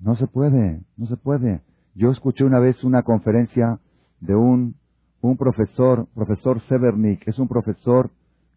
No 0.00 0.14
se 0.16 0.26
puede, 0.26 0.80
no 0.96 1.06
se 1.06 1.16
puede. 1.16 1.62
Yo 1.94 2.10
escuché 2.10 2.44
una 2.44 2.60
vez 2.60 2.82
una 2.84 3.02
conferencia 3.02 3.80
de 4.20 4.34
un, 4.34 4.76
un 5.20 5.36
profesor, 5.36 6.06
profesor 6.14 6.60
Severnik, 6.68 7.26
es 7.26 7.38
un 7.38 7.48
profesor 7.48 8.10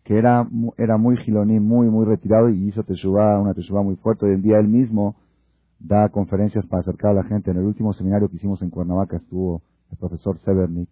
que 0.03 0.17
era, 0.17 0.47
era 0.77 0.97
muy 0.97 1.17
giloní, 1.17 1.59
muy, 1.59 1.87
muy 1.89 2.05
retirado 2.05 2.49
y 2.49 2.67
hizo 2.67 2.83
teshuva, 2.83 3.39
una 3.39 3.53
teshuva 3.53 3.81
muy 3.81 3.95
fuerte. 3.97 4.25
Hoy 4.25 4.33
en 4.33 4.41
día 4.41 4.59
él 4.59 4.67
mismo 4.67 5.15
da 5.79 6.09
conferencias 6.09 6.65
para 6.67 6.81
acercar 6.81 7.11
a 7.11 7.15
la 7.15 7.23
gente. 7.23 7.51
En 7.51 7.57
el 7.57 7.65
último 7.65 7.93
seminario 7.93 8.29
que 8.29 8.35
hicimos 8.35 8.61
en 8.61 8.69
Cuernavaca 8.69 9.17
estuvo 9.17 9.61
el 9.91 9.97
profesor 9.97 10.37
Severnik. 10.39 10.89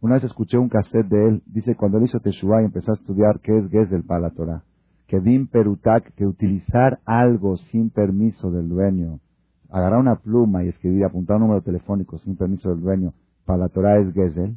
Una 0.00 0.14
vez 0.14 0.24
escuché 0.24 0.58
un 0.58 0.68
cassette 0.68 1.08
de 1.08 1.28
él, 1.28 1.42
dice, 1.46 1.76
cuando 1.76 1.98
él 1.98 2.04
hizo 2.04 2.20
teshuva 2.20 2.60
y 2.60 2.64
empezó 2.64 2.90
a 2.90 2.94
estudiar 2.94 3.40
qué 3.40 3.56
es 3.56 3.70
Gesel 3.70 4.02
para 4.02 4.20
la 4.20 4.30
Torah, 4.30 4.64
que 5.12 5.20
Bim 5.20 5.46
Perutak, 5.46 6.14
que 6.14 6.24
utilizar 6.24 7.00
algo 7.04 7.58
sin 7.58 7.90
permiso 7.90 8.50
del 8.50 8.70
dueño, 8.70 9.20
agarrar 9.68 10.00
una 10.00 10.16
pluma 10.16 10.64
y 10.64 10.68
escribir, 10.68 11.04
apuntar 11.04 11.36
un 11.36 11.42
número 11.42 11.60
telefónico 11.60 12.16
sin 12.20 12.34
permiso 12.34 12.70
del 12.70 12.80
dueño, 12.80 13.12
para 13.44 13.58
la 13.58 13.68
Torah 13.68 13.98
es 13.98 14.10
Gesel. 14.14 14.56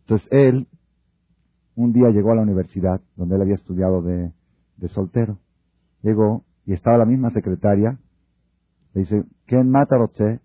Entonces 0.00 0.26
él, 0.30 0.66
un 1.76 1.92
día 1.92 2.08
llegó 2.08 2.32
a 2.32 2.36
la 2.36 2.40
universidad, 2.40 3.02
donde 3.16 3.36
él 3.36 3.42
había 3.42 3.52
estudiado 3.52 4.00
de, 4.00 4.32
de 4.78 4.88
soltero. 4.88 5.36
Llegó 6.00 6.42
y 6.64 6.72
estaba 6.72 6.96
la 6.96 7.04
misma 7.04 7.28
secretaria. 7.28 7.98
Le 8.94 9.02
dice, 9.02 9.24
¿quién 9.44 9.68
mata 9.68 9.96
a 9.96 10.38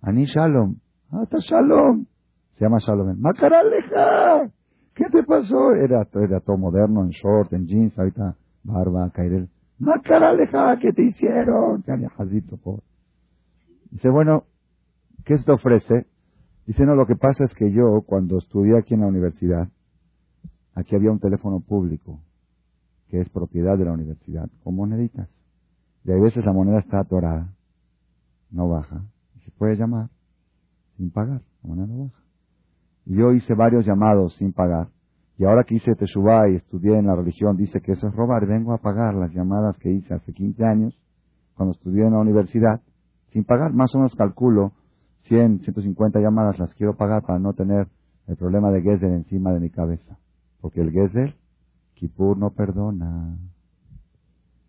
Ani 0.00 0.24
Shalom. 0.24 0.76
Ah, 1.10 1.24
está 1.24 1.40
Shalom. 1.40 2.06
Se 2.54 2.64
llama 2.64 2.78
Shalom. 2.78 3.20
Macaraleja. 3.20 4.50
¿Qué 4.94 5.04
te 5.12 5.22
pasó? 5.24 5.74
Era, 5.74 6.08
era 6.10 6.40
todo 6.40 6.56
moderno, 6.56 7.04
en 7.04 7.10
short, 7.10 7.52
en 7.52 7.66
jeans, 7.66 7.98
ahorita 7.98 8.36
barba, 8.64 9.10
caerel. 9.10 9.48
Macaraleja, 9.78 10.78
¿qué 10.78 10.92
te 10.92 11.02
hicieron? 11.02 11.84
Dice, 13.90 14.08
bueno, 14.08 14.44
¿qué 15.24 15.36
se 15.38 15.44
te 15.44 15.52
ofrece? 15.52 16.06
Dice, 16.66 16.86
no, 16.86 16.94
lo 16.94 17.06
que 17.06 17.16
pasa 17.16 17.44
es 17.44 17.54
que 17.54 17.70
yo, 17.70 18.02
cuando 18.06 18.38
estudié 18.38 18.78
aquí 18.78 18.94
en 18.94 19.00
la 19.00 19.06
universidad, 19.06 19.68
aquí 20.74 20.96
había 20.96 21.10
un 21.10 21.20
teléfono 21.20 21.60
público, 21.60 22.20
que 23.08 23.20
es 23.20 23.28
propiedad 23.28 23.76
de 23.76 23.84
la 23.84 23.92
universidad, 23.92 24.48
con 24.62 24.74
moneditas. 24.74 25.28
Y 26.04 26.12
a 26.12 26.16
veces 26.16 26.44
la 26.44 26.52
moneda 26.52 26.78
está 26.78 27.00
atorada, 27.00 27.54
no 28.50 28.68
baja, 28.68 29.02
y 29.36 29.40
se 29.40 29.50
puede 29.50 29.76
llamar 29.76 30.08
sin 30.96 31.10
pagar, 31.10 31.42
la 31.62 31.68
moneda 31.68 31.86
no 31.86 32.04
baja. 32.04 32.22
Y 33.06 33.16
yo 33.16 33.32
hice 33.32 33.54
varios 33.54 33.84
llamados 33.84 34.34
sin 34.36 34.52
pagar, 34.52 34.88
y 35.36 35.44
ahora 35.44 35.64
que 35.64 35.74
hice 35.74 35.94
Teshuvah 35.94 36.48
y 36.48 36.56
estudié 36.56 36.96
en 36.96 37.06
la 37.06 37.16
religión, 37.16 37.56
dice 37.56 37.80
que 37.80 37.92
eso 37.92 38.06
es 38.06 38.14
robar, 38.14 38.46
vengo 38.46 38.72
a 38.72 38.78
pagar 38.78 39.14
las 39.14 39.32
llamadas 39.32 39.76
que 39.78 39.90
hice 39.90 40.14
hace 40.14 40.32
15 40.32 40.64
años, 40.64 40.98
cuando 41.56 41.72
estudié 41.72 42.06
en 42.06 42.12
la 42.12 42.20
universidad, 42.20 42.80
sin 43.32 43.44
pagar, 43.44 43.72
más 43.72 43.92
o 43.94 43.98
menos 43.98 44.14
calculo 44.14 44.72
100, 45.22 45.60
150 45.60 46.20
llamadas 46.20 46.58
las 46.58 46.74
quiero 46.74 46.96
pagar 46.96 47.22
para 47.22 47.38
no 47.38 47.52
tener 47.52 47.88
el 48.26 48.36
problema 48.36 48.70
de 48.70 48.82
Gezer 48.82 49.10
encima 49.10 49.52
de 49.52 49.60
mi 49.60 49.70
cabeza. 49.70 50.18
Porque 50.60 50.80
el 50.80 50.92
Gezer, 50.92 51.34
Kippur 51.94 52.38
no 52.38 52.50
perdona. 52.50 53.36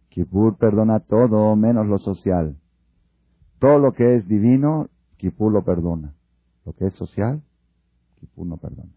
Kippur 0.10 0.58
perdona 0.58 1.00
todo 1.00 1.56
menos 1.56 1.86
lo 1.88 2.00
social. 2.00 2.58
Todo 3.60 3.80
lo 3.80 3.94
que 3.94 4.16
es 4.16 4.28
divino, 4.28 4.88
Kippur 5.18 5.52
lo 5.52 5.64
perdona. 5.64 6.14
Lo 6.66 6.74
que 6.74 6.88
es 6.88 6.94
social, 6.96 7.42
Kippur 8.16 8.48
no 8.48 8.58
perdona. 8.58 8.92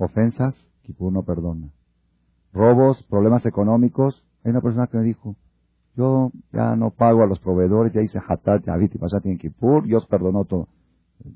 Ofensas, 0.00 0.54
Kippur 0.82 1.12
no 1.12 1.24
perdona. 1.24 1.68
Robos, 2.52 3.02
problemas 3.10 3.44
económicos. 3.44 4.24
Hay 4.44 4.52
una 4.52 4.60
persona 4.60 4.86
que 4.86 4.96
me 4.96 5.02
dijo, 5.02 5.34
yo 5.96 6.30
ya 6.52 6.76
no 6.76 6.90
pago 6.90 7.22
a 7.22 7.26
los 7.26 7.40
proveedores, 7.40 7.92
ya 7.92 8.00
hice 8.00 8.20
hatat, 8.26 8.64
yavit 8.64 8.94
y 8.94 8.98
pasat 8.98 9.26
en 9.26 9.38
Kippur, 9.38 9.84
Dios 9.84 10.06
perdonó 10.06 10.44
todo. 10.44 10.68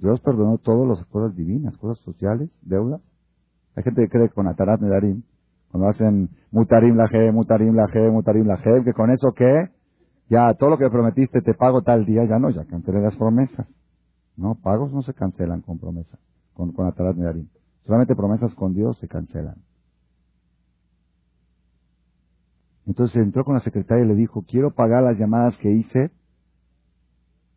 Dios 0.01 0.21
perdonó 0.21 0.59
todas 0.59 0.87
las 0.87 1.05
cosas 1.07 1.37
divinas, 1.37 1.77
cosas 1.77 1.99
sociales, 2.05 2.51
deudas. 2.63 3.01
Hay 3.75 3.83
gente 3.83 4.03
que 4.03 4.09
cree 4.09 4.29
que 4.29 4.35
con 4.35 4.47
Atarat 4.47 4.81
Nedarim, 4.81 5.23
cuando 5.73 5.89
hacen 5.89 6.29
mutarim 6.53 6.97
la 6.97 7.09
mutarim 7.33 7.75
la 7.75 7.89
je, 7.89 8.11
mutarim 8.11 8.47
la 8.47 8.59
je, 8.59 8.85
que 8.85 8.93
con 8.93 9.11
eso 9.11 9.33
qué, 9.33 9.71
ya 10.29 10.55
todo 10.55 10.71
lo 10.71 10.79
que 10.79 10.89
prometiste 10.89 11.43
te 11.43 11.55
pago 11.55 11.83
tal 11.83 12.05
día, 12.05 12.25
ya 12.27 12.39
no, 12.39 12.51
ya 12.51 12.65
cancelé 12.65 13.01
las 13.01 13.17
promesas. 13.17 13.67
No, 14.37 14.55
pagos 14.55 14.93
no 14.93 15.03
se 15.03 15.15
cancelan 15.15 15.63
con 15.63 15.79
promesas, 15.79 16.21
con, 16.55 16.73
con 16.73 16.87
Atarat 16.87 17.17
Nedarim. 17.17 17.49
Solamente 17.87 18.15
promesas 18.15 18.55
con 18.55 18.75
Dios 18.75 18.99
se 18.99 19.09
cancelan. 19.09 19.57
Entonces 22.87 23.23
entró 23.23 23.45
con 23.45 23.55
la 23.55 23.61
secretaria 23.61 24.05
y 24.05 24.09
le 24.09 24.15
dijo, 24.15 24.45
quiero 24.47 24.73
pagar 24.73 25.03
las 25.03 25.19
llamadas 25.19 25.57
que 25.59 25.71
hice 25.71 26.11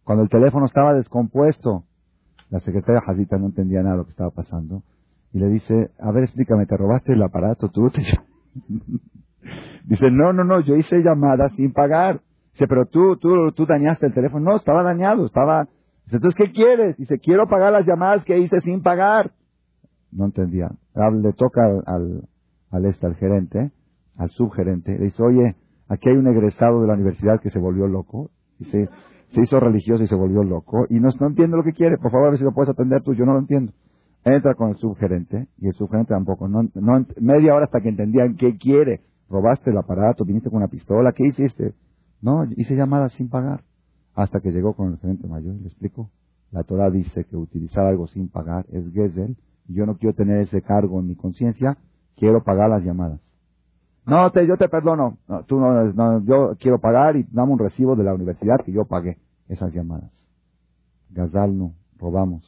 cuando 0.04 0.24
el 0.24 0.30
teléfono 0.30 0.66
estaba 0.66 0.94
descompuesto. 0.94 1.84
La 2.50 2.60
secretaria 2.60 3.02
Jazita 3.02 3.38
no 3.38 3.48
entendía 3.48 3.82
nada 3.82 3.94
de 3.94 3.98
lo 3.98 4.06
que 4.06 4.12
estaba 4.12 4.30
pasando. 4.30 4.84
Y 5.34 5.40
le 5.40 5.50
dice, 5.50 5.92
a 6.00 6.12
ver, 6.12 6.24
explícame, 6.24 6.68
¿te 6.68 6.78
robaste 6.78 7.14
el 7.14 7.24
aparato 7.24 7.70
tú? 7.70 7.92
dice, 9.86 10.12
no, 10.12 10.32
no, 10.32 10.44
no, 10.44 10.62
yo 10.62 10.76
hice 10.76 11.02
llamadas 11.04 11.54
sin 11.56 11.74
pagar. 11.74 12.22
Dice, 12.54 12.68
pero 12.68 12.86
tú, 12.86 13.18
tú, 13.18 13.52
tú 13.52 13.66
dañaste 13.66 14.06
el 14.06 14.14
teléfono. 14.14 14.52
No, 14.52 14.58
estaba 14.58 14.84
dañado, 14.84 15.26
estaba... 15.26 15.68
Dice, 16.06 16.18
entonces, 16.18 16.36
¿qué 16.38 16.52
quieres? 16.54 16.96
Dice, 16.98 17.20
quiero 17.20 17.48
pagar 17.48 17.74
las 17.74 17.86
llamadas 17.86 18.24
que 18.24 18.38
hice 18.38 18.62
sin 18.62 18.82
pagar. 18.84 19.32
No 20.16 20.26
entendía. 20.26 20.70
Le 20.96 21.34
toca 21.34 21.66
al, 21.66 21.84
al, 21.86 22.30
al 22.72 22.86
este, 22.86 23.06
al 23.06 23.16
gerente, 23.16 23.72
al 24.18 24.30
subgerente, 24.30 24.98
le 24.98 25.06
dice, 25.06 25.22
oye, 25.22 25.56
aquí 25.90 26.10
hay 26.10 26.16
un 26.16 26.28
egresado 26.28 26.82
de 26.82 26.88
la 26.88 26.94
universidad 26.94 27.40
que 27.42 27.50
se 27.50 27.60
volvió 27.60 27.88
loco, 27.88 28.32
y 28.60 28.66
se, 28.66 28.88
hizo 29.34 29.60
religioso 29.60 30.04
y 30.04 30.08
se 30.08 30.16
volvió 30.16 30.44
loco, 30.44 30.86
y 30.90 31.00
no, 31.00 31.10
no 31.20 31.28
entiendo 31.28 31.58
lo 31.58 31.64
que 31.64 31.74
quiere, 31.74 31.98
por 31.98 32.12
favor, 32.12 32.28
a 32.28 32.30
ver 32.32 32.40
si 32.40 32.46
lo 32.46 32.54
puedes 32.54 32.70
atender 32.70 33.02
tú, 33.04 33.14
yo 33.14 33.26
no 33.26 33.34
lo 33.34 33.40
entiendo. 33.40 33.74
Entra 34.24 34.56
con 34.56 34.70
el 34.70 34.78
subgerente, 34.78 35.48
y 35.58 35.68
el 35.68 35.74
subgerente 35.74 36.14
tampoco, 36.14 36.48
no, 36.48 36.64
no, 36.74 37.06
media 37.20 37.54
hora 37.54 37.66
hasta 37.66 37.82
que 37.82 37.90
entendían 37.90 38.36
qué 38.36 38.58
quiere. 38.58 39.02
Robaste 39.30 39.72
el 39.72 39.78
aparato, 39.78 40.24
viniste 40.24 40.50
con 40.50 40.58
una 40.58 40.68
pistola, 40.68 41.12
¿qué 41.12 41.26
hiciste? 41.26 41.74
No, 42.22 42.44
hice 42.56 42.76
llamadas 42.76 43.14
sin 43.14 43.30
pagar. 43.30 43.62
Hasta 44.16 44.40
que 44.40 44.52
llegó 44.52 44.74
con 44.74 44.94
el 44.94 44.98
gerente 45.00 45.28
mayor 45.28 45.56
y 45.56 45.60
le 45.60 45.68
explicó. 45.68 46.10
La 46.52 46.64
Torah 46.64 46.90
dice 46.90 47.26
que 47.26 47.36
utilizar 47.36 47.86
algo 47.86 48.08
sin 48.08 48.30
pagar 48.30 48.66
es 48.72 48.86
Gesel, 48.94 49.32
y 49.32 49.36
yo 49.68 49.86
no 49.86 49.98
quiero 49.98 50.16
tener 50.16 50.42
ese 50.42 50.62
cargo 50.62 51.00
en 51.00 51.08
mi 51.08 51.16
conciencia, 51.16 51.78
quiero 52.16 52.44
pagar 52.44 52.70
las 52.70 52.84
llamadas. 52.84 53.20
No, 54.06 54.32
te, 54.32 54.46
yo 54.48 54.56
te 54.58 54.70
perdono. 54.70 55.18
No, 55.28 55.44
tú 55.44 55.60
no, 55.60 56.24
yo 56.24 56.56
quiero 56.60 56.80
pagar 56.80 57.18
y 57.18 57.24
dame 57.32 57.54
un 57.54 57.60
recibo 57.60 57.96
de 57.96 58.04
la 58.04 58.14
universidad 58.14 58.64
que 58.64 58.72
yo 58.72 58.86
pagué 58.86 59.18
esas 59.48 59.74
llamadas. 59.74 60.12
Gazal 61.10 61.58
no, 61.58 61.74
robamos. 61.98 62.44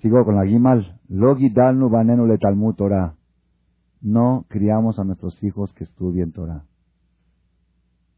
Sigo 0.00 0.24
con 0.24 0.34
la 0.34 0.44
Gimal. 0.44 1.00
Logi 1.08 1.50
dalnu 1.50 1.88
banenu 1.88 2.26
le 2.26 2.38
Talmud 2.38 2.74
Torah. 2.74 3.14
No 4.00 4.44
criamos 4.48 4.98
a 4.98 5.04
nuestros 5.04 5.40
hijos 5.44 5.72
que 5.74 5.84
estudien 5.84 6.32
Torah. 6.32 6.64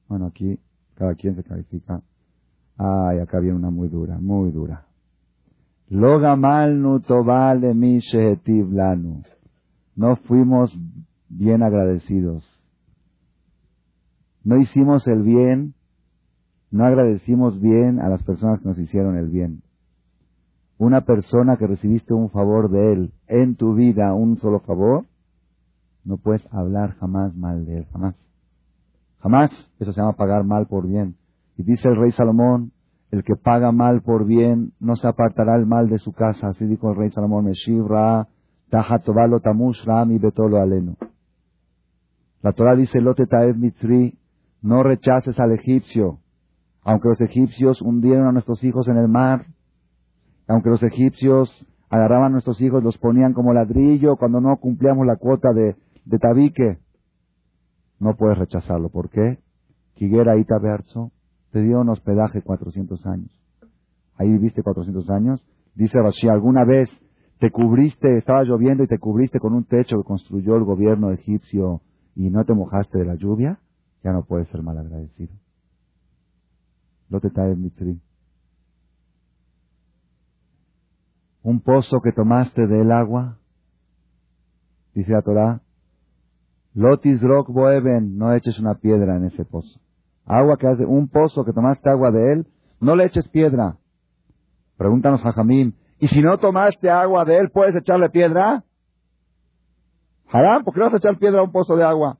Bueno, 0.08 0.26
aquí 0.26 0.58
cada 0.94 1.14
quien 1.14 1.36
se 1.36 1.44
califica. 1.44 2.00
Ay, 2.78 3.18
acá 3.18 3.38
viene 3.40 3.56
una 3.56 3.70
muy 3.70 3.88
dura, 3.88 4.18
muy 4.18 4.50
dura. 4.50 4.86
Logamal 5.90 6.80
nu 6.80 7.00
tobal 7.00 7.74
mi 7.74 8.00
lanu 8.72 9.22
no 9.96 10.16
fuimos 10.16 10.76
bien 11.28 11.62
agradecidos. 11.62 12.44
No 14.42 14.56
hicimos 14.58 15.06
el 15.06 15.22
bien, 15.22 15.74
no 16.70 16.84
agradecimos 16.84 17.60
bien 17.60 18.00
a 18.00 18.08
las 18.08 18.22
personas 18.22 18.60
que 18.60 18.68
nos 18.68 18.78
hicieron 18.78 19.16
el 19.16 19.28
bien. 19.28 19.62
Una 20.76 21.02
persona 21.02 21.56
que 21.56 21.66
recibiste 21.66 22.12
un 22.12 22.30
favor 22.30 22.70
de 22.70 22.92
él 22.92 23.12
en 23.28 23.54
tu 23.54 23.74
vida, 23.74 24.12
un 24.12 24.38
solo 24.38 24.60
favor, 24.60 25.04
no 26.04 26.16
puedes 26.18 26.42
hablar 26.52 26.96
jamás 26.96 27.34
mal 27.36 27.64
de 27.64 27.78
él, 27.78 27.86
jamás. 27.92 28.16
Jamás. 29.20 29.50
Eso 29.78 29.92
se 29.92 30.00
llama 30.00 30.12
pagar 30.12 30.44
mal 30.44 30.66
por 30.66 30.86
bien. 30.86 31.16
Y 31.56 31.62
dice 31.62 31.88
el 31.88 31.96
rey 31.96 32.12
Salomón, 32.12 32.72
el 33.14 33.22
que 33.22 33.36
paga 33.36 33.70
mal 33.70 34.02
por 34.02 34.26
bien 34.26 34.72
no 34.80 34.96
se 34.96 35.06
apartará 35.06 35.54
el 35.54 35.66
mal 35.66 35.88
de 35.88 35.98
su 35.98 36.12
casa. 36.12 36.48
Así 36.48 36.66
dijo 36.66 36.90
el 36.90 36.96
rey 36.96 37.10
Salomón, 37.10 37.44
Meshivra 37.44 38.26
betolo 40.18 40.60
aleno. 40.60 40.96
La 42.42 42.52
Torah 42.52 42.74
dice, 42.74 43.00
Lote 43.00 43.24
Mitzri, 43.54 44.18
no 44.62 44.82
rechaces 44.82 45.38
al 45.38 45.52
egipcio. 45.52 46.18
Aunque 46.82 47.08
los 47.08 47.20
egipcios 47.20 47.80
hundieron 47.80 48.26
a 48.26 48.32
nuestros 48.32 48.64
hijos 48.64 48.88
en 48.88 48.96
el 48.96 49.06
mar, 49.06 49.46
aunque 50.48 50.70
los 50.70 50.82
egipcios 50.82 51.48
agarraban 51.88 52.26
a 52.26 52.30
nuestros 52.30 52.60
hijos, 52.60 52.82
los 52.82 52.98
ponían 52.98 53.32
como 53.32 53.54
ladrillo 53.54 54.16
cuando 54.16 54.40
no 54.40 54.56
cumplíamos 54.56 55.06
la 55.06 55.16
cuota 55.16 55.52
de, 55.52 55.76
tabique, 56.18 56.78
no 58.00 58.16
puedes 58.16 58.38
rechazarlo. 58.38 58.88
¿Por 58.88 59.08
qué? 59.08 59.38
Te 61.54 61.62
dio 61.62 61.80
un 61.80 61.88
hospedaje 61.88 62.42
400 62.42 63.06
años. 63.06 63.30
Ahí 64.16 64.28
viviste 64.28 64.64
400 64.64 65.08
años. 65.10 65.40
Dice 65.76 66.00
Rashi, 66.02 66.26
¿alguna 66.26 66.64
vez 66.64 66.88
te 67.38 67.52
cubriste, 67.52 68.18
estaba 68.18 68.42
lloviendo 68.42 68.82
y 68.82 68.88
te 68.88 68.98
cubriste 68.98 69.38
con 69.38 69.54
un 69.54 69.62
techo 69.62 69.96
que 69.98 70.02
construyó 70.02 70.56
el 70.56 70.64
gobierno 70.64 71.12
egipcio 71.12 71.80
y 72.16 72.28
no 72.28 72.44
te 72.44 72.54
mojaste 72.54 72.98
de 72.98 73.04
la 73.04 73.14
lluvia? 73.14 73.60
Ya 74.02 74.12
no 74.12 74.24
puedes 74.24 74.48
ser 74.48 74.64
mal 74.64 74.78
agradecido. 74.78 75.32
Lo 77.08 77.20
Mitri. 77.54 78.00
Un 81.44 81.60
pozo 81.60 82.00
que 82.00 82.10
tomaste 82.10 82.66
del 82.66 82.90
agua, 82.90 83.38
dice 84.92 85.12
la 85.12 85.22
Torah, 85.22 85.62
Lotis 86.74 87.22
rock 87.22 87.48
boeben, 87.48 88.18
no 88.18 88.34
eches 88.34 88.58
una 88.58 88.74
piedra 88.74 89.16
en 89.16 89.26
ese 89.26 89.44
pozo. 89.44 89.83
Agua 90.26 90.56
que 90.56 90.66
hace, 90.66 90.84
un 90.84 91.08
pozo 91.08 91.44
que 91.44 91.52
tomaste 91.52 91.88
agua 91.90 92.10
de 92.10 92.32
él, 92.32 92.46
no 92.80 92.96
le 92.96 93.04
eches 93.04 93.28
piedra. 93.28 93.76
Pregúntanos 94.76 95.22
Jamín, 95.22 95.74
¿y 95.98 96.08
si 96.08 96.22
no 96.22 96.38
tomaste 96.38 96.90
agua 96.90 97.24
de 97.24 97.38
él, 97.38 97.50
puedes 97.50 97.74
echarle 97.76 98.10
piedra? 98.10 98.64
Haram, 100.28 100.64
¿por 100.64 100.74
qué 100.74 100.80
vas 100.80 100.94
a 100.94 100.96
echar 100.96 101.18
piedra 101.18 101.40
a 101.40 101.44
un 101.44 101.52
pozo 101.52 101.76
de 101.76 101.84
agua? 101.84 102.18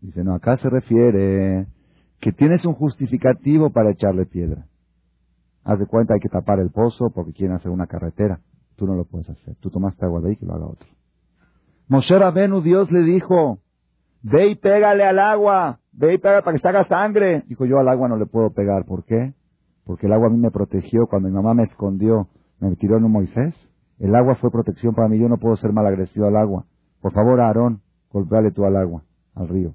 Dice, 0.00 0.22
no, 0.22 0.34
acá 0.34 0.56
se 0.58 0.70
refiere 0.70 1.66
que 2.20 2.32
tienes 2.32 2.64
un 2.64 2.74
justificativo 2.74 3.70
para 3.70 3.90
echarle 3.90 4.26
piedra. 4.26 4.66
Haz 5.64 5.78
de 5.78 5.86
cuenta, 5.86 6.14
hay 6.14 6.20
que 6.20 6.28
tapar 6.28 6.60
el 6.60 6.70
pozo 6.70 7.10
porque 7.14 7.32
quieren 7.32 7.56
hacer 7.56 7.70
una 7.70 7.86
carretera. 7.86 8.40
Tú 8.76 8.86
no 8.86 8.94
lo 8.94 9.04
puedes 9.04 9.28
hacer. 9.28 9.56
Tú 9.56 9.70
tomaste 9.70 10.04
agua 10.04 10.20
de 10.20 10.30
ahí 10.30 10.36
que 10.36 10.46
lo 10.46 10.54
haga 10.54 10.66
otro. 10.66 10.88
Moshe 11.88 12.16
Rabenu, 12.16 12.60
Dios 12.60 12.90
le 12.92 13.00
dijo, 13.00 13.58
ve 14.22 14.48
y 14.48 14.54
pégale 14.56 15.04
al 15.04 15.18
agua, 15.18 15.80
ve 15.92 16.14
y 16.14 16.18
pégale 16.18 16.42
para 16.42 16.56
que 16.56 16.62
se 16.62 16.68
haga 16.68 16.84
sangre. 16.84 17.42
Dijo, 17.46 17.64
yo 17.66 17.78
al 17.78 17.88
agua 17.88 18.08
no 18.08 18.16
le 18.16 18.26
puedo 18.26 18.50
pegar. 18.50 18.84
¿Por 18.84 19.04
qué? 19.04 19.34
Porque 19.84 20.06
el 20.06 20.12
agua 20.12 20.28
a 20.28 20.30
mí 20.30 20.38
me 20.38 20.50
protegió 20.50 21.06
cuando 21.06 21.28
mi 21.28 21.34
mamá 21.34 21.54
me 21.54 21.64
escondió, 21.64 22.28
me 22.60 22.74
tiró 22.76 22.98
en 22.98 23.04
un 23.04 23.12
Moisés. 23.12 23.54
El 23.98 24.14
agua 24.14 24.36
fue 24.36 24.50
protección 24.50 24.94
para 24.94 25.08
mí, 25.08 25.18
yo 25.18 25.28
no 25.28 25.38
puedo 25.38 25.56
ser 25.56 25.72
mal 25.72 25.86
agresivo 25.86 26.26
al 26.26 26.36
agua. 26.36 26.64
Por 27.00 27.12
favor, 27.12 27.40
Aarón, 27.40 27.80
golpeale 28.10 28.52
tú 28.52 28.64
al 28.64 28.76
agua, 28.76 29.02
al 29.34 29.48
río. 29.48 29.74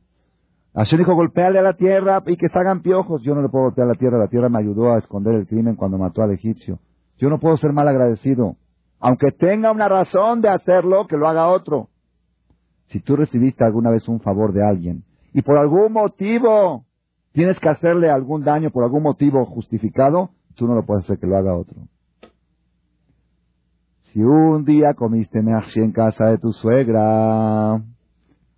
Hashem 0.75 0.99
dijo, 0.99 1.13
golpeale 1.13 1.59
a 1.59 1.61
la 1.61 1.73
tierra 1.73 2.23
y 2.25 2.35
que 2.35 2.49
se 2.49 2.57
hagan 2.57 2.81
piojos. 2.81 3.21
Yo 3.21 3.35
no 3.35 3.41
le 3.41 3.49
puedo 3.49 3.65
golpear 3.65 3.85
a 3.85 3.91
la 3.91 3.95
tierra, 3.95 4.17
la 4.17 4.27
tierra 4.27 4.49
me 4.49 4.59
ayudó 4.59 4.93
a 4.93 4.97
esconder 4.97 5.35
el 5.35 5.47
crimen 5.47 5.75
cuando 5.75 5.97
mató 5.97 6.23
al 6.23 6.31
egipcio. 6.31 6.79
Yo 7.17 7.29
no 7.29 7.39
puedo 7.39 7.57
ser 7.57 7.73
mal 7.73 7.87
agradecido. 7.87 8.55
Aunque 8.99 9.31
tenga 9.31 9.71
una 9.71 9.87
razón 9.87 10.41
de 10.41 10.49
hacerlo, 10.49 11.07
que 11.07 11.17
lo 11.17 11.27
haga 11.27 11.49
otro. 11.49 11.89
Si 12.93 12.99
tú 12.99 13.15
recibiste 13.15 13.63
alguna 13.63 13.89
vez 13.89 14.07
un 14.07 14.19
favor 14.19 14.53
de 14.53 14.63
alguien 14.63 15.03
y 15.33 15.41
por 15.41 15.57
algún 15.57 15.91
motivo 15.93 16.85
tienes 17.31 17.59
que 17.59 17.67
hacerle 17.67 18.11
algún 18.11 18.43
daño 18.43 18.69
por 18.69 18.83
algún 18.83 19.01
motivo 19.01 19.43
justificado, 19.45 20.29
tú 20.53 20.67
no 20.67 20.75
lo 20.75 20.85
puedes 20.85 21.03
hacer 21.03 21.17
que 21.17 21.25
lo 21.25 21.35
haga 21.35 21.57
otro. 21.57 21.75
Si 24.03 24.21
un 24.21 24.63
día 24.63 24.93
comiste 24.93 25.41
meashi 25.41 25.79
en 25.79 25.91
casa 25.91 26.25
de 26.25 26.37
tu 26.37 26.51
suegra, 26.51 27.81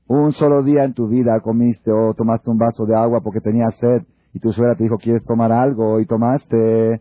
un 0.07 0.31
solo 0.33 0.63
día 0.63 0.83
en 0.83 0.93
tu 0.93 1.07
vida 1.07 1.39
comiste 1.39 1.89
o 1.93 2.13
tomaste 2.13 2.49
un 2.49 2.57
vaso 2.57 2.85
de 2.85 2.93
agua 2.93 3.21
porque 3.21 3.39
tenías 3.39 3.73
sed 3.79 4.03
y 4.33 4.39
tu 4.39 4.51
suegra 4.51 4.75
te 4.75 4.83
dijo 4.83 4.97
quieres 4.97 5.23
tomar 5.23 5.53
algo 5.53 6.01
y 6.01 6.05
tomaste, 6.05 6.99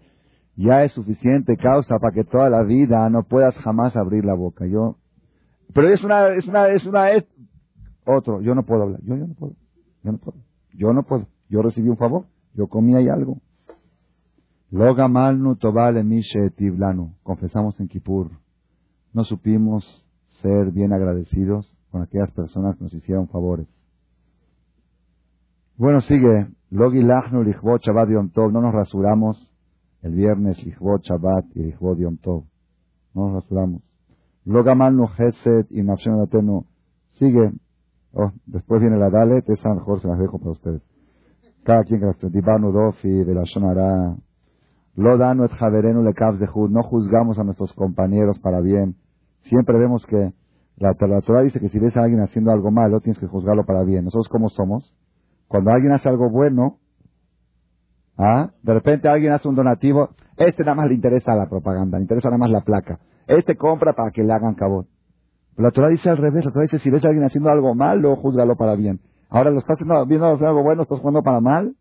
ya 0.55 0.85
es 0.85 0.93
suficiente 0.93 1.57
causa 1.57 1.99
para 1.99 2.15
que 2.15 2.23
toda 2.23 2.49
la 2.49 2.63
vida 2.63 3.11
no 3.11 3.25
puedas 3.25 3.57
jamás 3.57 3.97
abrir 3.97 4.25
la 4.25 4.35
boca. 4.35 4.67
Yo 4.67 4.99
pero 5.73 5.89
es 5.89 6.03
una, 6.05 6.29
es 6.29 6.47
una, 6.47 6.69
es 6.69 6.85
una, 6.85 7.11
otro. 8.07 8.41
Yo 8.41 8.55
no 8.55 8.65
puedo 8.65 8.83
hablar. 8.83 9.01
Yo, 9.03 9.17
yo 9.17 9.27
no 9.27 9.35
puedo. 9.35 9.55
Yo 10.03 10.13
no 10.13 10.19
puedo. 10.19 10.39
Yo 10.73 10.93
no 10.93 11.03
puedo. 11.05 11.27
Yo 11.49 11.63
recibí 11.63 11.89
un 11.89 11.97
favor. 11.97 12.27
Yo 12.55 12.69
comí 12.69 12.95
ahí 12.95 13.09
algo. 13.09 13.39
Loga 14.71 15.09
malnu 15.09 15.57
tobal 15.57 15.97
tiblanu. 16.57 17.15
Confesamos 17.23 17.79
en 17.81 17.89
Kippur. 17.89 18.31
No 19.13 19.25
supimos 19.25 19.85
ser 20.43 20.73
bien 20.73 20.93
agradecidos 20.93 21.75
con 21.91 22.03
aquellas 22.03 22.31
personas 22.33 22.77
que 22.77 22.85
nos 22.85 22.95
hicieron 22.95 23.29
favores. 23.29 23.69
Bueno, 25.77 26.01
sigue. 26.03 26.49
Logi 26.71 27.03
lachnu 27.03 27.43
lichvot 27.43 27.83
shabbat 27.83 28.11
yom 28.11 28.31
tov. 28.31 28.53
No 28.53 28.61
nos 28.61 28.75
rasuramos 28.75 29.53
el 30.03 30.15
viernes 30.15 30.63
lichvot 30.65 31.03
shabbat 31.05 31.45
y 31.55 31.63
lichvot 31.63 31.99
yom 31.99 32.17
tov. 32.19 32.45
No 33.15 33.31
nos 33.31 33.43
rasuramos. 33.43 33.83
Logamalnu 34.45 35.07
Geset 35.09 35.67
y 35.71 35.81
Atenu. 35.89 36.65
Sigue. 37.19 37.53
Oh, 38.13 38.31
después 38.47 38.81
viene 38.81 38.97
la 38.97 39.11
Dalet, 39.11 39.49
esa 39.49 39.75
mejor 39.75 40.01
se 40.01 40.09
las 40.09 40.19
dejo 40.19 40.39
para 40.39 40.53
ustedes. 40.53 40.83
Cada 41.65 41.83
quien 41.85 42.01
que 42.01 42.07
las 42.07 42.33
Dibanu 42.33 42.71
Dofi, 42.71 43.25
Belashonara. 43.25 44.17
Lo 44.97 45.17
danu 45.19 45.45
et 45.45 45.51
javerenu 45.51 46.03
le 46.03 46.13
de 46.13 46.49
No 46.71 46.83
juzgamos 46.85 47.39
a 47.39 47.45
nuestros 47.45 47.73
compañeros 47.73 48.39
para 48.39 48.61
bien. 48.61 48.95
Siempre 49.43 49.77
vemos 49.79 50.07
que 50.07 50.33
la, 50.77 50.95
la 51.01 51.43
dice 51.43 51.59
que 51.61 51.69
si 51.69 51.79
ves 51.79 51.97
a 51.97 52.03
alguien 52.03 52.21
haciendo 52.21 52.53
algo 52.53 52.71
malo, 52.71 53.01
tienes 53.01 53.19
que 53.19 53.27
juzgarlo 53.27 53.65
para 53.65 53.83
bien. 53.83 54.05
Nosotros, 54.05 54.29
¿cómo 54.29 54.49
somos? 54.51 54.95
Cuando 55.49 55.73
alguien 55.73 55.93
hace 55.93 56.09
algo 56.09 56.31
bueno, 56.31 56.79
¿ah? 58.17 58.51
de 58.63 58.75
repente 58.75 59.09
alguien 59.09 59.33
hace 59.33 59.49
un 59.49 59.57
donativo, 59.57 60.11
este 60.37 60.63
nada 60.63 60.77
más 60.77 60.89
le 60.89 60.95
interesa 60.95 61.35
la 61.35 61.49
propaganda, 61.49 61.99
le 61.99 62.03
interesa 62.03 62.29
nada 62.29 62.39
más 62.39 62.51
la 62.51 62.61
placa. 62.61 63.01
Este 63.27 63.57
compra 63.57 63.95
para 63.95 64.11
que 64.11 64.23
le 64.23 64.33
hagan 64.33 64.55
cabot. 64.55 64.87
la 65.57 65.71
Torah 65.71 65.89
dice 65.89 66.11
al 66.11 66.19
revés. 66.19 66.45
La 66.45 66.53
Torah 66.53 66.65
dice, 66.65 66.79
si 66.79 66.91
ves 66.91 67.05
a 67.05 67.09
alguien 67.09 67.25
haciendo 67.25 67.51
algo 67.51 67.75
malo, 67.75 68.17
juzgalo 68.17 68.57
para 68.57 68.77
bien. 68.77 69.01
Ahora 69.31 69.51
lo 69.51 69.59
estás 69.59 69.79
viendo 70.07 70.27
hacer 70.27 70.47
algo 70.47 70.63
bueno, 70.63 70.83
estás 70.83 70.99
jugando 70.99 71.23
para 71.23 71.41
mal. 71.41 71.75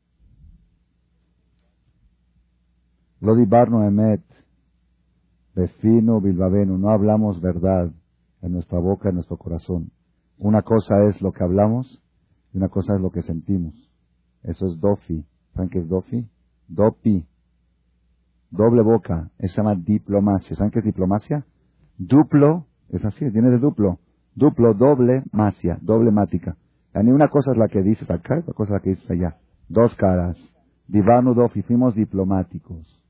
Lo 3.19 3.35
emet. 3.37 4.21
Befino 5.55 6.19
bilbabeno. 6.19 6.77
No 6.77 6.89
hablamos 6.89 7.39
verdad 7.39 7.91
en 8.41 8.51
nuestra 8.51 8.79
boca, 8.79 9.09
en 9.09 9.15
nuestro 9.15 9.37
corazón. 9.37 9.91
Una 10.39 10.61
cosa 10.61 11.03
es 11.07 11.21
lo 11.21 11.31
que 11.31 11.43
hablamos 11.43 12.01
y 12.53 12.57
una 12.57 12.69
cosa 12.69 12.95
es 12.95 13.01
lo 13.01 13.11
que 13.11 13.21
sentimos. 13.21 13.73
Eso 14.43 14.65
es 14.65 14.79
dofi. 14.79 15.25
¿Saben 15.53 15.69
qué 15.69 15.79
es 15.79 15.87
dofi? 15.87 16.27
Dopi. 16.67 17.25
Doble 18.53 18.83
boca, 18.83 19.31
se 19.39 19.47
llama 19.47 19.73
diplomacia. 19.73 20.55
¿Saben 20.55 20.69
qué 20.69 20.77
es 20.77 20.85
diplomacia? 20.85 21.43
Duplo, 21.97 22.67
es 22.89 23.03
así, 23.03 23.27
viene 23.29 23.49
de 23.49 23.57
duplo. 23.57 23.97
Duplo, 24.35 24.75
doble, 24.75 25.23
macia, 25.31 25.79
doble 25.81 26.11
mática. 26.11 26.55
Ni 26.93 27.11
una 27.11 27.29
cosa 27.29 27.51
es 27.53 27.57
la 27.57 27.67
que 27.67 27.81
dices 27.81 28.07
acá, 28.11 28.37
otra 28.37 28.53
cosa 28.53 28.75
es 28.75 28.79
la 28.79 28.79
que 28.81 28.89
dices 28.91 29.09
allá. 29.09 29.37
Dos 29.69 29.95
caras. 29.95 30.37
Divano 30.87 31.33
dofi, 31.33 31.63
fuimos 31.63 31.95
diplomáticos. 31.95 33.03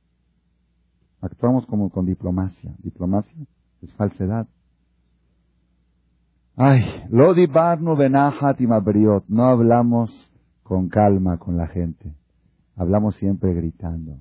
Actuamos 1.19 1.65
como 1.65 1.89
con 1.89 2.05
diplomacia. 2.05 2.73
Diplomacia 2.81 3.45
es 3.81 3.93
falsedad. 3.95 4.47
Ay, 6.55 6.85
lo 7.09 7.33
divarno 7.33 7.97
benajat 7.97 8.61
y 8.61 8.67
No 9.27 9.45
hablamos 9.45 10.31
con 10.63 10.87
calma 10.87 11.37
con 11.37 11.57
la 11.57 11.67
gente. 11.67 12.15
Hablamos 12.77 13.17
siempre 13.17 13.53
gritando. 13.53 14.19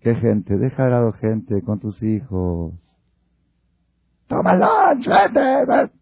¿Qué 0.00 0.14
gente? 0.14 0.56
Deja 0.56 0.84
de 0.84 0.90
lado 0.90 1.12
gente 1.12 1.62
con 1.62 1.78
tus 1.78 2.02
hijos. 2.02 2.74
Toma 4.28 4.54
lunch, 4.54 5.06
vete. 5.06 5.92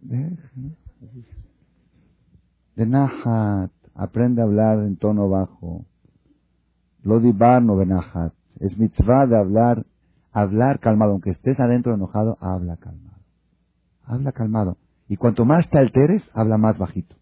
De 2.77 2.87
Nahat, 2.87 3.73
aprende 3.95 4.41
a 4.41 4.45
hablar 4.45 4.79
en 4.79 4.97
tono 4.97 5.29
bajo. 5.29 5.85
Lo 7.03 7.19
divano 7.21 7.77
Benahat. 7.77 8.33
Es 8.61 8.77
mitzvah 8.79 9.27
de 9.27 9.37
hablar, 9.37 9.85
hablar 10.33 10.79
calmado. 10.79 11.13
Aunque 11.13 11.31
estés 11.31 11.59
adentro 11.59 11.95
enojado, 11.95 12.39
habla 12.41 12.77
calmado. 12.77 13.19
Habla 14.05 14.33
calmado. 14.33 14.77
Y 15.09 15.17
cuanto 15.17 15.45
más 15.45 15.69
te 15.71 15.79
alteres, 15.79 16.23
habla 16.35 16.57
más 16.57 16.79
bajito. 16.79 17.17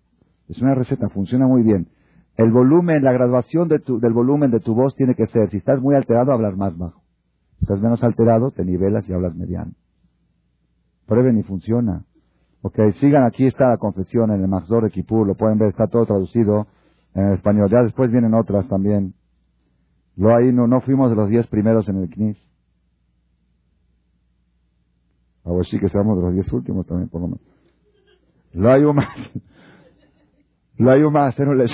Es 0.48 0.60
una 0.60 0.74
receta, 0.74 1.08
funciona 1.08 1.46
muy 1.46 1.62
bien. 1.62 1.88
El 2.36 2.52
volumen, 2.52 3.02
la 3.02 3.12
graduación 3.12 3.68
de 3.68 3.78
tu, 3.78 3.98
del 3.98 4.12
volumen 4.12 4.50
de 4.50 4.60
tu 4.60 4.74
voz 4.74 4.94
tiene 4.94 5.14
que 5.14 5.26
ser, 5.28 5.50
si 5.50 5.56
estás 5.56 5.80
muy 5.80 5.94
alterado, 5.94 6.32
hablas 6.32 6.56
más 6.56 6.76
bajo. 6.76 7.02
Si 7.58 7.64
estás 7.64 7.80
menos 7.80 8.02
alterado, 8.04 8.50
te 8.50 8.64
nivelas 8.64 9.08
y 9.08 9.12
hablas 9.14 9.34
mediano. 9.34 9.72
Prueben 11.06 11.38
y 11.38 11.42
funciona. 11.42 12.04
Ok, 12.60 12.78
sigan, 13.00 13.24
aquí 13.24 13.46
está 13.46 13.68
la 13.68 13.78
confesión 13.78 14.30
en 14.32 14.42
el 14.42 14.48
Mazor 14.48 14.84
de 14.84 14.90
Kipur, 14.90 15.26
lo 15.26 15.34
pueden 15.34 15.58
ver, 15.58 15.68
está 15.68 15.86
todo 15.86 16.04
traducido 16.04 16.66
en 17.14 17.32
español. 17.32 17.70
Ya 17.70 17.82
después 17.82 18.10
vienen 18.10 18.34
otras 18.34 18.68
también. 18.68 19.14
Lo 20.16 20.34
ahí 20.34 20.52
no, 20.52 20.66
no 20.66 20.80
fuimos 20.80 21.10
de 21.10 21.16
los 21.16 21.28
diez 21.28 21.46
primeros 21.46 21.88
en 21.88 22.02
el 22.02 22.10
CNIS. 22.10 22.38
A 25.44 25.52
ver 25.52 25.64
sí 25.66 25.78
que 25.78 25.88
seamos 25.88 26.18
de 26.18 26.24
los 26.24 26.34
diez 26.34 26.52
últimos 26.52 26.86
también, 26.86 27.08
por 27.08 27.20
lo 27.20 27.28
menos. 27.28 27.46
Lo 28.52 28.70
hay 28.70 28.82
más. 28.92 29.16
Lo 30.78 30.90
hay 30.90 31.02
más, 31.10 31.38
no 31.38 31.54
les... 31.54 31.72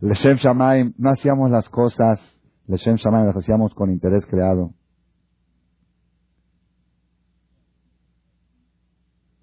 Leshem 0.00 0.36
Shamaim, 0.36 0.94
no 0.98 1.10
hacíamos 1.10 1.50
las 1.50 1.68
cosas, 1.68 2.20
Leshem 2.66 2.96
Shamaim 2.96 3.26
las 3.26 3.36
hacíamos 3.36 3.74
con 3.74 3.90
interés 3.90 4.24
creado. 4.26 4.70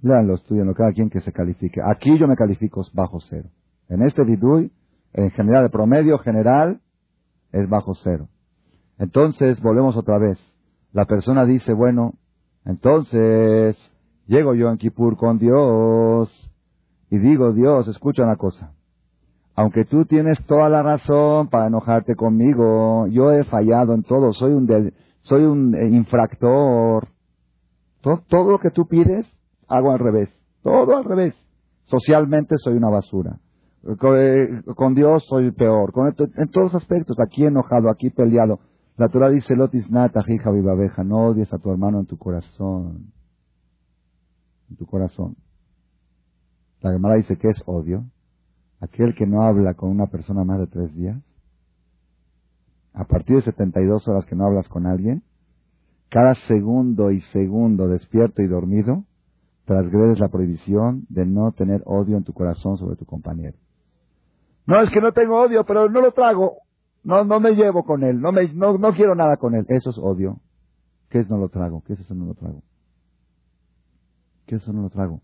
Leanlo, 0.02 0.36
estudianlo, 0.36 0.74
cada 0.74 0.92
quien 0.92 1.10
que 1.10 1.20
se 1.20 1.34
califique. 1.34 1.82
Aquí 1.84 2.18
yo 2.18 2.28
me 2.28 2.36
califico 2.36 2.82
bajo 2.94 3.20
cero. 3.30 3.50
En 3.90 4.02
este 4.02 4.24
vidui, 4.24 4.72
en 5.14 5.32
general, 5.32 5.66
el 5.66 5.72
promedio 5.72 6.20
general 6.20 6.80
es 7.52 7.68
bajo 7.68 7.96
cero. 7.96 8.30
Entonces, 8.98 9.60
volvemos 9.62 9.98
otra 9.98 10.18
vez. 10.18 10.38
La 10.94 11.06
persona 11.06 11.46
dice, 11.46 11.74
bueno, 11.74 12.14
entonces, 12.66 13.76
llego 14.26 14.56
yo 14.56 14.70
en 14.70 14.78
Kippur 14.78 15.18
con 15.18 15.38
Dios 15.38 16.30
y 17.10 17.18
digo, 17.18 17.52
Dios, 17.52 17.88
escucha 17.88 18.24
una 18.24 18.38
cosa. 18.38 18.74
Aunque 19.60 19.84
tú 19.84 20.06
tienes 20.06 20.42
toda 20.46 20.70
la 20.70 20.82
razón 20.82 21.50
para 21.50 21.68
enojarte 21.68 22.16
conmigo, 22.16 23.08
yo 23.08 23.34
he 23.34 23.44
fallado 23.44 23.94
en 23.94 24.04
todo, 24.04 24.32
soy 24.32 24.54
un, 24.54 24.94
soy 25.24 25.44
un 25.44 25.76
eh, 25.76 25.90
infractor. 25.90 27.10
Todo, 28.00 28.52
lo 28.52 28.60
que 28.60 28.72
tú 28.72 28.88
pides, 28.88 29.30
hago 29.68 29.92
al 29.92 30.00
revés. 30.00 30.30
Todo 30.64 30.96
al 30.96 31.04
revés. 31.04 31.36
Socialmente 31.88 32.56
soy 32.58 32.76
una 32.78 32.90
basura. 32.90 33.42
Eh, 33.84 34.62
con, 34.78 34.96
Dios 34.96 35.26
soy 35.28 35.52
peor. 35.52 35.92
Con, 35.92 36.08
en 36.08 36.48
todos 36.52 36.74
aspectos, 36.74 37.18
aquí 37.20 37.44
enojado, 37.44 37.90
aquí 37.90 38.12
peleado. 38.12 38.62
La 38.96 39.10
Torah 39.10 39.30
dice, 39.30 39.58
Lotis 39.58 39.92
nata, 39.92 40.24
hija 40.26 40.52
vivabeja, 40.52 41.04
no 41.04 41.32
odies 41.32 41.52
a 41.52 41.58
tu 41.58 41.70
hermano 41.70 42.00
en 42.00 42.06
tu 42.06 42.18
corazón. 42.18 43.12
En 44.70 44.78
tu 44.78 44.86
corazón. 44.86 45.36
La 46.80 46.94
Gemara 46.94 47.16
dice, 47.16 47.36
¿qué 47.36 47.50
es 47.50 47.62
odio? 47.66 48.06
Aquel 48.82 49.16
que 49.16 49.26
no 49.26 49.44
habla 49.44 49.74
con 49.74 49.90
una 49.90 50.08
persona 50.08 50.44
más 50.44 50.60
de 50.60 50.68
tres 50.68 50.94
días. 50.96 51.22
A 52.94 53.06
partir 53.06 53.38
de 53.38 53.42
72 53.44 54.08
horas 54.08 54.26
que 54.26 54.36
no 54.36 54.46
hablas 54.46 54.68
con 54.70 54.86
alguien, 54.86 55.24
cada 56.10 56.34
segundo 56.48 57.12
y 57.12 57.22
segundo 57.34 57.88
despierto 57.88 58.42
y 58.42 58.48
dormido, 58.48 59.04
transgredes 59.66 60.20
la 60.20 60.30
prohibición 60.30 61.06
de 61.10 61.26
no 61.26 61.52
tener 61.52 61.84
odio 61.86 62.18
en 62.18 62.24
tu 62.24 62.34
corazón 62.34 62.78
sobre 62.78 62.96
tu 62.96 63.06
compañero. 63.06 63.58
No, 64.66 64.82
es 64.82 64.90
que 64.90 65.02
no 65.02 65.12
tengo 65.12 65.40
odio, 65.40 65.64
pero 65.66 65.90
no 65.90 66.02
lo 66.02 66.12
trago. 66.12 66.58
No, 67.04 67.24
no 67.24 67.40
me 67.40 67.52
llevo 67.52 67.84
con 67.84 68.04
él, 68.04 68.20
no, 68.20 68.32
me, 68.32 68.52
no, 68.54 68.78
no 68.78 68.94
quiero 68.94 69.16
nada 69.16 69.38
con 69.38 69.56
él. 69.56 69.66
Eso 69.70 69.92
es 69.92 69.98
odio. 69.98 70.40
¿Qué 71.10 71.20
es 71.20 71.30
no 71.30 71.38
lo 71.38 71.50
trago? 71.50 71.84
¿Qué 71.86 71.94
es 71.94 72.00
eso 72.00 72.14
no 72.14 72.26
lo 72.26 72.34
trago? 72.34 72.62
¿Qué 74.46 74.56
es 74.56 74.64
eso 74.64 74.74
no 74.74 74.82
lo 74.82 74.90
trago? 74.90 75.22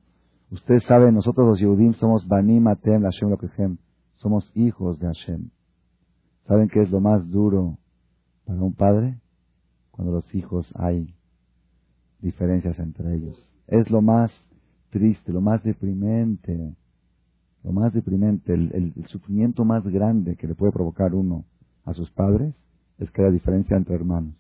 Ustedes 0.56 0.86
saben, 0.86 1.14
nosotros 1.14 1.46
los 1.46 1.60
Yehudim 1.60 1.96
somos 1.96 2.26
Banim 2.26 2.66
Atem 2.68 3.04
Hashem 3.04 3.30
Lokechem. 3.30 3.78
Somos 4.16 4.50
hijos 4.56 4.98
de 5.00 5.08
Hashem. 5.08 5.50
¿Saben 6.48 6.70
qué 6.70 6.82
es 6.82 6.90
lo 6.92 7.02
más 7.02 7.30
duro 7.30 7.78
para 8.46 8.62
un 8.62 8.74
padre? 8.74 9.20
Cuando 9.92 10.14
los 10.14 10.34
hijos 10.34 10.72
hay 10.76 11.14
diferencias 12.22 12.80
entre 12.80 13.16
ellos. 13.16 13.38
Es 13.68 13.90
lo 13.92 14.02
más 14.02 14.32
triste, 14.92 15.34
lo 15.34 15.42
más 15.42 15.62
deprimente. 15.62 16.74
Lo 17.62 17.74
más 17.74 17.94
deprimente, 17.94 18.54
el 18.54 19.06
sufrimiento 19.08 19.66
más 19.66 19.84
grande 19.86 20.38
que 20.38 20.48
le 20.48 20.56
puede 20.56 20.72
provocar 20.72 21.14
uno 21.14 21.44
a 21.84 21.94
sus 21.94 22.10
padres 22.12 22.56
es 22.98 23.12
que 23.12 23.26
hay 23.26 23.34
diferencia 23.34 23.76
entre 23.76 23.96
hermanos. 23.96 24.34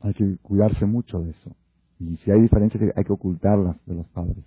Hay 0.00 0.12
que 0.12 0.36
cuidarse 0.42 0.84
mucho 0.84 1.20
de 1.20 1.30
eso. 1.30 1.56
Y 2.00 2.16
si 2.18 2.30
hay 2.30 2.40
diferencias 2.40 2.82
hay 2.94 3.04
que 3.04 3.12
ocultarlas 3.12 3.76
de 3.86 3.94
los 3.94 4.06
padres. 4.08 4.44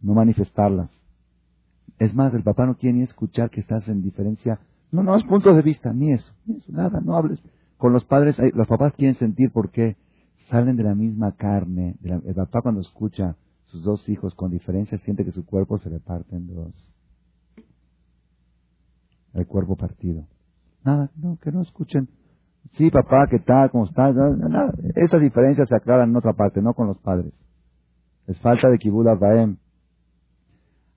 No 0.00 0.14
manifestarlas. 0.14 0.90
Es 1.98 2.14
más, 2.14 2.32
el 2.34 2.42
papá 2.42 2.66
no 2.66 2.76
quiere 2.76 2.98
ni 2.98 3.02
escuchar 3.02 3.50
que 3.50 3.60
estás 3.60 3.86
en 3.88 4.02
diferencia. 4.02 4.60
No, 4.92 5.02
no, 5.02 5.16
es 5.16 5.24
punto 5.24 5.52
de 5.52 5.62
vista, 5.62 5.92
ni 5.92 6.12
eso, 6.12 6.32
ni 6.46 6.56
eso, 6.56 6.72
nada, 6.72 7.00
no 7.00 7.16
hables. 7.16 7.42
Con 7.76 7.92
los 7.92 8.04
padres, 8.04 8.36
los 8.54 8.66
papás 8.66 8.94
quieren 8.94 9.16
sentir 9.16 9.50
por 9.50 9.70
qué 9.70 9.96
salen 10.48 10.76
de 10.76 10.84
la 10.84 10.94
misma 10.94 11.32
carne. 11.32 11.96
el 12.02 12.34
papá 12.34 12.62
cuando 12.62 12.80
escucha 12.80 13.36
sus 13.66 13.82
dos 13.82 14.08
hijos 14.08 14.34
con 14.34 14.50
diferencia 14.50 14.98
siente 14.98 15.24
que 15.24 15.32
su 15.32 15.44
cuerpo 15.44 15.78
se 15.78 15.90
le 15.90 16.00
parte 16.00 16.34
en 16.36 16.46
dos 16.46 16.72
el 19.34 19.46
cuerpo 19.46 19.76
partido. 19.76 20.26
Nada, 20.84 21.10
no, 21.16 21.38
que 21.40 21.52
no 21.52 21.62
escuchen. 21.62 22.08
Sí, 22.76 22.90
papá, 22.90 23.26
¿qué 23.28 23.38
tal? 23.40 23.70
¿Cómo 23.70 23.86
estás? 23.86 24.14
Nada, 24.14 24.72
Esas 24.94 25.20
diferencias 25.20 25.68
se 25.68 25.74
aclaran 25.74 26.10
en 26.10 26.16
otra 26.16 26.32
parte, 26.32 26.62
no 26.62 26.74
con 26.74 26.86
los 26.86 26.98
padres. 26.98 27.32
Es 28.26 28.38
falta 28.40 28.68
de 28.68 28.78
kibud 28.78 29.06
Abraham. 29.08 29.56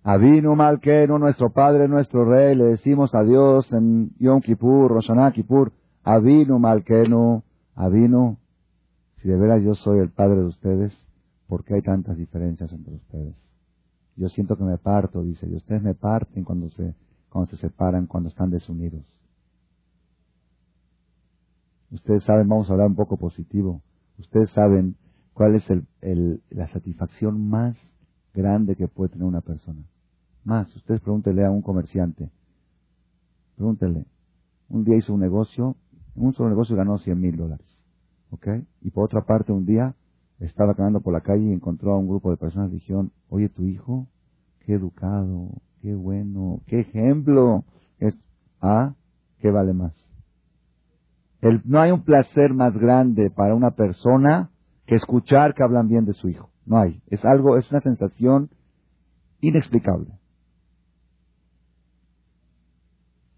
Avinu 0.04 0.56
Malkenu, 0.56 1.18
nuestro 1.18 1.52
padre, 1.52 1.88
nuestro 1.88 2.26
rey, 2.26 2.56
le 2.56 2.66
decimos 2.66 3.14
a 3.14 3.24
Dios 3.24 3.72
en 3.72 4.12
Yom 4.20 4.42
Kippur, 4.42 4.92
Roshaná 4.92 5.32
Kippur, 5.32 5.72
Avinu 6.04 6.58
Malkenu, 6.60 7.44
Avinu, 7.76 8.38
si 9.18 9.30
de 9.30 9.38
veras 9.38 9.62
yo 9.62 9.76
soy 9.76 10.00
el 10.00 10.10
padre 10.10 10.38
de 10.38 10.46
ustedes, 10.46 10.98
¿por 11.48 11.64
qué 11.64 11.76
hay 11.76 11.82
tantas 11.84 12.18
diferencias 12.18 12.74
entre 12.74 12.96
ustedes? 12.96 13.40
Yo 14.16 14.28
siento 14.30 14.58
que 14.58 14.64
me 14.64 14.78
parto, 14.78 15.22
dice, 15.22 15.48
y 15.48 15.56
ustedes 15.56 15.84
me 15.84 15.94
parten 15.94 16.44
cuando 16.44 16.70
se 16.70 16.96
cuando 17.32 17.50
se 17.52 17.58
separan, 17.58 18.08
cuando 18.08 18.30
están 18.30 18.50
desunidos. 18.50 19.06
Ustedes 21.92 22.24
saben, 22.24 22.48
vamos 22.48 22.70
a 22.70 22.74
hablar 22.74 22.88
un 22.88 22.96
poco 22.96 23.18
positivo, 23.18 23.82
ustedes 24.18 24.50
saben 24.52 24.96
cuál 25.34 25.56
es 25.56 25.64
el, 25.70 26.42
la 26.50 26.68
satisfacción 26.70 27.50
más 27.50 27.78
grande 28.34 28.76
que 28.76 28.88
puede 28.88 29.10
tener 29.10 29.26
una 29.26 29.42
persona. 29.42 29.82
Más, 30.44 30.74
ustedes 30.76 31.02
pregúntenle 31.02 31.46
a 31.46 31.52
un 31.52 31.62
comerciante, 31.62 32.32
pregúntenle, 33.56 34.06
un 34.70 34.84
día 34.86 34.96
hizo 34.96 35.14
un 35.14 35.20
negocio, 35.20 35.76
un 36.16 36.34
solo 36.34 36.50
negocio 36.50 36.76
ganó 36.76 36.98
100 36.98 37.20
mil 37.20 37.36
dólares, 37.36 37.68
¿ok? 38.32 38.48
Y 38.82 38.92
por 38.92 39.06
otra 39.06 39.26
parte, 39.26 39.52
un 39.52 39.66
día 39.66 39.96
estaba 40.40 40.74
caminando 40.74 41.02
por 41.02 41.14
la 41.14 41.22
calle 41.22 41.44
y 41.44 41.54
encontró 41.54 41.94
a 41.94 41.98
un 41.98 42.08
grupo 42.08 42.32
de 42.32 42.38
personas 42.38 42.72
dijeron, 42.72 43.12
oye, 43.30 43.50
tu 43.50 43.64
hijo, 43.64 44.08
qué 44.62 44.74
educado, 44.74 45.52
Qué 45.82 45.96
bueno, 45.96 46.62
qué 46.68 46.82
ejemplo. 46.82 47.66
Es, 47.98 48.16
¿Ah? 48.62 48.94
¿Qué 49.40 49.50
vale 49.50 49.74
más? 49.74 49.94
No 51.64 51.82
hay 51.82 51.92
un 51.92 52.04
placer 52.04 52.54
más 52.54 52.74
grande 52.74 53.32
para 53.32 53.56
una 53.56 53.72
persona 53.72 54.52
que 54.86 54.96
escuchar 54.96 55.54
que 55.54 55.64
hablan 55.64 55.88
bien 55.88 56.06
de 56.06 56.14
su 56.14 56.30
hijo. 56.30 56.50
No 56.66 56.78
hay. 56.78 57.02
Es 57.08 57.24
algo, 57.26 57.58
es 57.58 57.70
una 57.72 57.82
sensación 57.82 58.50
inexplicable. 59.42 60.12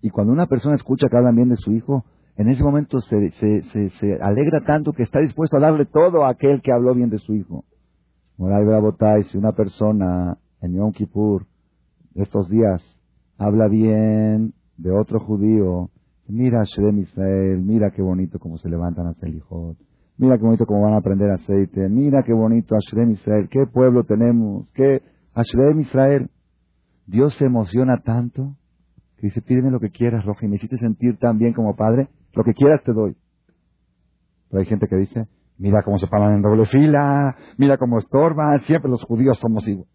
Y 0.01 0.09
cuando 0.09 0.33
una 0.33 0.47
persona 0.47 0.75
escucha 0.75 1.07
que 1.09 1.15
hablan 1.15 1.35
bien 1.35 1.47
de 1.47 1.55
su 1.55 1.71
hijo, 1.71 2.03
en 2.35 2.49
ese 2.49 2.63
momento 2.63 2.99
se, 2.99 3.31
se, 3.31 4.17
alegra 4.21 4.61
tanto 4.65 4.91
que 4.91 5.03
está 5.03 5.19
dispuesto 5.19 5.57
a 5.57 5.61
darle 5.61 5.85
todo 5.85 6.25
a 6.25 6.31
aquel 6.31 6.61
que 6.61 6.73
habló 6.73 6.93
bien 6.93 7.09
de 7.09 7.19
su 7.19 7.33
hijo. 7.35 7.63
Moral 8.37 8.65
Brabotay, 8.65 9.23
si 9.23 9.37
una 9.37 9.53
persona 9.53 10.37
en 10.61 10.73
Yom 10.73 10.91
Kippur 10.91 11.45
estos 12.15 12.49
días 12.49 12.81
habla 13.37 13.67
bien 13.67 14.53
de 14.77 14.91
otro 14.91 15.19
judío, 15.19 15.89
mira 16.27 16.63
Shrem 16.63 16.99
Israel, 16.99 17.61
mira 17.61 17.91
qué 17.91 18.01
bonito 18.01 18.39
cómo 18.39 18.57
se 18.57 18.69
levantan 18.69 19.07
a 19.07 19.13
Selijot, 19.15 19.77
mira 20.17 20.37
qué 20.37 20.43
bonito 20.43 20.65
cómo 20.65 20.81
van 20.81 20.93
a 20.93 20.97
aprender 20.97 21.29
aceite, 21.31 21.89
mira 21.89 22.23
qué 22.23 22.33
bonito 22.33 22.75
Ashrem 22.75 23.11
Israel, 23.11 23.47
qué 23.49 23.65
pueblo 23.65 24.03
tenemos, 24.03 24.71
qué 24.73 25.01
Ashrem 25.33 25.79
Israel. 25.81 26.29
Dios 27.05 27.35
se 27.35 27.45
emociona 27.45 27.97
tanto 28.01 28.55
que 29.17 29.27
dice, 29.27 29.41
pídeme 29.41 29.71
lo 29.71 29.79
que 29.79 29.89
quieras, 29.89 30.25
Roja, 30.25 30.45
y 30.45 30.49
me 30.49 30.57
hiciste 30.57 30.77
sentir 30.77 31.17
tan 31.17 31.37
bien 31.37 31.53
como 31.53 31.75
padre, 31.75 32.09
lo 32.33 32.43
que 32.43 32.53
quieras 32.53 32.81
te 32.83 32.93
doy. 32.93 33.15
Pero 34.49 34.59
hay 34.59 34.65
gente 34.65 34.87
que 34.87 34.97
dice, 34.97 35.27
mira 35.57 35.81
cómo 35.83 35.97
se 35.97 36.07
paran 36.07 36.33
en 36.33 36.41
doble 36.41 36.65
fila, 36.65 37.35
mira 37.57 37.77
cómo 37.77 37.99
estorban, 37.99 38.59
siempre 38.61 38.91
los 38.91 39.03
judíos 39.03 39.37
somos 39.39 39.67
igual. 39.67 39.87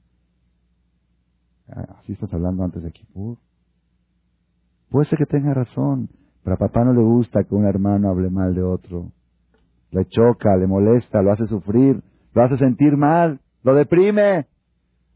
Así 1.98 2.12
estás 2.12 2.32
hablando 2.32 2.64
antes 2.64 2.82
de 2.82 2.90
Kippur. 2.90 3.36
Puede 4.90 5.06
ser 5.06 5.18
que 5.18 5.26
tenga 5.26 5.52
razón, 5.54 6.08
pero 6.42 6.54
a 6.54 6.58
papá 6.58 6.84
no 6.84 6.92
le 6.92 7.02
gusta 7.02 7.44
que 7.44 7.54
un 7.54 7.66
hermano 7.66 8.08
hable 8.08 8.30
mal 8.30 8.54
de 8.54 8.62
otro. 8.62 9.12
Le 9.90 10.06
choca, 10.06 10.56
le 10.56 10.66
molesta, 10.66 11.22
lo 11.22 11.32
hace 11.32 11.46
sufrir, 11.46 12.02
lo 12.34 12.42
hace 12.42 12.56
sentir 12.58 12.96
mal, 12.96 13.40
lo 13.62 13.74
deprime. 13.74 14.46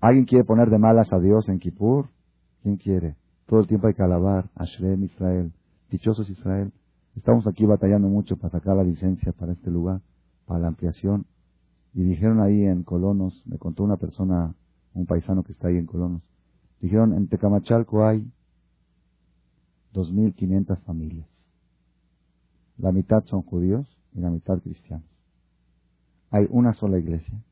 ¿Alguien 0.00 0.24
quiere 0.24 0.44
poner 0.44 0.68
de 0.68 0.78
malas 0.78 1.12
a 1.12 1.18
Dios 1.20 1.48
en 1.48 1.58
Kippur? 1.58 2.06
¿Quién 2.62 2.76
quiere? 2.76 3.16
Todo 3.46 3.60
el 3.60 3.66
tiempo 3.66 3.86
hay 3.86 3.94
que 3.94 4.02
alabar. 4.02 4.50
Ashrem 4.54 5.04
Israel. 5.04 5.52
Dichosos 5.90 6.28
Israel. 6.28 6.72
Estamos 7.16 7.46
aquí 7.46 7.66
batallando 7.66 8.08
mucho 8.08 8.36
para 8.36 8.50
sacar 8.50 8.76
la 8.76 8.84
licencia 8.84 9.32
para 9.32 9.52
este 9.52 9.70
lugar, 9.70 10.00
para 10.46 10.60
la 10.60 10.68
ampliación. 10.68 11.26
Y 11.94 12.02
dijeron 12.02 12.40
ahí 12.40 12.64
en 12.64 12.82
Colonos, 12.82 13.42
me 13.46 13.58
contó 13.58 13.84
una 13.84 13.96
persona, 13.96 14.54
un 14.94 15.06
paisano 15.06 15.42
que 15.42 15.52
está 15.52 15.68
ahí 15.68 15.76
en 15.76 15.86
Colonos, 15.86 16.22
Dijeron, 16.80 17.14
en 17.14 17.28
Tecamachalco 17.28 18.04
hay 18.04 18.26
2.500 19.92 20.80
familias. 20.82 21.28
La 22.78 22.92
mitad 22.92 23.24
son 23.26 23.42
judíos 23.42 23.86
y 24.14 24.20
la 24.20 24.30
mitad 24.30 24.58
cristianos. 24.60 25.06
Hay 26.30 26.46
una 26.50 26.72
sola 26.74 26.98
iglesia 26.98 27.42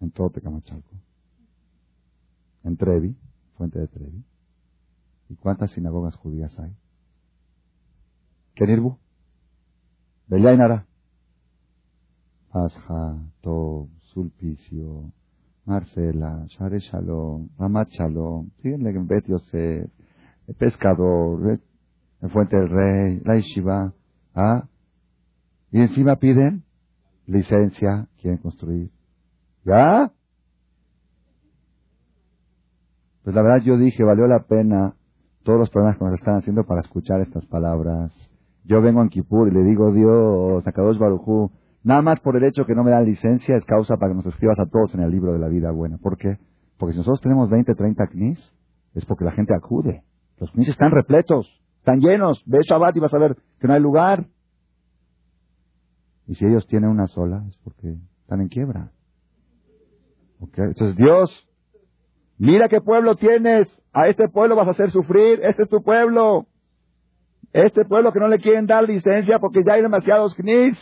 en 0.00 0.10
todo 0.10 0.30
Tecamachalco. 0.30 0.90
En 2.64 2.76
Trevi, 2.76 3.16
fuente 3.56 3.78
de 3.78 3.88
Trevi. 3.88 4.24
¿Y 5.28 5.34
cuántas 5.36 5.70
sinagogas 5.72 6.14
judías 6.16 6.58
hay? 6.58 6.74
Kenirbu. 8.54 8.96
Bellainara. 10.26 10.86
Asja, 12.50 13.18
Tob, 13.42 13.88
Sulpicio, 14.12 15.12
Marcela, 15.66 16.46
Share 16.48 16.80
Shalom, 16.80 17.50
Ramat 17.58 17.90
Shalom, 17.90 18.50
síguenle 18.62 18.90
en 18.90 19.06
Bet 19.06 19.26
Yosef, 19.26 19.90
el 20.48 20.54
pescador, 20.54 21.60
el 22.20 22.30
Fuente 22.30 22.56
del 22.56 22.68
Rey, 22.68 23.20
la 23.24 23.36
Yeshiva, 23.36 23.92
¿ah? 24.34 24.64
Y 25.70 25.80
encima 25.80 26.16
piden 26.16 26.64
licencia, 27.26 28.08
quieren 28.20 28.38
construir. 28.38 28.90
¿Ya? 29.64 30.10
Pues 33.22 33.36
la 33.36 33.42
verdad 33.42 33.62
yo 33.62 33.76
dije, 33.76 34.02
valió 34.02 34.26
la 34.26 34.44
pena 34.44 34.94
todos 35.42 35.58
los 35.58 35.70
problemas 35.70 35.98
que 35.98 36.04
nos 36.04 36.14
están 36.14 36.36
haciendo 36.36 36.64
para 36.64 36.80
escuchar 36.80 37.20
estas 37.20 37.44
palabras. 37.46 38.12
Yo 38.64 38.80
vengo 38.80 39.02
en 39.02 39.10
Kipur 39.10 39.48
y 39.48 39.50
le 39.50 39.62
digo, 39.62 39.92
Dios, 39.92 40.64
Sakadosh 40.64 40.98
Barujú, 40.98 41.50
nada 41.82 42.00
más 42.00 42.20
por 42.20 42.36
el 42.36 42.44
hecho 42.44 42.64
que 42.64 42.74
no 42.74 42.84
me 42.84 42.90
dan 42.90 43.04
licencia 43.04 43.56
es 43.56 43.64
causa 43.66 43.98
para 43.98 44.12
que 44.12 44.16
nos 44.16 44.26
escribas 44.26 44.58
a 44.58 44.66
todos 44.66 44.94
en 44.94 45.00
el 45.00 45.10
libro 45.10 45.34
de 45.34 45.38
la 45.38 45.48
vida 45.48 45.70
buena. 45.70 45.98
¿Por 45.98 46.16
qué? 46.16 46.38
Porque 46.78 46.92
si 46.92 46.98
nosotros 46.98 47.20
tenemos 47.20 47.50
20, 47.50 47.74
30 47.74 48.06
knis, 48.06 48.52
es 48.94 49.04
porque 49.04 49.24
la 49.24 49.32
gente 49.32 49.54
acude. 49.54 50.02
Los 50.40 50.50
knis 50.52 50.68
están 50.68 50.90
repletos, 50.90 51.48
están 51.78 52.00
llenos. 52.00 52.42
Ve 52.46 52.58
Shabbat 52.68 52.96
y 52.96 53.00
vas 53.00 53.14
a 53.14 53.18
ver 53.18 53.36
que 53.60 53.66
no 53.66 53.74
hay 53.74 53.80
lugar. 53.80 54.26
Y 56.26 56.34
si 56.34 56.44
ellos 56.44 56.66
tienen 56.66 56.90
una 56.90 57.06
sola, 57.06 57.44
es 57.48 57.56
porque 57.58 57.96
están 58.20 58.40
en 58.40 58.48
quiebra. 58.48 58.92
Entonces, 60.40 60.96
Dios, 60.96 61.30
mira 62.36 62.68
qué 62.68 62.80
pueblo 62.80 63.16
tienes. 63.16 63.68
A 63.92 64.06
este 64.06 64.28
pueblo 64.28 64.54
vas 64.54 64.68
a 64.68 64.72
hacer 64.72 64.90
sufrir. 64.90 65.40
Este 65.42 65.62
es 65.62 65.68
tu 65.68 65.82
pueblo. 65.82 66.46
Este 67.52 67.84
pueblo 67.84 68.12
que 68.12 68.20
no 68.20 68.28
le 68.28 68.38
quieren 68.38 68.66
dar 68.66 68.84
licencia 68.84 69.38
porque 69.38 69.60
ya 69.66 69.74
hay 69.74 69.82
demasiados 69.82 70.34
knis. 70.34 70.78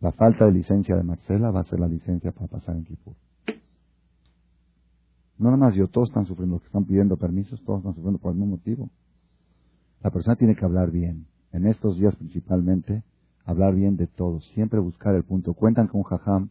La 0.00 0.12
falta 0.12 0.46
de 0.46 0.52
licencia 0.52 0.96
de 0.96 1.02
Marcela 1.02 1.50
va 1.50 1.60
a 1.60 1.64
ser 1.64 1.78
la 1.78 1.86
licencia 1.86 2.32
para 2.32 2.46
pasar 2.46 2.74
en 2.74 2.84
Kipur. 2.84 3.14
No 5.40 5.50
nomás 5.50 5.74
yo, 5.74 5.88
todos 5.88 6.10
están 6.10 6.26
sufriendo, 6.26 6.56
los 6.56 6.62
que 6.62 6.66
están 6.66 6.84
pidiendo 6.84 7.16
permisos, 7.16 7.62
todos 7.64 7.78
están 7.78 7.94
sufriendo 7.94 8.18
por 8.18 8.34
mismo 8.34 8.56
motivo. 8.56 8.90
La 10.02 10.10
persona 10.10 10.36
tiene 10.36 10.54
que 10.54 10.66
hablar 10.66 10.90
bien. 10.90 11.26
En 11.50 11.66
estos 11.66 11.96
días 11.96 12.14
principalmente, 12.16 13.02
hablar 13.46 13.74
bien 13.74 13.96
de 13.96 14.06
todos. 14.06 14.46
Siempre 14.48 14.78
buscar 14.80 15.14
el 15.14 15.24
punto. 15.24 15.54
Cuentan 15.54 15.86
con 15.86 16.00
un 16.00 16.04
jajam. 16.04 16.50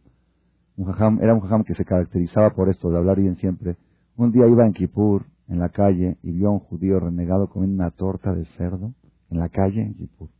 Un 0.76 0.86
jajam, 0.86 1.20
era 1.22 1.34
un 1.34 1.40
jajam 1.40 1.62
que 1.62 1.74
se 1.74 1.84
caracterizaba 1.84 2.50
por 2.50 2.68
esto, 2.68 2.90
de 2.90 2.98
hablar 2.98 3.20
bien 3.20 3.36
siempre. 3.36 3.76
Un 4.16 4.32
día 4.32 4.48
iba 4.48 4.66
en 4.66 4.72
Kipur, 4.72 5.24
en 5.46 5.60
la 5.60 5.68
calle, 5.68 6.18
y 6.24 6.32
vio 6.32 6.48
a 6.48 6.52
un 6.52 6.58
judío 6.58 6.98
renegado 6.98 7.48
comiendo 7.48 7.76
una 7.76 7.92
torta 7.92 8.34
de 8.34 8.44
cerdo 8.56 8.92
en 9.30 9.38
la 9.38 9.48
calle 9.50 9.82
en 9.82 9.94
Kipur. 9.94 10.30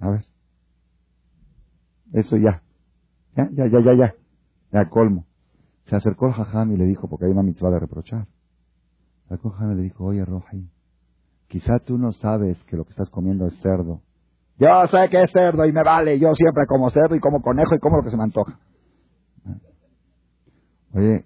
A 0.00 0.10
ver. 0.10 0.24
Eso 2.14 2.36
ya. 2.36 2.62
Ya, 3.36 3.48
ya, 3.52 3.68
ya, 3.68 3.80
ya, 3.80 3.94
ya. 3.94 4.14
Ya 4.72 4.90
colmo. 4.90 5.24
Se 5.84 5.96
acercó 5.96 6.26
al 6.26 6.32
jajam 6.32 6.72
y 6.72 6.76
le 6.76 6.84
dijo, 6.84 7.08
porque 7.08 7.26
hay 7.26 7.32
una 7.32 7.42
mitzvah 7.42 7.70
de 7.70 7.80
reprochar. 7.80 8.26
Al 9.28 9.38
jajam 9.38 9.72
y 9.72 9.74
le 9.76 9.82
dijo, 9.82 10.04
oye, 10.04 10.24
Roji, 10.24 10.70
quizá 11.48 11.78
tú 11.78 11.98
no 11.98 12.12
sabes 12.12 12.62
que 12.64 12.76
lo 12.76 12.84
que 12.84 12.90
estás 12.90 13.10
comiendo 13.10 13.46
es 13.46 13.54
cerdo. 13.60 14.00
Yo 14.58 14.68
sé 14.90 15.08
que 15.10 15.22
es 15.22 15.30
cerdo 15.32 15.66
y 15.66 15.72
me 15.72 15.82
vale. 15.82 16.18
Yo 16.18 16.32
siempre 16.34 16.66
como 16.66 16.88
cerdo 16.90 17.16
y 17.16 17.20
como 17.20 17.42
conejo 17.42 17.74
y 17.74 17.78
como 17.80 17.96
lo 17.98 18.02
que 18.04 18.10
se 18.10 18.16
me 18.16 18.22
antoja. 18.22 18.58
Oye, 20.94 21.24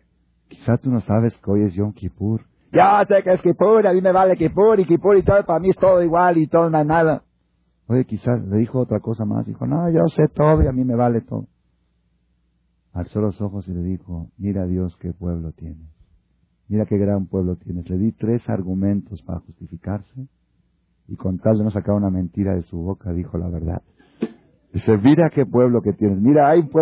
quizá 0.48 0.78
tú 0.78 0.90
no 0.90 1.00
sabes 1.00 1.36
que 1.36 1.50
hoy 1.50 1.64
es 1.64 1.74
Yom 1.74 1.92
Kippur. 1.92 2.40
Yo 2.72 2.80
sé 3.06 3.22
que 3.22 3.32
es 3.32 3.42
Kippur, 3.42 3.86
a 3.86 3.92
mí 3.92 4.00
me 4.00 4.12
vale 4.12 4.36
Kippur 4.36 4.80
y 4.80 4.86
Kippur 4.86 5.16
y 5.16 5.22
todo, 5.22 5.44
para 5.44 5.58
mí 5.58 5.70
es 5.70 5.76
todo 5.76 6.02
igual 6.02 6.38
y 6.38 6.48
todo, 6.48 6.68
no 6.68 6.78
hay 6.78 6.86
nada. 6.86 7.22
Oye, 7.86 8.04
quizás 8.04 8.42
le 8.42 8.58
dijo 8.58 8.78
otra 8.78 9.00
cosa 9.00 9.24
más. 9.24 9.46
Dijo, 9.46 9.66
no, 9.66 9.90
yo 9.90 10.06
sé 10.08 10.24
todo 10.34 10.62
y 10.62 10.66
a 10.66 10.72
mí 10.72 10.84
me 10.84 10.94
vale 10.94 11.22
todo. 11.22 11.46
Alzó 12.92 13.20
los 13.20 13.40
ojos 13.40 13.68
y 13.68 13.72
le 13.72 13.82
dijo, 13.82 14.30
mira 14.38 14.66
Dios 14.66 14.96
qué 14.96 15.12
pueblo 15.12 15.52
tienes. 15.52 15.88
Mira 16.68 16.84
qué 16.86 16.98
gran 16.98 17.26
pueblo 17.26 17.56
tienes. 17.56 17.88
Le 17.88 17.98
di 17.98 18.12
tres 18.12 18.48
argumentos 18.48 19.22
para 19.22 19.40
justificarse 19.40 20.26
y 21.08 21.16
con 21.16 21.38
tal 21.38 21.58
de 21.58 21.64
no 21.64 21.70
sacar 21.70 21.94
una 21.94 22.10
mentira 22.10 22.54
de 22.54 22.62
su 22.62 22.78
boca 22.78 23.12
dijo 23.12 23.38
la 23.38 23.48
verdad. 23.48 23.82
Dice, 24.72 24.98
mira 24.98 25.30
qué 25.30 25.46
pueblo 25.46 25.80
que 25.80 25.94
tienes. 25.94 26.20
Mira, 26.20 26.50
hay 26.50 26.62
pueblo 26.64 26.68